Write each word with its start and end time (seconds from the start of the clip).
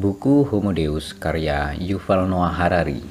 Buku 0.00 0.48
Homo 0.48 0.72
Deus 0.72 1.12
karya 1.12 1.76
Yuval 1.76 2.24
Noah 2.24 2.56
Harari. 2.56 3.04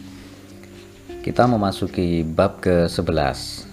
Kita 1.21 1.46
memasuki 1.46 2.25
bab 2.25 2.65
ke-11. 2.65 3.70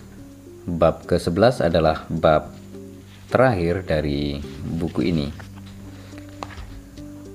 Bab 0.77 1.01
ke-11 1.09 1.65
adalah 1.65 2.05
bab 2.13 2.53
terakhir 3.33 3.89
dari 3.89 4.45
buku 4.61 5.09
ini. 5.09 5.33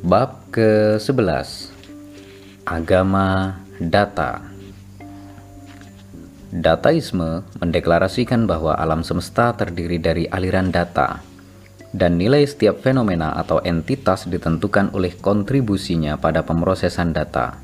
Bab 0.05 0.53
ke-11. 0.53 1.73
Agama 2.61 3.57
data. 3.81 4.37
Dataisme 6.53 7.41
mendeklarasikan 7.57 8.45
bahwa 8.45 8.77
alam 8.77 9.01
semesta 9.01 9.49
terdiri 9.57 9.97
dari 9.97 10.29
aliran 10.29 10.69
data 10.69 11.30
dan 11.91 12.15
nilai 12.15 12.47
setiap 12.47 12.79
fenomena 12.79 13.35
atau 13.35 13.59
entitas 13.63 14.27
ditentukan 14.27 14.95
oleh 14.95 15.15
kontribusinya 15.19 16.15
pada 16.15 16.47
pemrosesan 16.47 17.11
data. 17.11 17.59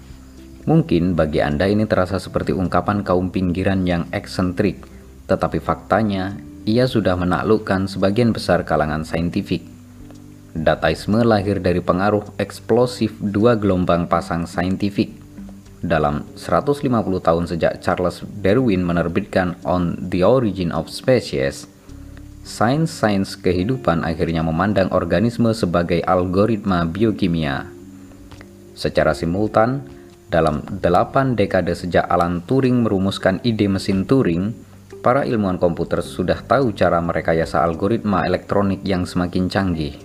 Mungkin 0.68 1.16
bagi 1.16 1.40
Anda 1.40 1.72
ini 1.72 1.88
terasa 1.88 2.20
seperti 2.20 2.52
ungkapan 2.52 3.08
kaum 3.08 3.32
pinggiran 3.32 3.88
yang 3.88 4.04
eksentrik, 4.12 4.84
tetapi 5.32 5.64
faktanya 5.64 6.36
ia 6.68 6.84
sudah 6.84 7.16
menaklukkan 7.16 7.88
sebagian 7.88 8.36
besar 8.36 8.68
kalangan 8.68 9.08
saintifik. 9.08 9.64
Dataisme 10.52 11.24
lahir 11.24 11.64
dari 11.64 11.80
pengaruh 11.80 12.36
eksplosif 12.36 13.16
dua 13.24 13.56
gelombang 13.56 14.12
pasang 14.12 14.44
saintifik. 14.44 15.16
Dalam 15.80 16.28
150 16.36 16.84
tahun 17.24 17.46
sejak 17.48 17.80
Charles 17.80 18.26
Darwin 18.44 18.84
menerbitkan 18.84 19.56
On 19.64 19.96
the 19.96 20.26
Origin 20.26 20.76
of 20.76 20.92
Species, 20.92 21.77
sains-sains 22.48 23.36
kehidupan 23.36 24.08
akhirnya 24.08 24.40
memandang 24.40 24.88
organisme 24.96 25.52
sebagai 25.52 26.00
algoritma 26.08 26.88
biokimia. 26.88 27.68
Secara 28.72 29.12
simultan, 29.12 29.84
dalam 30.32 30.64
delapan 30.80 31.36
dekade 31.36 31.76
sejak 31.76 32.08
Alan 32.08 32.40
Turing 32.48 32.88
merumuskan 32.88 33.44
ide 33.44 33.68
mesin 33.68 34.08
Turing, 34.08 34.56
para 35.04 35.28
ilmuwan 35.28 35.60
komputer 35.60 36.00
sudah 36.00 36.40
tahu 36.40 36.72
cara 36.72 37.04
merekayasa 37.04 37.60
algoritma 37.60 38.24
elektronik 38.24 38.80
yang 38.88 39.04
semakin 39.04 39.52
canggih. 39.52 40.00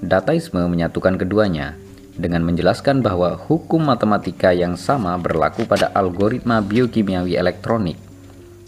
Dataisme 0.00 0.64
menyatukan 0.66 1.20
keduanya 1.20 1.76
dengan 2.16 2.44
menjelaskan 2.44 3.00
bahwa 3.00 3.36
hukum 3.36 3.88
matematika 3.88 4.52
yang 4.52 4.76
sama 4.76 5.16
berlaku 5.16 5.64
pada 5.64 5.88
algoritma 5.96 6.60
biokimiawi 6.60 7.36
elektronik. 7.36 7.96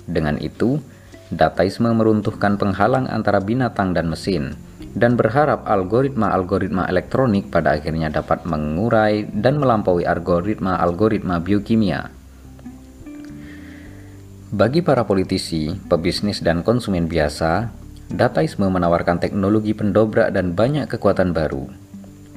Dengan 0.04 0.36
itu, 0.40 0.80
Dataisme 1.32 1.88
meruntuhkan 1.96 2.60
penghalang 2.60 3.08
antara 3.08 3.40
binatang 3.40 3.96
dan 3.96 4.12
mesin 4.12 4.52
dan 4.94 5.18
berharap 5.18 5.66
algoritma-algoritma 5.66 6.86
elektronik 6.86 7.50
pada 7.50 7.74
akhirnya 7.74 8.12
dapat 8.12 8.46
mengurai 8.46 9.26
dan 9.26 9.58
melampaui 9.58 10.06
algoritma-algoritma 10.06 11.42
biokimia. 11.42 12.12
Bagi 14.54 14.86
para 14.86 15.02
politisi, 15.02 15.74
pebisnis, 15.90 16.38
dan 16.38 16.62
konsumen 16.62 17.10
biasa, 17.10 17.74
dataisme 18.06 18.70
menawarkan 18.70 19.18
teknologi 19.18 19.74
pendobrak 19.74 20.30
dan 20.30 20.54
banyak 20.54 20.86
kekuatan 20.86 21.34
baru. 21.34 21.66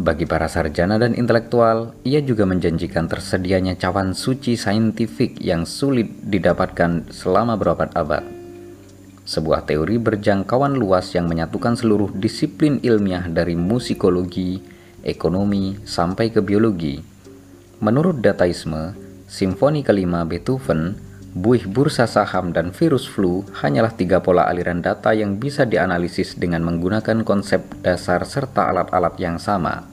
Bagi 0.01 0.25
para 0.25 0.49
sarjana 0.49 0.97
dan 0.97 1.13
intelektual, 1.13 1.93
ia 2.01 2.21
juga 2.21 2.49
menjanjikan 2.49 3.05
tersedianya 3.05 3.77
cawan 3.77 4.17
suci 4.17 4.57
saintifik 4.57 5.37
yang 5.41 5.65
sulit 5.65 6.09
didapatkan 6.25 7.09
selama 7.13 7.53
berabad-abad 7.53 8.36
sebuah 9.27 9.67
teori 9.67 9.99
berjangkauan 9.99 10.79
luas 10.79 11.11
yang 11.11 11.27
menyatukan 11.27 11.75
seluruh 11.75 12.15
disiplin 12.15 12.79
ilmiah 12.79 13.27
dari 13.27 13.59
musikologi, 13.59 14.63
ekonomi, 15.03 15.75
sampai 15.83 16.31
ke 16.31 16.39
biologi. 16.39 17.03
Menurut 17.83 18.23
dataisme, 18.23 18.95
simfoni 19.27 19.83
kelima 19.83 20.23
Beethoven, 20.23 20.95
buih 21.35 21.67
bursa 21.67 22.07
saham 22.07 22.55
dan 22.55 22.71
virus 22.71 23.03
flu 23.03 23.43
hanyalah 23.59 23.91
tiga 23.93 24.23
pola 24.23 24.47
aliran 24.47 24.79
data 24.79 25.11
yang 25.11 25.35
bisa 25.35 25.67
dianalisis 25.67 26.39
dengan 26.39 26.63
menggunakan 26.63 27.27
konsep 27.27 27.67
dasar 27.83 28.23
serta 28.23 28.71
alat-alat 28.71 29.19
yang 29.19 29.35
sama. 29.37 29.85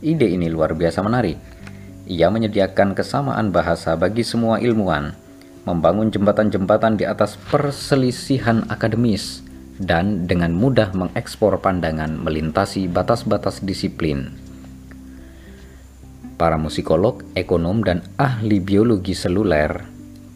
Ide 0.00 0.30
ini 0.30 0.46
luar 0.46 0.78
biasa 0.78 1.02
menarik. 1.02 1.36
Ia 2.06 2.30
menyediakan 2.30 2.94
kesamaan 2.94 3.50
bahasa 3.50 3.98
bagi 3.98 4.22
semua 4.22 4.58
ilmuwan, 4.58 5.14
membangun 5.62 6.10
jembatan-jembatan 6.10 6.98
di 6.98 7.06
atas 7.06 7.38
perselisihan 7.38 8.66
akademis, 8.66 9.46
dan 9.78 10.26
dengan 10.26 10.54
mudah 10.54 10.90
mengekspor 10.94 11.62
pandangan 11.62 12.18
melintasi 12.18 12.90
batas-batas 12.90 13.62
disiplin. 13.62 14.34
Para 16.34 16.58
musikolog, 16.58 17.22
ekonom, 17.38 17.86
dan 17.86 18.02
ahli 18.18 18.58
biologi 18.58 19.14
seluler 19.14 19.86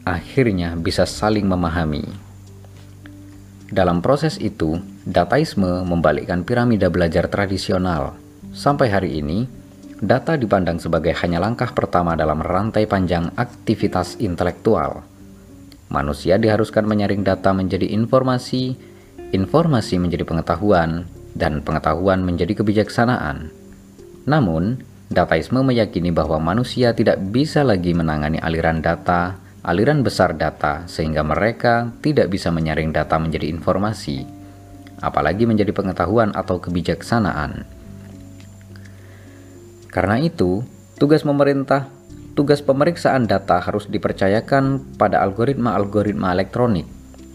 akhirnya 0.07 0.79
bisa 0.79 1.03
saling 1.03 1.43
memahami. 1.43 2.07
Dalam 3.67 3.99
proses 3.99 4.39
itu, 4.39 4.79
dataisme 5.03 5.83
membalikkan 5.83 6.47
piramida 6.47 6.87
belajar 6.87 7.27
tradisional. 7.27 8.15
Sampai 8.55 8.87
hari 8.87 9.19
ini, 9.19 9.43
data 9.99 10.39
dipandang 10.39 10.79
sebagai 10.79 11.11
hanya 11.19 11.43
langkah 11.43 11.75
pertama 11.75 12.15
dalam 12.15 12.39
rantai 12.39 12.87
panjang 12.87 13.27
aktivitas 13.35 14.15
intelektual 14.23 15.16
Manusia 15.87 16.35
diharuskan 16.35 16.83
menyaring 16.83 17.23
data 17.23 17.55
menjadi 17.55 17.87
informasi, 17.87 18.75
informasi 19.31 19.95
menjadi 19.99 20.27
pengetahuan, 20.27 21.07
dan 21.31 21.63
pengetahuan 21.63 22.27
menjadi 22.27 22.59
kebijaksanaan. 22.59 23.47
Namun, 24.27 24.83
dataisme 25.07 25.63
meyakini 25.63 26.11
bahwa 26.11 26.43
manusia 26.43 26.91
tidak 26.91 27.23
bisa 27.31 27.63
lagi 27.63 27.95
menangani 27.95 28.43
aliran 28.43 28.83
data, 28.83 29.39
aliran 29.63 30.03
besar 30.03 30.35
data, 30.35 30.83
sehingga 30.91 31.23
mereka 31.23 31.95
tidak 32.03 32.27
bisa 32.35 32.51
menyaring 32.51 32.91
data 32.91 33.15
menjadi 33.15 33.47
informasi, 33.47 34.27
apalagi 34.99 35.47
menjadi 35.47 35.71
pengetahuan 35.71 36.35
atau 36.35 36.59
kebijaksanaan. 36.59 37.63
Karena 39.87 40.19
itu, 40.19 40.67
tugas 40.99 41.23
pemerintah 41.23 41.87
tugas 42.37 42.61
pemeriksaan 42.61 43.25
data 43.25 43.57
harus 43.57 43.89
dipercayakan 43.89 44.93
pada 45.01 45.25
algoritma-algoritma 45.25 46.37
elektronik 46.37 46.85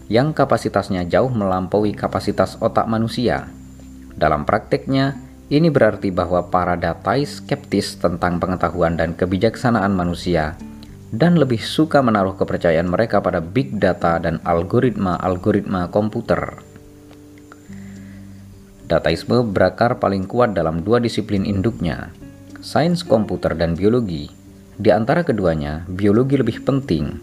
yang 0.07 0.31
kapasitasnya 0.31 1.03
jauh 1.11 1.27
melampaui 1.27 1.91
kapasitas 1.91 2.55
otak 2.63 2.87
manusia. 2.87 3.51
Dalam 4.15 4.47
prakteknya, 4.47 5.19
ini 5.51 5.67
berarti 5.67 6.07
bahwa 6.07 6.47
para 6.47 6.79
datais 6.79 7.43
skeptis 7.43 7.99
tentang 7.99 8.39
pengetahuan 8.39 8.95
dan 8.95 9.11
kebijaksanaan 9.11 9.91
manusia 9.91 10.55
dan 11.11 11.35
lebih 11.35 11.59
suka 11.59 11.99
menaruh 11.99 12.39
kepercayaan 12.39 12.87
mereka 12.87 13.19
pada 13.19 13.43
big 13.43 13.75
data 13.75 14.23
dan 14.23 14.39
algoritma-algoritma 14.47 15.91
komputer. 15.91 16.63
Dataisme 18.87 19.43
berakar 19.51 19.99
paling 19.99 20.23
kuat 20.31 20.55
dalam 20.55 20.79
dua 20.79 21.03
disiplin 21.03 21.43
induknya, 21.43 22.15
sains 22.63 23.03
komputer 23.03 23.53
dan 23.57 23.75
biologi, 23.77 24.42
di 24.73 24.89
antara 24.89 25.21
keduanya, 25.21 25.85
biologi 25.85 26.33
lebih 26.33 26.65
penting. 26.65 27.21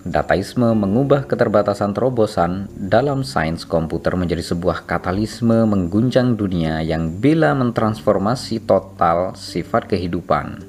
Dataisme 0.00 0.72
mengubah 0.76 1.28
keterbatasan 1.28 1.92
terobosan 1.92 2.68
dalam 2.76 3.20
sains 3.20 3.68
komputer 3.68 4.16
menjadi 4.16 4.40
sebuah 4.40 4.88
katalisme 4.88 5.64
mengguncang 5.68 6.40
dunia 6.40 6.80
yang 6.80 7.20
bila 7.20 7.52
mentransformasi 7.56 8.64
total 8.64 9.36
sifat 9.36 9.88
kehidupan. 9.92 10.60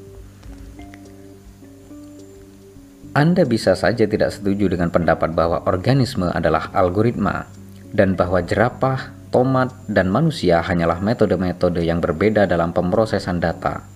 Anda 3.11 3.43
bisa 3.43 3.75
saja 3.75 4.07
tidak 4.07 4.31
setuju 4.31 4.71
dengan 4.71 4.87
pendapat 4.87 5.35
bahwa 5.35 5.67
organisme 5.67 6.31
adalah 6.31 6.71
algoritma 6.71 7.43
dan 7.91 8.15
bahwa 8.15 8.39
jerapah, 8.39 9.11
tomat, 9.35 9.75
dan 9.91 10.07
manusia 10.07 10.63
hanyalah 10.63 11.03
metode-metode 11.03 11.83
yang 11.83 11.99
berbeda 11.99 12.47
dalam 12.47 12.71
pemrosesan 12.71 13.43
data. 13.43 13.90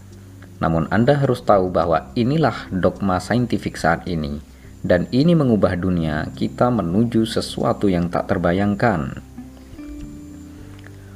Namun 0.64 0.88
Anda 0.88 1.20
harus 1.20 1.44
tahu 1.44 1.68
bahwa 1.68 2.12
inilah 2.16 2.72
dogma 2.72 3.20
saintifik 3.20 3.76
saat 3.76 4.08
ini, 4.08 4.40
dan 4.86 5.10
ini 5.12 5.34
mengubah 5.34 5.76
dunia 5.76 6.30
kita 6.38 6.72
menuju 6.72 7.28
sesuatu 7.28 7.92
yang 7.92 8.08
tak 8.08 8.32
terbayangkan. 8.32 9.20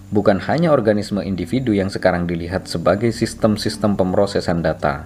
Bukan 0.09 0.41
hanya 0.50 0.74
organisme 0.74 1.21
individu 1.21 1.69
yang 1.69 1.94
sekarang 1.94 2.25
dilihat 2.25 2.65
sebagai 2.65 3.13
sistem-sistem 3.13 3.94
pemrosesan 3.94 4.65
data, 4.65 5.06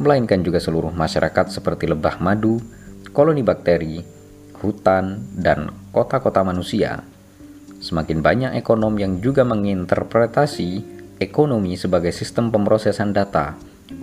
melainkan 0.00 0.40
juga 0.40 0.56
seluruh 0.56 0.88
masyarakat 0.88 1.52
seperti 1.52 1.84
lebah 1.84 2.16
madu, 2.16 2.56
koloni 3.12 3.44
bakteri, 3.44 4.00
hutan, 4.64 5.20
dan 5.36 5.68
kota-kota 5.92 6.40
manusia. 6.40 7.04
Semakin 7.78 8.24
banyak 8.24 8.52
ekonom 8.56 8.96
yang 8.96 9.20
juga 9.20 9.44
menginterpretasi 9.44 10.96
ekonomi 11.20 11.76
sebagai 11.76 12.10
sistem 12.10 12.48
pemrosesan 12.48 13.12
data, 13.12 13.52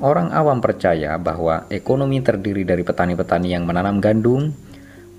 Orang 0.02 0.34
awam 0.34 0.66
percaya 0.66 1.14
bahwa 1.22 1.70
ekonomi 1.70 2.18
terdiri 2.26 2.66
dari 2.66 2.82
petani-petani 2.82 3.54
yang 3.54 3.70
menanam 3.70 4.02
gandum, 4.02 4.50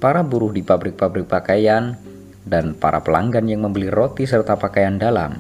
para 0.03 0.27
buruh 0.27 0.51
di 0.51 0.67
pabrik-pabrik 0.67 1.31
pakaian, 1.31 1.95
dan 2.43 2.75
para 2.75 3.03
pelanggan 3.03 3.47
yang 3.47 3.63
membeli 3.63 3.91
roti 3.91 4.27
serta 4.27 4.59
pakaian 4.59 4.99
dalam. 4.99 5.39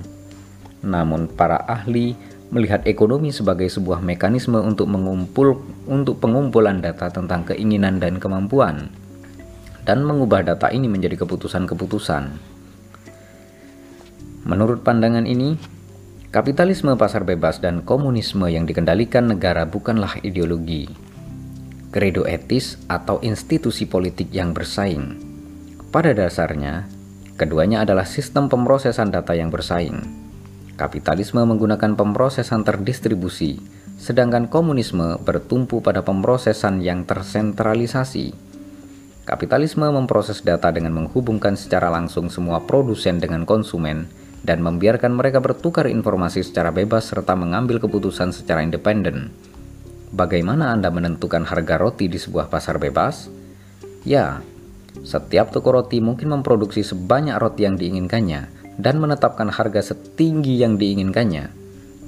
Namun 0.86 1.26
para 1.26 1.58
ahli 1.66 2.14
melihat 2.54 2.86
ekonomi 2.86 3.34
sebagai 3.34 3.66
sebuah 3.66 3.98
mekanisme 3.98 4.62
untuk 4.62 4.86
mengumpul 4.86 5.58
untuk 5.90 6.22
pengumpulan 6.22 6.78
data 6.78 7.10
tentang 7.10 7.42
keinginan 7.42 7.98
dan 7.98 8.22
kemampuan 8.22 8.94
dan 9.86 10.02
mengubah 10.02 10.42
data 10.42 10.70
ini 10.74 10.90
menjadi 10.90 11.22
keputusan-keputusan. 11.22 12.24
Menurut 14.46 14.82
pandangan 14.82 15.26
ini, 15.26 15.54
kapitalisme 16.36 16.92
pasar 17.00 17.24
bebas 17.24 17.64
dan 17.64 17.80
komunisme 17.80 18.44
yang 18.44 18.68
dikendalikan 18.68 19.24
negara 19.24 19.64
bukanlah 19.64 20.20
ideologi, 20.20 20.84
kredo 21.88 22.28
etis 22.28 22.76
atau 22.92 23.16
institusi 23.24 23.88
politik 23.88 24.28
yang 24.36 24.52
bersaing. 24.52 25.16
Pada 25.88 26.12
dasarnya, 26.12 26.84
keduanya 27.40 27.88
adalah 27.88 28.04
sistem 28.04 28.52
pemrosesan 28.52 29.16
data 29.16 29.32
yang 29.32 29.48
bersaing 29.48 30.26
Kapitalisme 30.76 31.40
menggunakan 31.40 31.96
pemrosesan 31.96 32.60
terdistribusi, 32.68 33.56
sedangkan 33.96 34.44
komunisme 34.44 35.16
bertumpu 35.24 35.80
pada 35.80 36.04
pemrosesan 36.04 36.84
yang 36.84 37.08
tersentralisasi. 37.08 38.36
Kapitalisme 39.24 39.88
memproses 39.88 40.44
data 40.44 40.68
dengan 40.68 41.00
menghubungkan 41.00 41.56
secara 41.56 41.88
langsung 41.88 42.28
semua 42.28 42.60
produsen 42.68 43.16
dengan 43.16 43.48
konsumen 43.48 44.25
dan 44.42 44.60
membiarkan 44.60 45.14
mereka 45.14 45.40
bertukar 45.40 45.86
informasi 45.88 46.44
secara 46.44 46.74
bebas 46.74 47.08
serta 47.08 47.32
mengambil 47.38 47.80
keputusan 47.80 48.34
secara 48.34 48.60
independen. 48.60 49.32
Bagaimana 50.12 50.72
Anda 50.72 50.88
menentukan 50.92 51.44
harga 51.44 51.76
roti 51.76 52.06
di 52.06 52.16
sebuah 52.16 52.48
pasar 52.48 52.80
bebas? 52.80 53.28
Ya, 54.06 54.40
setiap 55.02 55.52
toko 55.52 55.76
roti 55.76 56.00
mungkin 56.00 56.30
memproduksi 56.30 56.86
sebanyak 56.86 57.36
roti 57.36 57.66
yang 57.66 57.76
diinginkannya, 57.76 58.48
dan 58.80 59.00
menetapkan 59.00 59.48
harga 59.48 59.92
setinggi 59.92 60.60
yang 60.62 60.80
diinginkannya. 60.80 61.52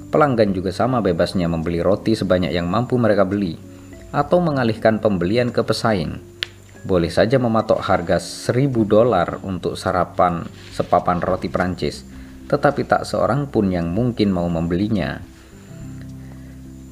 Pelanggan 0.09 0.57
juga 0.57 0.73
sama 0.73 1.05
bebasnya 1.05 1.45
membeli 1.45 1.85
roti 1.85 2.17
sebanyak 2.17 2.49
yang 2.49 2.65
mampu 2.65 2.97
mereka 2.97 3.29
beli, 3.29 3.59
atau 4.09 4.41
mengalihkan 4.41 4.97
pembelian 4.97 5.53
ke 5.53 5.61
pesaing. 5.61 6.17
Boleh 6.81 7.11
saja 7.11 7.35
mematok 7.37 7.83
harga 7.83 8.17
1000 8.17 8.87
dolar 8.87 9.37
untuk 9.43 9.75
sarapan 9.75 10.47
sepapan 10.71 11.19
roti 11.19 11.51
Prancis, 11.51 12.07
tetapi 12.49 12.83
tak 12.89 13.05
seorang 13.05 13.45
pun 13.47 13.69
yang 13.69 13.93
mungkin 13.93 14.33
mau 14.33 14.49
membelinya. 14.49 15.21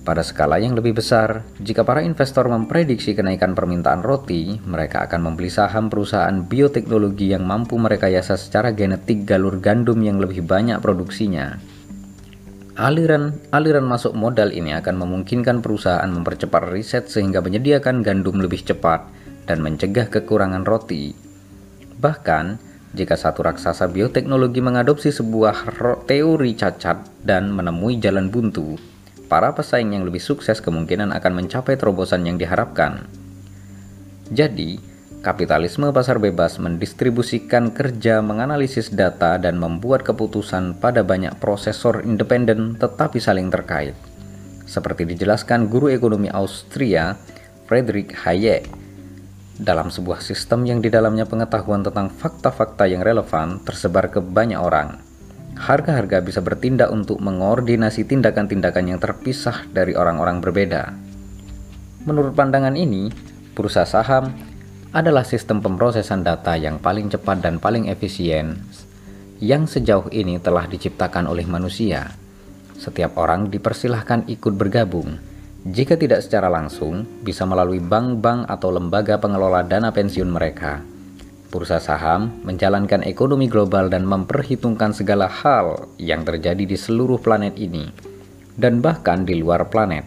Pada 0.08 0.24
skala 0.24 0.56
yang 0.56 0.72
lebih 0.72 0.96
besar, 0.96 1.44
jika 1.60 1.84
para 1.84 2.00
investor 2.00 2.48
memprediksi 2.48 3.12
kenaikan 3.12 3.52
permintaan 3.52 4.00
roti, 4.00 4.56
mereka 4.64 5.04
akan 5.04 5.20
membeli 5.20 5.52
saham 5.52 5.92
perusahaan 5.92 6.48
bioteknologi 6.48 7.36
yang 7.36 7.44
mampu 7.44 7.76
merekayasa 7.76 8.40
secara 8.40 8.72
genetik 8.72 9.28
galur 9.28 9.60
gandum 9.60 10.00
yang 10.00 10.16
lebih 10.16 10.48
banyak 10.48 10.80
produksinya. 10.80 11.60
Aliran 12.80 13.36
aliran 13.52 13.84
masuk 13.84 14.16
modal 14.16 14.56
ini 14.56 14.72
akan 14.80 14.96
memungkinkan 14.96 15.60
perusahaan 15.60 16.08
mempercepat 16.08 16.72
riset 16.72 17.12
sehingga 17.12 17.44
menyediakan 17.44 18.00
gandum 18.00 18.40
lebih 18.40 18.64
cepat 18.64 19.12
dan 19.44 19.60
mencegah 19.60 20.08
kekurangan 20.08 20.64
roti. 20.64 21.12
Bahkan, 22.00 22.46
jika 22.96 23.20
satu 23.20 23.44
raksasa 23.44 23.92
bioteknologi 23.92 24.64
mengadopsi 24.64 25.12
sebuah 25.12 25.76
teori 26.08 26.56
cacat 26.56 27.04
dan 27.20 27.52
menemui 27.52 28.00
jalan 28.00 28.32
buntu, 28.32 28.80
para 29.28 29.52
pesaing 29.52 29.92
yang 29.92 30.08
lebih 30.08 30.24
sukses 30.24 30.64
kemungkinan 30.64 31.12
akan 31.12 31.34
mencapai 31.44 31.76
terobosan 31.76 32.24
yang 32.24 32.40
diharapkan. 32.40 33.04
Jadi, 34.32 34.80
kapitalisme 35.20 35.92
pasar 35.92 36.20
bebas 36.20 36.56
mendistribusikan 36.64 37.76
kerja, 37.76 38.24
menganalisis 38.24 38.92
data, 38.92 39.36
dan 39.36 39.60
membuat 39.60 40.08
keputusan 40.08 40.80
pada 40.80 41.04
banyak 41.04 41.36
prosesor 41.44 42.08
independen 42.08 42.80
tetapi 42.80 43.20
saling 43.20 43.52
terkait. 43.52 43.96
Seperti 44.68 45.08
dijelaskan 45.08 45.72
guru 45.72 45.92
ekonomi 45.92 46.28
Austria, 46.28 47.16
Friedrich 47.68 48.16
Hayek, 48.24 48.87
dalam 49.58 49.90
sebuah 49.90 50.22
sistem 50.22 50.66
yang 50.66 50.80
di 50.80 50.94
dalamnya 50.94 51.26
pengetahuan 51.26 51.82
tentang 51.82 52.14
fakta-fakta 52.14 52.86
yang 52.86 53.02
relevan 53.02 53.62
tersebar 53.66 54.10
ke 54.14 54.22
banyak 54.22 54.58
orang 54.58 55.08
harga-harga 55.58 56.22
bisa 56.22 56.40
bertindak 56.40 56.94
untuk 56.94 57.18
mengordinasi 57.18 58.06
tindakan-tindakan 58.06 58.94
yang 58.94 59.00
terpisah 59.02 59.66
dari 59.74 59.98
orang-orang 59.98 60.38
berbeda. 60.40 60.94
Menurut 62.06 62.38
pandangan 62.38 62.78
ini, 62.78 63.10
bursa 63.58 63.84
saham 63.84 64.32
adalah 64.94 65.26
sistem 65.28 65.60
pemrosesan 65.60 66.24
data 66.24 66.56
yang 66.56 66.80
paling 66.80 67.12
cepat 67.12 67.44
dan 67.44 67.60
paling 67.60 67.92
efisien 67.92 68.64
yang 69.38 69.70
sejauh 69.70 70.10
ini 70.10 70.42
telah 70.42 70.66
diciptakan 70.66 71.30
oleh 71.30 71.46
manusia. 71.46 72.10
Setiap 72.78 73.18
orang 73.18 73.50
dipersilahkan 73.50 74.30
ikut 74.30 74.54
bergabung. 74.54 75.18
Jika 75.68 76.00
tidak 76.00 76.24
secara 76.24 76.48
langsung, 76.48 77.04
bisa 77.28 77.44
melalui 77.44 77.84
bank-bank 77.84 78.48
atau 78.48 78.72
lembaga 78.72 79.20
pengelola 79.20 79.68
dana 79.68 79.92
pensiun 79.92 80.32
mereka 80.32 80.80
Bursa 81.48 81.80
saham 81.80 82.44
menjalankan 82.44 83.08
ekonomi 83.08 83.48
global 83.48 83.88
dan 83.88 84.04
memperhitungkan 84.04 84.92
segala 84.92 85.32
hal 85.32 85.88
yang 85.96 86.28
terjadi 86.28 86.68
di 86.68 86.76
seluruh 86.76 87.24
planet 87.24 87.56
ini, 87.56 87.88
dan 88.60 88.84
bahkan 88.84 89.24
di 89.24 89.40
luar 89.40 89.72
planet. 89.72 90.04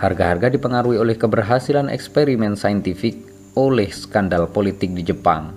Harga-harga 0.00 0.48
dipengaruhi 0.48 0.96
oleh 0.96 1.20
keberhasilan 1.20 1.92
eksperimen 1.92 2.56
saintifik, 2.56 3.22
oleh 3.54 3.92
skandal 3.92 4.48
politik 4.48 4.96
di 4.96 5.04
Jepang, 5.04 5.52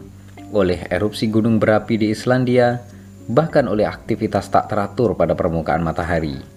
oleh 0.51 0.83
erupsi 0.91 1.31
gunung 1.31 1.55
berapi 1.55 1.95
di 1.95 2.11
Islandia, 2.11 2.83
bahkan 3.31 3.71
oleh 3.71 3.87
aktivitas 3.87 4.51
tak 4.51 4.67
teratur 4.67 5.15
pada 5.15 5.39
permukaan 5.39 5.87
matahari. 5.87 6.54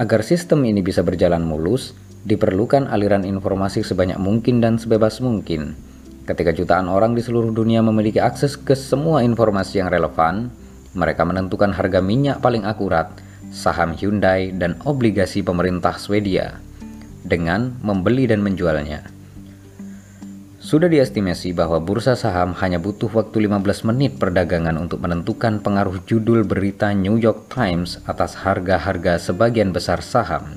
Agar 0.00 0.24
sistem 0.24 0.64
ini 0.64 0.80
bisa 0.80 1.04
berjalan 1.04 1.44
mulus, 1.44 1.92
diperlukan 2.24 2.88
aliran 2.88 3.26
informasi 3.26 3.84
sebanyak 3.84 4.16
mungkin 4.16 4.62
dan 4.62 4.78
sebebas 4.78 5.20
mungkin 5.20 5.74
Ketika 6.22 6.54
jutaan 6.54 6.86
orang 6.86 7.18
di 7.18 7.22
seluruh 7.22 7.50
dunia 7.50 7.82
memiliki 7.82 8.22
akses 8.22 8.54
ke 8.54 8.78
semua 8.78 9.26
informasi 9.26 9.82
yang 9.82 9.90
relevan, 9.90 10.54
mereka 10.94 11.26
menentukan 11.26 11.74
harga 11.74 11.98
minyak 11.98 12.38
paling 12.38 12.62
akurat, 12.62 13.10
saham 13.50 13.90
Hyundai, 13.98 14.54
dan 14.54 14.78
obligasi 14.86 15.42
pemerintah 15.42 15.98
Swedia 15.98 16.62
dengan 17.26 17.74
membeli 17.82 18.30
dan 18.30 18.38
menjualnya. 18.38 19.02
Sudah 20.72 20.88
diestimasi 20.88 21.52
bahwa 21.52 21.84
bursa 21.84 22.16
saham 22.16 22.56
hanya 22.56 22.80
butuh 22.80 23.12
waktu 23.12 23.44
15 23.44 23.92
menit 23.92 24.16
perdagangan 24.16 24.80
untuk 24.80 25.04
menentukan 25.04 25.60
pengaruh 25.60 26.00
judul 26.08 26.48
berita 26.48 26.96
New 26.96 27.20
York 27.20 27.52
Times 27.52 28.00
atas 28.08 28.40
harga-harga 28.40 29.20
sebagian 29.20 29.76
besar 29.76 30.00
saham. 30.00 30.56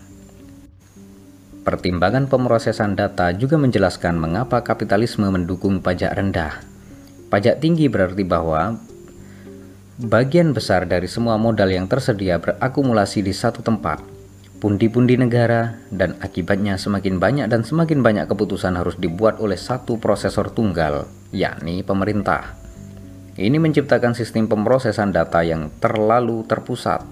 Pertimbangan 1.67 2.31
pemrosesan 2.31 2.95
data 2.95 3.35
juga 3.35 3.59
menjelaskan 3.59 4.15
mengapa 4.15 4.63
kapitalisme 4.63 5.27
mendukung 5.27 5.83
pajak 5.83 6.15
rendah. 6.15 6.63
Pajak 7.27 7.59
tinggi 7.59 7.91
berarti 7.91 8.23
bahwa 8.23 8.79
bagian 9.99 10.55
besar 10.55 10.87
dari 10.87 11.11
semua 11.11 11.35
modal 11.35 11.67
yang 11.75 11.91
tersedia 11.91 12.39
berakumulasi 12.39 13.19
di 13.19 13.35
satu 13.35 13.59
tempat, 13.59 14.14
pundi-pundi 14.65 15.13
negara, 15.13 15.77
dan 15.93 16.17
akibatnya 16.25 16.73
semakin 16.81 17.21
banyak 17.21 17.45
dan 17.53 17.61
semakin 17.61 18.01
banyak 18.01 18.25
keputusan 18.25 18.73
harus 18.73 18.97
dibuat 18.97 19.37
oleh 19.37 19.61
satu 19.61 20.01
prosesor 20.01 20.49
tunggal, 20.49 21.05
yakni 21.29 21.85
pemerintah. 21.85 22.57
Ini 23.37 23.61
menciptakan 23.61 24.17
sistem 24.17 24.49
pemrosesan 24.49 25.13
data 25.13 25.45
yang 25.45 25.69
terlalu 25.77 26.49
terpusat. 26.49 27.05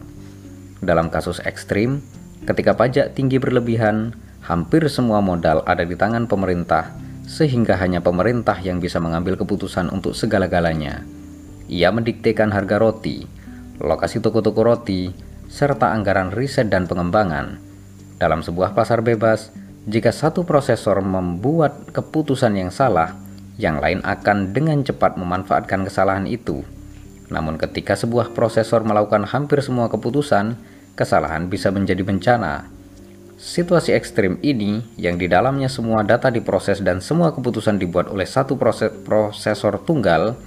Dalam 0.81 1.13
kasus 1.13 1.45
ekstrim, 1.45 2.01
ketika 2.49 2.73
pajak 2.73 3.13
tinggi 3.13 3.37
berlebihan, 3.37 4.17
hampir 4.41 4.89
semua 4.89 5.21
modal 5.21 5.61
ada 5.69 5.85
di 5.85 5.93
tangan 5.93 6.25
pemerintah, 6.25 6.89
sehingga 7.29 7.77
hanya 7.77 8.01
pemerintah 8.01 8.57
yang 8.65 8.81
bisa 8.81 8.97
mengambil 8.97 9.37
keputusan 9.37 9.93
untuk 9.93 10.17
segala-galanya. 10.17 11.05
Ia 11.69 11.93
mendiktekan 11.93 12.49
harga 12.49 12.81
roti, 12.81 13.29
lokasi 13.77 14.25
toko-toko 14.25 14.65
roti, 14.65 15.13
serta 15.53 15.93
anggaran 15.93 16.33
riset 16.33 16.73
dan 16.73 16.89
pengembangan. 16.89 17.61
Dalam 18.17 18.41
sebuah 18.41 18.73
pasar 18.73 19.05
bebas, 19.05 19.53
jika 19.85 20.09
satu 20.09 20.41
prosesor 20.41 20.97
membuat 21.05 21.93
keputusan 21.93 22.57
yang 22.57 22.73
salah, 22.73 23.13
yang 23.61 23.77
lain 23.77 24.01
akan 24.01 24.49
dengan 24.49 24.81
cepat 24.81 25.13
memanfaatkan 25.13 25.85
kesalahan 25.85 26.25
itu. 26.25 26.65
Namun 27.29 27.61
ketika 27.61 27.93
sebuah 27.93 28.33
prosesor 28.33 28.81
melakukan 28.81 29.29
hampir 29.29 29.61
semua 29.61 29.93
keputusan, 29.93 30.57
kesalahan 30.97 31.45
bisa 31.53 31.69
menjadi 31.69 32.01
bencana 32.01 32.73
Situasi 33.43 33.91
ekstrim 33.91 34.39
ini, 34.39 34.79
yang 34.95 35.19
di 35.19 35.27
dalamnya 35.27 35.67
semua 35.67 35.99
data 35.99 36.31
diproses 36.31 36.79
dan 36.79 37.03
semua 37.03 37.35
keputusan 37.35 37.75
dibuat 37.75 38.07
oleh 38.07 38.23
satu 38.23 38.55
proses 38.55 38.87
prosesor 39.03 39.83
tunggal, 39.83 40.39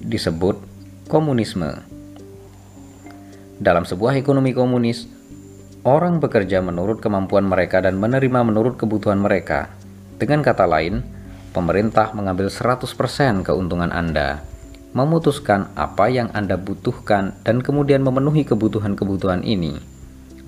disebut 0.00 0.56
komunisme. 1.12 1.95
Dalam 3.56 3.88
sebuah 3.88 4.16
ekonomi 4.20 4.52
komunis, 4.52 5.08
orang 5.86 6.20
bekerja 6.20 6.60
menurut 6.60 7.00
kemampuan 7.00 7.48
mereka 7.48 7.80
dan 7.80 7.96
menerima 7.96 8.44
menurut 8.44 8.76
kebutuhan 8.76 9.20
mereka. 9.20 9.72
Dengan 10.16 10.44
kata 10.44 10.68
lain, 10.68 11.04
pemerintah 11.56 12.12
mengambil 12.12 12.52
100% 12.52 13.44
keuntungan 13.44 13.92
Anda, 13.92 14.44
memutuskan 14.92 15.72
apa 15.76 16.08
yang 16.12 16.32
Anda 16.32 16.60
butuhkan 16.60 17.40
dan 17.44 17.64
kemudian 17.64 18.04
memenuhi 18.04 18.44
kebutuhan-kebutuhan 18.48 19.44
ini 19.44 19.96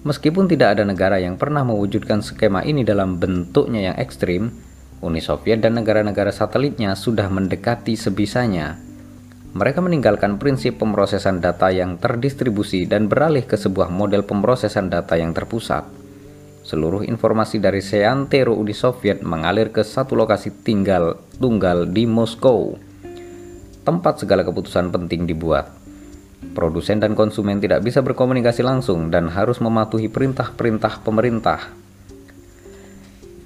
Meskipun 0.07 0.47
tidak 0.47 0.79
ada 0.79 0.87
negara 0.87 1.19
yang 1.19 1.35
pernah 1.35 1.67
mewujudkan 1.67 2.23
skema 2.23 2.63
ini 2.63 2.87
dalam 2.87 3.19
bentuknya 3.19 3.93
yang 3.93 3.97
ekstrim, 3.99 4.55
Uni 5.03 5.19
Soviet 5.19 5.59
dan 5.59 5.75
negara-negara 5.75 6.31
satelitnya 6.31 6.95
sudah 6.95 7.27
mendekati 7.27 7.99
sebisanya. 7.99 8.79
Mereka 9.57 9.81
meninggalkan 9.81 10.37
prinsip 10.37 10.77
pemrosesan 10.77 11.41
data 11.41 11.73
yang 11.73 11.97
terdistribusi 11.97 12.85
dan 12.85 13.09
beralih 13.09 13.49
ke 13.49 13.57
sebuah 13.57 13.89
model 13.89 14.27
pemrosesan 14.29 14.93
data 14.93 15.17
yang 15.17 15.33
terpusat. 15.33 15.89
Seluruh 16.69 17.01
informasi 17.01 17.57
dari 17.57 17.81
seantero 17.81 18.53
Uni 18.53 18.77
Soviet 18.77 19.25
mengalir 19.25 19.73
ke 19.73 19.81
satu 19.81 20.13
lokasi 20.13 20.53
tinggal 20.61 21.17
tunggal 21.41 21.89
di 21.89 22.05
Moskow, 22.05 22.77
tempat 23.89 24.21
segala 24.21 24.45
keputusan 24.45 24.93
penting 24.93 25.25
dibuat. 25.25 25.73
Produsen 26.53 27.01
dan 27.01 27.17
konsumen 27.17 27.57
tidak 27.57 27.81
bisa 27.81 28.05
berkomunikasi 28.05 28.61
langsung 28.61 29.09
dan 29.09 29.33
harus 29.33 29.65
mematuhi 29.65 30.13
perintah-perintah 30.13 31.01
pemerintah. 31.01 31.73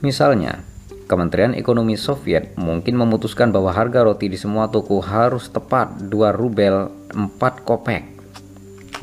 Misalnya, 0.02 0.66
Kementerian 1.12 1.52
Ekonomi 1.52 2.00
Soviet 2.00 2.56
mungkin 2.56 2.96
memutuskan 2.96 3.52
bahwa 3.52 3.68
harga 3.68 4.00
roti 4.00 4.32
di 4.32 4.40
semua 4.40 4.72
toko 4.72 4.96
harus 5.04 5.52
tepat 5.52 6.08
2 6.08 6.08
rubel 6.32 6.88
4 7.12 7.36
kopek. 7.68 8.08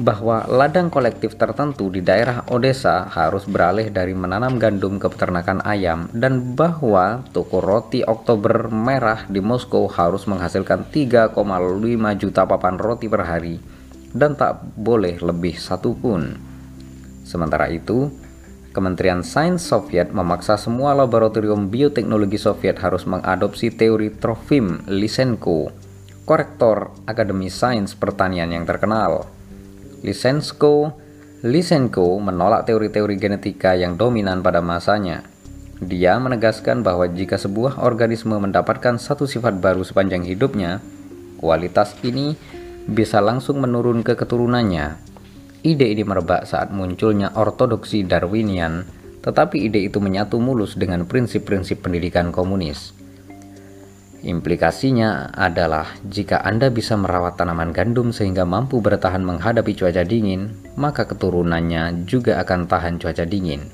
Bahwa 0.01 0.41
ladang 0.49 0.89
kolektif 0.89 1.37
tertentu 1.37 1.93
di 1.93 2.01
daerah 2.01 2.49
Odessa 2.49 3.05
harus 3.13 3.45
beralih 3.45 3.93
dari 3.93 4.17
menanam 4.17 4.57
gandum 4.57 4.97
ke 4.97 5.05
peternakan 5.05 5.61
ayam 5.61 6.09
dan 6.09 6.57
bahwa 6.57 7.21
toko 7.29 7.61
roti 7.61 8.01
Oktober 8.01 8.73
Merah 8.73 9.29
di 9.29 9.37
Moskow 9.37 9.85
harus 9.85 10.25
menghasilkan 10.25 10.89
3,5 10.89 11.29
juta 12.17 12.41
papan 12.49 12.81
roti 12.81 13.05
per 13.05 13.21
hari 13.21 13.61
dan 14.17 14.33
tak 14.33 14.65
boleh 14.81 15.21
lebih 15.21 15.61
satu 15.61 15.93
pun. 15.93 16.33
Sementara 17.21 17.69
itu, 17.69 18.09
Kementerian 18.69 19.25
Sains 19.25 19.65
Soviet 19.65 20.13
memaksa 20.13 20.53
semua 20.53 20.93
laboratorium 20.93 21.73
bioteknologi 21.73 22.37
Soviet 22.37 22.77
harus 22.77 23.01
mengadopsi 23.09 23.73
teori 23.73 24.13
Trofim 24.13 24.85
Lysenko, 24.85 25.73
korektor 26.21 26.93
Akademi 27.09 27.49
Sains 27.49 27.97
Pertanian 27.97 28.53
yang 28.53 28.69
terkenal. 28.69 29.25
Lysenko 30.05 30.93
Lysenko 31.41 32.21
menolak 32.21 32.69
teori-teori 32.69 33.17
genetika 33.17 33.73
yang 33.73 33.97
dominan 33.97 34.45
pada 34.45 34.61
masanya. 34.61 35.25
Dia 35.81 36.21
menegaskan 36.21 36.85
bahwa 36.85 37.09
jika 37.09 37.41
sebuah 37.41 37.81
organisme 37.81 38.37
mendapatkan 38.37 39.01
satu 39.01 39.25
sifat 39.25 39.57
baru 39.57 39.81
sepanjang 39.81 40.21
hidupnya, 40.29 40.77
kualitas 41.41 41.97
ini 42.05 42.37
bisa 42.85 43.17
langsung 43.17 43.65
menurun 43.65 44.05
ke 44.05 44.13
keturunannya. 44.13 45.08
Ide 45.59 45.91
ini 45.91 46.07
merebak 46.07 46.47
saat 46.47 46.71
munculnya 46.71 47.35
ortodoksi 47.35 48.07
Darwinian, 48.07 48.87
tetapi 49.19 49.67
ide 49.67 49.83
itu 49.91 49.99
menyatu 49.99 50.39
mulus 50.39 50.79
dengan 50.79 51.03
prinsip-prinsip 51.03 51.83
pendidikan 51.83 52.31
komunis. 52.31 52.95
Implikasinya 54.19 55.31
adalah 55.31 55.95
jika 56.03 56.43
Anda 56.43 56.67
bisa 56.67 56.99
merawat 56.99 57.39
tanaman 57.39 57.71
gandum 57.71 58.11
sehingga 58.11 58.43
mampu 58.43 58.83
bertahan 58.83 59.23
menghadapi 59.23 59.75
cuaca 59.79 60.03
dingin, 60.03 60.59
maka 60.75 61.07
keturunannya 61.07 62.03
juga 62.03 62.39
akan 62.43 62.67
tahan 62.67 62.99
cuaca 62.99 63.23
dingin. 63.23 63.71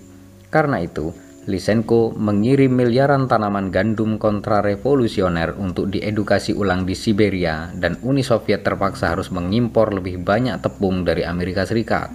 Karena 0.54 0.82
itu, 0.86 1.13
Lysenko 1.46 2.10
mengirim 2.18 2.74
miliaran 2.74 3.30
tanaman 3.30 3.70
gandum 3.70 4.18
kontrarevolusioner 4.18 5.54
untuk 5.62 5.94
diedukasi 5.94 6.58
ulang 6.58 6.90
di 6.90 6.98
Siberia 6.98 7.70
dan 7.78 8.02
Uni 8.02 8.25
Soviet 8.25 8.66
terpaksa 8.66 9.14
harus 9.14 9.30
mengimpor 9.30 9.94
lebih 9.94 10.25
banyak 10.25 10.58
tepung 10.58 11.06
dari 11.06 11.22
Amerika 11.22 11.62
Serikat. 11.62 12.10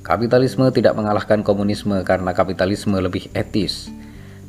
Kapitalisme 0.00 0.72
tidak 0.72 0.96
mengalahkan 0.96 1.44
komunisme 1.44 2.00
karena 2.00 2.32
kapitalisme 2.32 2.96
lebih 2.96 3.28
etis, 3.36 3.92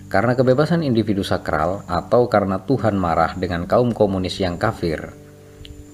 karena 0.08 0.32
kebebasan 0.32 0.80
individu 0.80 1.20
sakral 1.20 1.84
atau 1.84 2.32
karena 2.32 2.64
Tuhan 2.64 2.96
marah 2.96 3.36
dengan 3.36 3.68
kaum 3.68 3.92
komunis 3.92 4.40
yang 4.40 4.56
kafir. 4.56 5.12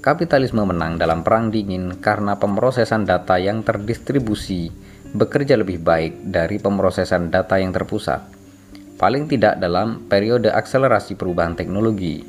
Kapitalisme 0.06 0.62
menang 0.70 1.02
dalam 1.02 1.26
perang 1.26 1.50
dingin 1.50 1.98
karena 1.98 2.38
pemrosesan 2.38 3.10
data 3.10 3.42
yang 3.42 3.66
terdistribusi 3.66 4.93
bekerja 5.14 5.54
lebih 5.54 5.78
baik 5.78 6.26
dari 6.26 6.58
pemrosesan 6.58 7.30
data 7.30 7.62
yang 7.62 7.70
terpusat, 7.70 8.26
paling 8.98 9.30
tidak 9.30 9.62
dalam 9.62 10.10
periode 10.10 10.50
akselerasi 10.50 11.14
perubahan 11.14 11.54
teknologi. 11.54 12.26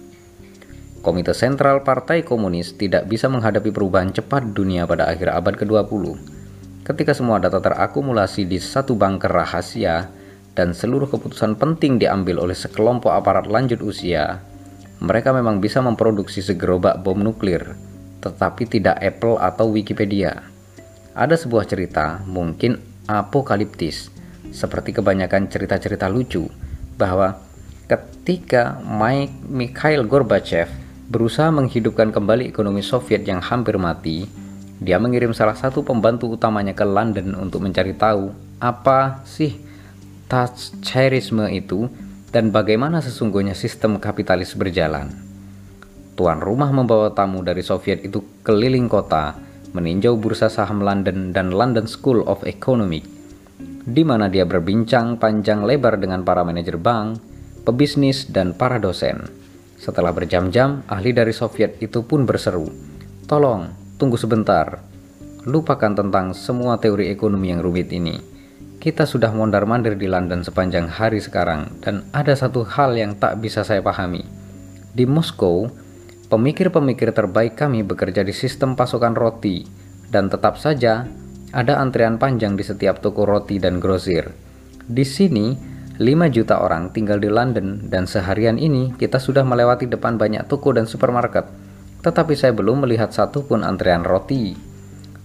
Komite 1.00 1.36
Sentral 1.36 1.84
Partai 1.84 2.24
Komunis 2.24 2.76
tidak 2.76 3.08
bisa 3.08 3.28
menghadapi 3.28 3.72
perubahan 3.72 4.12
cepat 4.12 4.56
dunia 4.56 4.88
pada 4.88 5.08
akhir 5.08 5.32
abad 5.32 5.56
ke-20. 5.60 6.16
Ketika 6.84 7.12
semua 7.16 7.40
data 7.40 7.60
terakumulasi 7.60 8.44
di 8.44 8.60
satu 8.60 8.96
bunker 8.96 9.32
rahasia 9.32 10.08
dan 10.52 10.76
seluruh 10.76 11.08
keputusan 11.08 11.56
penting 11.56 11.96
diambil 11.96 12.44
oleh 12.44 12.56
sekelompok 12.56 13.12
aparat 13.12 13.48
lanjut 13.48 13.80
usia, 13.80 14.44
mereka 15.00 15.32
memang 15.32 15.60
bisa 15.60 15.80
memproduksi 15.80 16.40
segerobak 16.40 17.00
bom 17.00 17.20
nuklir, 17.20 17.76
tetapi 18.20 18.68
tidak 18.68 19.00
Apple 19.00 19.36
atau 19.40 19.72
Wikipedia. 19.72 20.53
Ada 21.14 21.38
sebuah 21.38 21.70
cerita, 21.70 22.26
mungkin 22.26 22.82
apokaliptis, 23.06 24.10
seperti 24.50 24.98
kebanyakan 24.98 25.46
cerita-cerita 25.46 26.10
lucu, 26.10 26.50
bahwa 26.98 27.38
ketika 27.86 28.82
Mike 28.82 29.46
Mikhail 29.46 30.02
Gorbachev 30.10 30.66
berusaha 31.06 31.54
menghidupkan 31.54 32.10
kembali 32.10 32.50
ekonomi 32.50 32.82
Soviet 32.82 33.22
yang 33.30 33.38
hampir 33.38 33.78
mati, 33.78 34.26
dia 34.82 34.98
mengirim 34.98 35.30
salah 35.30 35.54
satu 35.54 35.86
pembantu 35.86 36.34
utamanya 36.34 36.74
ke 36.74 36.82
London 36.82 37.38
untuk 37.38 37.62
mencari 37.62 37.94
tahu 37.94 38.34
apa 38.58 39.22
sih 39.22 39.54
Thatcherisme 40.26 41.46
itu 41.52 41.86
dan 42.34 42.50
bagaimana 42.50 42.98
sesungguhnya 42.98 43.54
sistem 43.54 44.02
kapitalis 44.02 44.56
berjalan. 44.58 45.14
Tuan 46.18 46.42
rumah 46.42 46.74
membawa 46.74 47.14
tamu 47.14 47.44
dari 47.46 47.62
Soviet 47.62 48.02
itu 48.02 48.18
keliling 48.42 48.90
kota 48.90 49.43
meninjau 49.74 50.14
bursa 50.14 50.46
saham 50.46 50.80
London 50.80 51.34
dan 51.34 51.50
London 51.50 51.90
School 51.90 52.22
of 52.24 52.46
Economics, 52.46 53.10
di 53.84 54.06
mana 54.06 54.30
dia 54.30 54.46
berbincang 54.46 55.18
panjang 55.20 55.66
lebar 55.66 55.98
dengan 55.98 56.22
para 56.22 56.46
manajer 56.46 56.78
bank, 56.78 57.20
pebisnis, 57.66 58.30
dan 58.30 58.54
para 58.54 58.78
dosen. 58.80 59.28
Setelah 59.76 60.14
berjam-jam, 60.14 60.86
ahli 60.88 61.12
dari 61.12 61.34
Soviet 61.34 61.76
itu 61.82 62.06
pun 62.06 62.24
berseru, 62.24 62.70
Tolong, 63.28 63.72
tunggu 63.98 64.16
sebentar. 64.16 64.80
Lupakan 65.44 65.92
tentang 65.92 66.32
semua 66.32 66.80
teori 66.80 67.12
ekonomi 67.12 67.52
yang 67.52 67.60
rumit 67.60 67.92
ini. 67.92 68.16
Kita 68.80 69.08
sudah 69.08 69.32
mondar-mandir 69.32 69.96
di 69.96 70.08
London 70.08 70.44
sepanjang 70.44 70.88
hari 70.88 71.20
sekarang, 71.20 71.80
dan 71.80 72.04
ada 72.12 72.36
satu 72.36 72.64
hal 72.68 72.96
yang 72.96 73.16
tak 73.16 73.40
bisa 73.40 73.64
saya 73.64 73.80
pahami. 73.80 74.24
Di 74.92 75.08
Moskow, 75.08 75.72
Pemikir-pemikir 76.24 77.12
terbaik 77.12 77.52
kami 77.52 77.84
bekerja 77.84 78.24
di 78.24 78.32
sistem 78.32 78.72
pasokan 78.72 79.12
roti, 79.12 79.68
dan 80.08 80.32
tetap 80.32 80.56
saja 80.56 81.04
ada 81.52 81.76
antrean 81.78 82.16
panjang 82.16 82.56
di 82.56 82.64
setiap 82.64 83.04
toko 83.04 83.28
roti 83.28 83.60
dan 83.60 83.76
grosir. 83.76 84.32
Di 84.88 85.04
sini, 85.04 85.52
5 86.00 86.02
juta 86.34 86.64
orang 86.64 86.90
tinggal 86.90 87.22
di 87.22 87.28
London 87.30 87.86
dan 87.92 88.08
seharian 88.08 88.58
ini 88.58 88.96
kita 88.98 89.22
sudah 89.22 89.46
melewati 89.46 89.86
depan 89.86 90.18
banyak 90.18 90.48
toko 90.50 90.72
dan 90.72 90.88
supermarket, 90.88 91.46
tetapi 92.02 92.34
saya 92.34 92.50
belum 92.50 92.82
melihat 92.88 93.12
satu 93.12 93.46
pun 93.46 93.62
antrean 93.62 94.02
roti. 94.02 94.56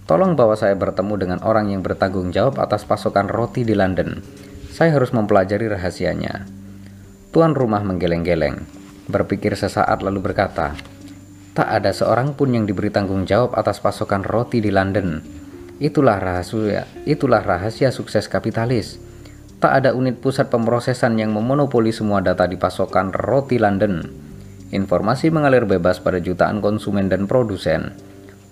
Tolong 0.04 0.36
bawa 0.36 0.54
saya 0.54 0.76
bertemu 0.76 1.14
dengan 1.16 1.38
orang 1.42 1.72
yang 1.72 1.80
bertanggung 1.80 2.28
jawab 2.30 2.60
atas 2.60 2.84
pasokan 2.84 3.26
roti 3.26 3.64
di 3.64 3.72
London. 3.72 4.20
Saya 4.70 4.94
harus 4.94 5.10
mempelajari 5.16 5.64
rahasianya. 5.64 6.46
Tuan 7.34 7.54
rumah 7.54 7.82
menggeleng-geleng, 7.82 8.79
berpikir 9.10 9.58
sesaat 9.58 10.00
lalu 10.00 10.22
berkata, 10.22 10.78
Tak 11.52 11.68
ada 11.68 11.90
seorang 11.90 12.38
pun 12.38 12.54
yang 12.54 12.64
diberi 12.64 12.94
tanggung 12.94 13.26
jawab 13.26 13.58
atas 13.58 13.82
pasokan 13.82 14.22
roti 14.22 14.62
di 14.62 14.70
London. 14.70 15.20
Itulah 15.82 16.22
rahasia, 16.22 16.86
itulah 17.04 17.42
rahasia 17.42 17.90
sukses 17.90 18.30
kapitalis. 18.30 19.02
Tak 19.60 19.82
ada 19.82 19.90
unit 19.92 20.22
pusat 20.24 20.48
pemrosesan 20.48 21.20
yang 21.20 21.36
memonopoli 21.36 21.92
semua 21.92 22.24
data 22.24 22.48
di 22.48 22.56
pasokan 22.56 23.12
roti 23.12 23.60
London. 23.60 24.00
Informasi 24.72 25.28
mengalir 25.28 25.66
bebas 25.66 25.98
pada 26.00 26.22
jutaan 26.22 26.62
konsumen 26.64 27.10
dan 27.10 27.26
produsen. 27.26 27.92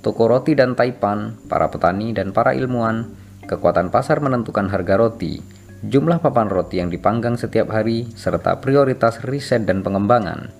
Toko 0.02 0.28
roti 0.28 0.58
dan 0.58 0.74
taipan, 0.74 1.38
para 1.46 1.70
petani 1.72 2.10
dan 2.12 2.34
para 2.34 2.52
ilmuwan, 2.52 3.08
kekuatan 3.46 3.88
pasar 3.88 4.20
menentukan 4.20 4.68
harga 4.68 5.00
roti, 5.00 5.40
jumlah 5.84 6.18
papan 6.18 6.50
roti 6.50 6.82
yang 6.82 6.90
dipanggang 6.90 7.38
setiap 7.38 7.70
hari, 7.70 8.10
serta 8.18 8.58
prioritas 8.58 9.22
riset 9.22 9.62
dan 9.62 9.86
pengembangan. 9.86 10.50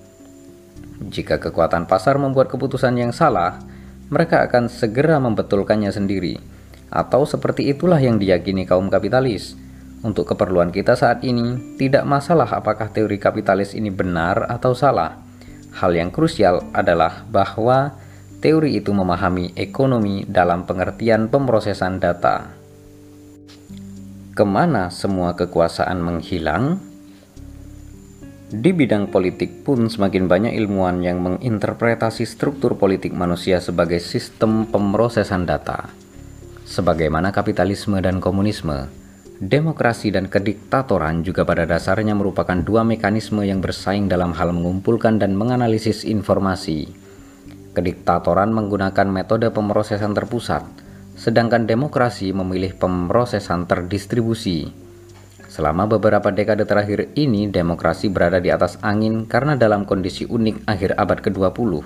Jika 0.99 1.39
kekuatan 1.39 1.87
pasar 1.87 2.19
membuat 2.19 2.51
keputusan 2.51 2.99
yang 2.99 3.15
salah, 3.15 3.59
mereka 4.11 4.43
akan 4.43 4.67
segera 4.67 5.15
membetulkannya 5.23 5.91
sendiri. 5.95 6.35
Atau 6.91 7.23
seperti 7.23 7.71
itulah 7.71 8.01
yang 8.01 8.19
diyakini 8.19 8.67
kaum 8.67 8.91
kapitalis. 8.91 9.55
Untuk 10.03 10.27
keperluan 10.31 10.75
kita 10.75 10.99
saat 10.99 11.23
ini, 11.23 11.75
tidak 11.79 12.03
masalah 12.03 12.47
apakah 12.51 12.91
teori 12.91 13.15
kapitalis 13.15 13.75
ini 13.75 13.91
benar 13.91 14.47
atau 14.47 14.75
salah. 14.75 15.19
Hal 15.75 15.95
yang 15.95 16.11
krusial 16.11 16.67
adalah 16.75 17.23
bahwa 17.29 17.95
teori 18.43 18.79
itu 18.79 18.91
memahami 18.91 19.55
ekonomi 19.55 20.27
dalam 20.27 20.67
pengertian 20.67 21.31
pemrosesan 21.31 21.99
data. 22.03 22.58
Ke 24.39 24.47
mana 24.47 24.87
semua 24.87 25.35
kekuasaan 25.35 25.99
menghilang? 25.99 26.79
Di 28.47 28.71
bidang 28.71 29.11
politik 29.11 29.67
pun 29.67 29.91
semakin 29.91 30.31
banyak 30.31 30.55
ilmuwan 30.55 31.03
yang 31.03 31.19
menginterpretasi 31.19 32.23
struktur 32.23 32.79
politik 32.79 33.11
manusia 33.11 33.59
sebagai 33.59 33.99
sistem 33.99 34.63
pemrosesan 34.63 35.43
data. 35.43 35.91
Sebagaimana 36.63 37.35
kapitalisme 37.35 37.99
dan 37.99 38.23
komunisme, 38.23 38.87
demokrasi 39.43 40.15
dan 40.15 40.31
kediktatoran 40.31 41.19
juga 41.19 41.43
pada 41.43 41.67
dasarnya 41.67 42.15
merupakan 42.15 42.55
dua 42.63 42.87
mekanisme 42.87 43.43
yang 43.43 43.59
bersaing 43.59 44.07
dalam 44.07 44.31
hal 44.31 44.55
mengumpulkan 44.55 45.19
dan 45.19 45.35
menganalisis 45.35 46.07
informasi. 46.07 46.87
Kediktatoran 47.75 48.55
menggunakan 48.55 49.07
metode 49.11 49.51
pemrosesan 49.51 50.15
terpusat, 50.15 50.63
sedangkan 51.19 51.67
demokrasi 51.67 52.31
memilih 52.31 52.79
pemrosesan 52.79 53.67
terdistribusi. 53.67 54.71
Selama 55.51 55.83
beberapa 55.83 56.31
dekade 56.31 56.63
terakhir 56.63 57.11
ini, 57.19 57.51
demokrasi 57.51 58.07
berada 58.07 58.39
di 58.39 58.47
atas 58.47 58.79
angin 58.79 59.27
karena 59.27 59.59
dalam 59.59 59.83
kondisi 59.83 60.23
unik 60.23 60.63
akhir 60.63 60.95
abad 60.95 61.19
ke-20. 61.19 61.83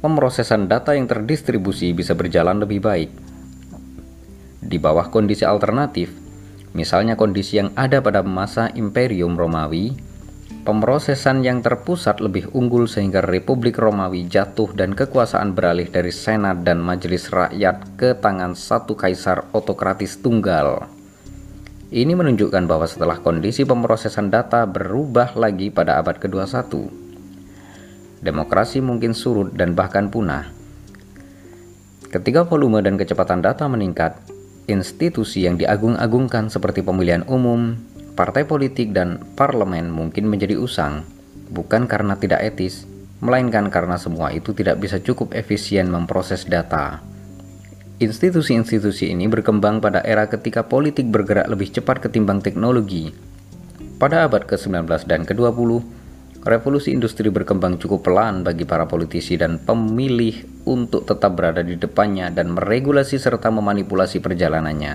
Pemrosesan 0.00 0.64
data 0.64 0.96
yang 0.96 1.04
terdistribusi 1.04 1.92
bisa 1.92 2.16
berjalan 2.16 2.56
lebih 2.64 2.80
baik. 2.80 3.10
Di 4.64 4.80
bawah 4.80 5.12
kondisi 5.12 5.44
alternatif, 5.44 6.08
misalnya 6.72 7.20
kondisi 7.20 7.60
yang 7.60 7.76
ada 7.76 8.00
pada 8.00 8.24
masa 8.24 8.72
Imperium 8.72 9.36
Romawi, 9.36 9.92
pemrosesan 10.68 11.48
yang 11.48 11.64
terpusat 11.64 12.20
lebih 12.20 12.52
unggul 12.52 12.84
sehingga 12.84 13.24
Republik 13.24 13.80
Romawi 13.80 14.28
jatuh 14.28 14.68
dan 14.76 14.92
kekuasaan 14.92 15.56
beralih 15.56 15.88
dari 15.88 16.12
Senat 16.12 16.60
dan 16.60 16.76
Majelis 16.84 17.32
Rakyat 17.32 17.96
ke 17.96 18.12
tangan 18.12 18.52
satu 18.52 18.92
kaisar 18.92 19.48
otokratis 19.56 20.20
tunggal. 20.20 20.84
Ini 21.88 22.12
menunjukkan 22.12 22.68
bahwa 22.68 22.84
setelah 22.84 23.16
kondisi 23.16 23.64
pemrosesan 23.64 24.28
data 24.28 24.68
berubah 24.68 25.40
lagi 25.40 25.72
pada 25.72 26.04
abad 26.04 26.20
ke-21, 26.20 26.68
demokrasi 28.20 28.84
mungkin 28.84 29.16
surut 29.16 29.56
dan 29.56 29.72
bahkan 29.72 30.12
punah. 30.12 30.52
Ketika 32.12 32.44
volume 32.44 32.84
dan 32.84 33.00
kecepatan 33.00 33.40
data 33.40 33.64
meningkat, 33.72 34.20
institusi 34.68 35.48
yang 35.48 35.56
diagung-agungkan 35.56 36.52
seperti 36.52 36.84
pemilihan 36.84 37.24
umum, 37.24 37.72
partai 38.18 38.42
politik, 38.42 38.90
dan 38.90 39.22
parlemen 39.38 39.94
mungkin 39.94 40.26
menjadi 40.26 40.58
usang, 40.58 41.06
bukan 41.54 41.86
karena 41.86 42.18
tidak 42.18 42.42
etis, 42.42 42.82
melainkan 43.22 43.70
karena 43.70 43.94
semua 43.94 44.34
itu 44.34 44.50
tidak 44.50 44.82
bisa 44.82 44.98
cukup 44.98 45.38
efisien 45.38 45.86
memproses 45.86 46.42
data. 46.42 46.98
Institusi-institusi 48.02 49.14
ini 49.14 49.30
berkembang 49.30 49.78
pada 49.78 50.02
era 50.02 50.26
ketika 50.26 50.66
politik 50.66 51.06
bergerak 51.06 51.46
lebih 51.46 51.70
cepat 51.70 52.02
ketimbang 52.02 52.42
teknologi. 52.42 53.14
Pada 54.02 54.26
abad 54.26 54.46
ke-19 54.50 54.86
dan 55.06 55.22
ke-20, 55.22 55.82
revolusi 56.42 56.94
industri 56.94 57.30
berkembang 57.30 57.78
cukup 57.78 58.06
pelan 58.06 58.42
bagi 58.42 58.66
para 58.66 58.86
politisi 58.86 59.38
dan 59.38 59.62
pemilih 59.62 60.66
untuk 60.66 61.06
tetap 61.06 61.38
berada 61.38 61.62
di 61.62 61.78
depannya 61.78 62.34
dan 62.34 62.50
meregulasi 62.54 63.18
serta 63.18 63.50
memanipulasi 63.50 64.22
perjalanannya. 64.22 64.94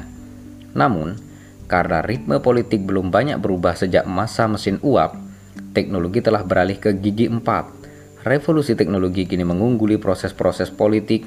Namun, 0.76 1.33
karena 1.74 2.06
ritme 2.06 2.38
politik 2.38 2.86
belum 2.86 3.10
banyak 3.10 3.42
berubah 3.42 3.74
sejak 3.74 4.06
masa 4.06 4.46
mesin 4.46 4.78
uap, 4.86 5.18
teknologi 5.74 6.22
telah 6.22 6.46
beralih 6.46 6.78
ke 6.78 6.94
gigi 6.94 7.26
empat. 7.26 7.66
Revolusi 8.22 8.78
teknologi 8.78 9.26
kini 9.26 9.42
mengungguli 9.42 9.98
proses-proses 9.98 10.70
politik, 10.70 11.26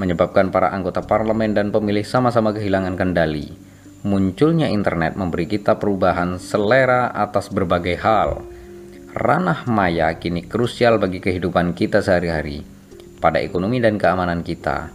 menyebabkan 0.00 0.48
para 0.48 0.72
anggota 0.72 1.04
parlemen 1.04 1.52
dan 1.52 1.68
pemilih 1.68 2.00
sama-sama 2.00 2.56
kehilangan 2.56 2.96
kendali. 2.96 3.52
Munculnya 4.08 4.72
internet 4.72 5.20
memberi 5.20 5.44
kita 5.44 5.76
perubahan 5.76 6.40
selera 6.40 7.12
atas 7.12 7.52
berbagai 7.52 8.00
hal. 8.00 8.40
Ranah 9.12 9.68
maya 9.68 10.16
kini 10.16 10.48
krusial 10.48 10.96
bagi 10.96 11.20
kehidupan 11.20 11.76
kita 11.76 12.00
sehari-hari, 12.00 12.64
pada 13.20 13.36
ekonomi 13.36 13.84
dan 13.84 14.00
keamanan 14.00 14.40
kita. 14.40 14.88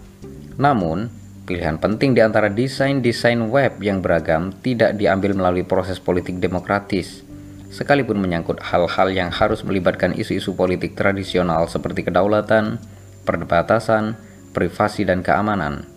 Namun, 0.58 1.19
pilihan 1.50 1.82
penting 1.82 2.14
di 2.14 2.22
antara 2.22 2.46
desain-desain 2.46 3.42
web 3.50 3.82
yang 3.82 4.06
beragam 4.06 4.54
tidak 4.62 4.94
diambil 5.02 5.34
melalui 5.34 5.66
proses 5.66 5.98
politik 5.98 6.38
demokratis, 6.38 7.26
sekalipun 7.74 8.22
menyangkut 8.22 8.62
hal-hal 8.62 9.10
yang 9.10 9.34
harus 9.34 9.66
melibatkan 9.66 10.14
isu-isu 10.14 10.54
politik 10.54 10.94
tradisional 10.94 11.66
seperti 11.66 12.06
kedaulatan, 12.06 12.78
perbatasan, 13.26 14.14
privasi 14.54 15.10
dan 15.10 15.26
keamanan. 15.26 15.90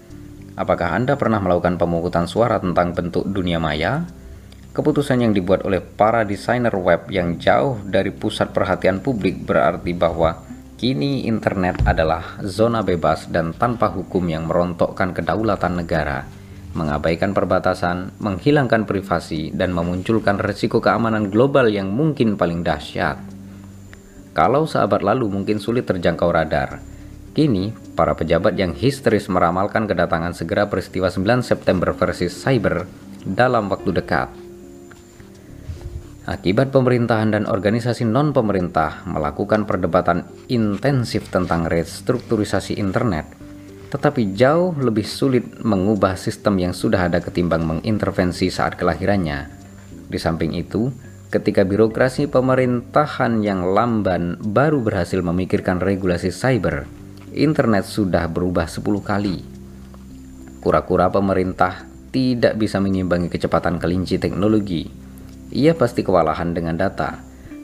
Apakah 0.56 0.96
Anda 0.96 1.20
pernah 1.20 1.44
melakukan 1.44 1.76
pemungutan 1.76 2.24
suara 2.24 2.56
tentang 2.56 2.96
bentuk 2.96 3.28
dunia 3.28 3.60
maya? 3.60 4.08
Keputusan 4.72 5.20
yang 5.20 5.36
dibuat 5.36 5.68
oleh 5.68 5.84
para 5.84 6.24
desainer 6.24 6.72
web 6.72 7.12
yang 7.12 7.36
jauh 7.36 7.76
dari 7.84 8.08
pusat 8.08 8.56
perhatian 8.56 9.04
publik 9.04 9.44
berarti 9.44 9.92
bahwa 9.92 10.48
kini 10.82 11.30
internet 11.30 11.86
adalah 11.86 12.42
zona 12.42 12.82
bebas 12.82 13.30
dan 13.30 13.54
tanpa 13.54 13.86
hukum 13.94 14.26
yang 14.26 14.50
merontokkan 14.50 15.14
kedaulatan 15.14 15.78
negara, 15.78 16.26
mengabaikan 16.74 17.30
perbatasan, 17.30 18.18
menghilangkan 18.18 18.82
privasi, 18.82 19.54
dan 19.54 19.70
memunculkan 19.70 20.42
resiko 20.42 20.82
keamanan 20.82 21.30
global 21.30 21.70
yang 21.70 21.86
mungkin 21.94 22.34
paling 22.34 22.66
dahsyat. 22.66 23.14
Kalau 24.34 24.66
sahabat 24.66 25.06
lalu 25.06 25.30
mungkin 25.30 25.62
sulit 25.62 25.86
terjangkau 25.86 26.34
radar, 26.34 26.82
Kini, 27.32 27.70
para 27.94 28.18
pejabat 28.18 28.58
yang 28.58 28.74
histeris 28.74 29.30
meramalkan 29.30 29.86
kedatangan 29.86 30.34
segera 30.34 30.66
peristiwa 30.66 31.08
9 31.08 31.46
September 31.46 31.94
versi 31.94 32.26
cyber 32.26 32.84
dalam 33.22 33.70
waktu 33.70 33.88
dekat. 34.02 34.41
Akibat 36.22 36.70
pemerintahan 36.70 37.34
dan 37.34 37.44
organisasi 37.50 38.06
non-pemerintah 38.06 39.02
melakukan 39.10 39.66
perdebatan 39.66 40.22
intensif 40.46 41.26
tentang 41.34 41.66
restrukturisasi 41.66 42.78
internet, 42.78 43.26
tetapi 43.90 44.30
jauh 44.30 44.70
lebih 44.78 45.02
sulit 45.02 45.42
mengubah 45.66 46.14
sistem 46.14 46.62
yang 46.62 46.70
sudah 46.70 47.10
ada 47.10 47.18
ketimbang 47.18 47.66
mengintervensi 47.66 48.54
saat 48.54 48.78
kelahirannya. 48.78 49.50
Di 50.06 50.14
samping 50.22 50.54
itu, 50.54 50.94
ketika 51.34 51.66
birokrasi 51.66 52.30
pemerintahan 52.30 53.42
yang 53.42 53.74
lamban 53.74 54.38
baru 54.38 54.78
berhasil 54.78 55.18
memikirkan 55.18 55.82
regulasi 55.82 56.30
cyber, 56.30 56.86
internet 57.34 57.82
sudah 57.82 58.30
berubah 58.30 58.70
10 58.70 59.02
kali. 59.02 59.42
Kura-kura 60.62 61.10
pemerintah 61.10 61.82
tidak 62.14 62.54
bisa 62.54 62.78
mengimbangi 62.78 63.26
kecepatan 63.26 63.82
kelinci 63.82 64.22
teknologi. 64.22 65.01
Ia 65.52 65.76
pasti 65.76 66.00
kewalahan 66.00 66.56
dengan 66.56 66.80
data. 66.80 67.20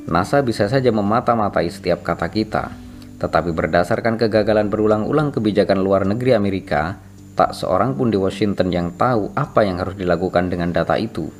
NASA 0.08 0.44
bisa 0.44 0.68
saja 0.68 0.92
memata-matai 0.92 1.72
setiap 1.72 2.04
kata 2.04 2.28
kita, 2.28 2.68
tetapi 3.16 3.52
berdasarkan 3.56 4.20
kegagalan 4.20 4.68
berulang-ulang 4.68 5.32
kebijakan 5.32 5.80
luar 5.80 6.04
negeri 6.04 6.36
Amerika, 6.36 7.00
tak 7.32 7.56
seorang 7.56 7.96
pun 7.96 8.12
di 8.12 8.20
Washington 8.20 8.68
yang 8.68 8.92
tahu 8.96 9.32
apa 9.32 9.64
yang 9.64 9.80
harus 9.80 9.96
dilakukan 9.96 10.52
dengan 10.52 10.72
data 10.72 11.00
itu. 11.00 11.32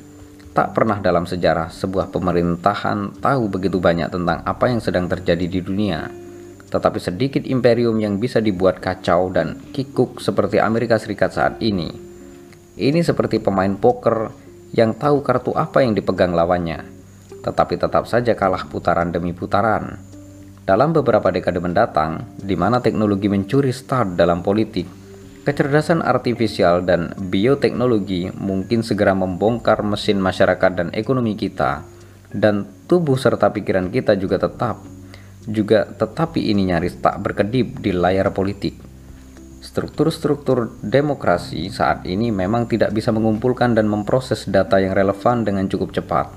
Tak 0.53 0.73
pernah 0.73 0.97
dalam 0.97 1.29
sejarah 1.29 1.69
sebuah 1.69 2.09
pemerintahan 2.09 3.21
tahu 3.21 3.43
begitu 3.53 3.77
banyak 3.77 4.09
tentang 4.09 4.41
apa 4.41 4.65
yang 4.73 4.81
sedang 4.81 5.05
terjadi 5.05 5.45
di 5.45 5.61
dunia 5.61 6.09
tetapi 6.69 7.01
sedikit 7.01 7.43
imperium 7.49 7.97
yang 7.97 8.21
bisa 8.21 8.37
dibuat 8.37 8.77
kacau 8.77 9.33
dan 9.33 9.57
kikuk 9.73 10.21
seperti 10.21 10.61
Amerika 10.61 11.01
Serikat 11.01 11.33
saat 11.33 11.57
ini. 11.65 11.89
Ini 12.79 13.01
seperti 13.01 13.41
pemain 13.41 13.73
poker 13.75 14.48
yang 14.73 14.93
tahu 14.97 15.21
kartu 15.25 15.53
apa 15.57 15.81
yang 15.81 15.97
dipegang 15.97 16.33
lawannya, 16.33 16.85
tetapi 17.41 17.79
tetap 17.79 18.05
saja 18.05 18.35
kalah 18.37 18.65
putaran 18.69 19.09
demi 19.09 19.33
putaran. 19.33 19.97
Dalam 20.65 20.93
beberapa 20.93 21.33
dekade 21.33 21.57
mendatang, 21.57 22.29
di 22.37 22.53
mana 22.53 22.77
teknologi 22.77 23.25
mencuri 23.25 23.73
start 23.73 24.13
dalam 24.13 24.45
politik, 24.45 24.85
kecerdasan 25.41 26.05
artifisial 26.05 26.85
dan 26.85 27.17
bioteknologi 27.17 28.29
mungkin 28.37 28.85
segera 28.85 29.17
membongkar 29.17 29.81
mesin 29.81 30.21
masyarakat 30.21 30.71
dan 30.77 30.87
ekonomi 30.93 31.33
kita, 31.33 31.81
dan 32.29 32.69
tubuh 32.85 33.17
serta 33.17 33.49
pikiran 33.49 33.89
kita 33.89 34.13
juga 34.13 34.37
tetap 34.37 34.77
juga 35.49 35.89
tetapi 35.89 36.53
ini 36.53 36.69
nyaris 36.69 37.01
tak 37.01 37.17
berkedip 37.25 37.81
di 37.81 37.89
layar 37.89 38.29
politik. 38.29 38.88
Struktur-struktur 39.69 40.81
demokrasi 40.81 41.69
saat 41.69 42.01
ini 42.09 42.33
memang 42.33 42.65
tidak 42.65 42.89
bisa 42.89 43.13
mengumpulkan 43.13 43.77
dan 43.77 43.85
memproses 43.85 44.49
data 44.49 44.81
yang 44.81 44.97
relevan 44.97 45.45
dengan 45.45 45.69
cukup 45.69 45.93
cepat. 45.93 46.33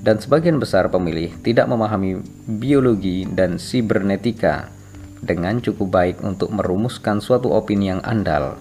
Dan 0.00 0.16
sebagian 0.16 0.56
besar 0.56 0.88
pemilih 0.88 1.28
tidak 1.44 1.68
memahami 1.68 2.24
biologi 2.48 3.28
dan 3.28 3.60
sibernetika 3.60 4.72
dengan 5.20 5.60
cukup 5.60 5.92
baik 5.92 6.16
untuk 6.24 6.56
merumuskan 6.56 7.20
suatu 7.20 7.52
opini 7.52 7.92
yang 7.92 8.00
andal. 8.00 8.56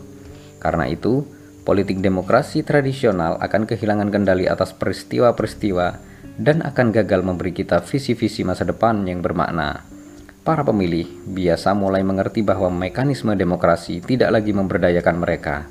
Karena 0.60 0.92
itu, 0.92 1.24
politik 1.64 2.04
demokrasi 2.04 2.68
tradisional 2.68 3.40
akan 3.40 3.64
kehilangan 3.64 4.12
kendali 4.12 4.52
atas 4.52 4.76
peristiwa-peristiwa 4.76 5.96
dan 6.36 6.60
akan 6.68 6.92
gagal 6.92 7.24
memberi 7.24 7.56
kita 7.56 7.80
visi-visi 7.88 8.44
masa 8.44 8.68
depan 8.68 9.00
yang 9.08 9.24
bermakna. 9.24 9.99
Para 10.44 10.64
pemilih 10.64 11.06
biasa 11.30 11.76
mulai 11.76 12.02
mengerti 12.02 12.42
bahwa 12.42 12.72
mekanisme 12.72 13.36
demokrasi 13.36 14.00
tidak 14.02 14.34
lagi 14.34 14.56
memberdayakan 14.56 15.18
mereka. 15.20 15.68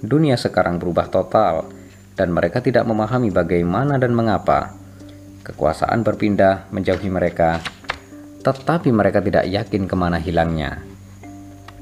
Dunia 0.00 0.36
sekarang 0.36 0.80
berubah 0.80 1.08
total. 1.08 1.68
dan 2.16 2.32
mereka 2.32 2.64
tidak 2.64 2.88
memahami 2.88 3.28
bagaimana 3.28 4.00
dan 4.00 4.16
mengapa 4.16 4.72
kekuasaan 5.44 6.02
berpindah 6.02 6.66
menjauhi 6.72 7.12
mereka, 7.12 7.60
tetapi 8.42 8.90
mereka 8.90 9.22
tidak 9.22 9.46
yakin 9.46 9.86
ke 9.86 9.94
mana 9.94 10.18
hilangnya. 10.18 10.82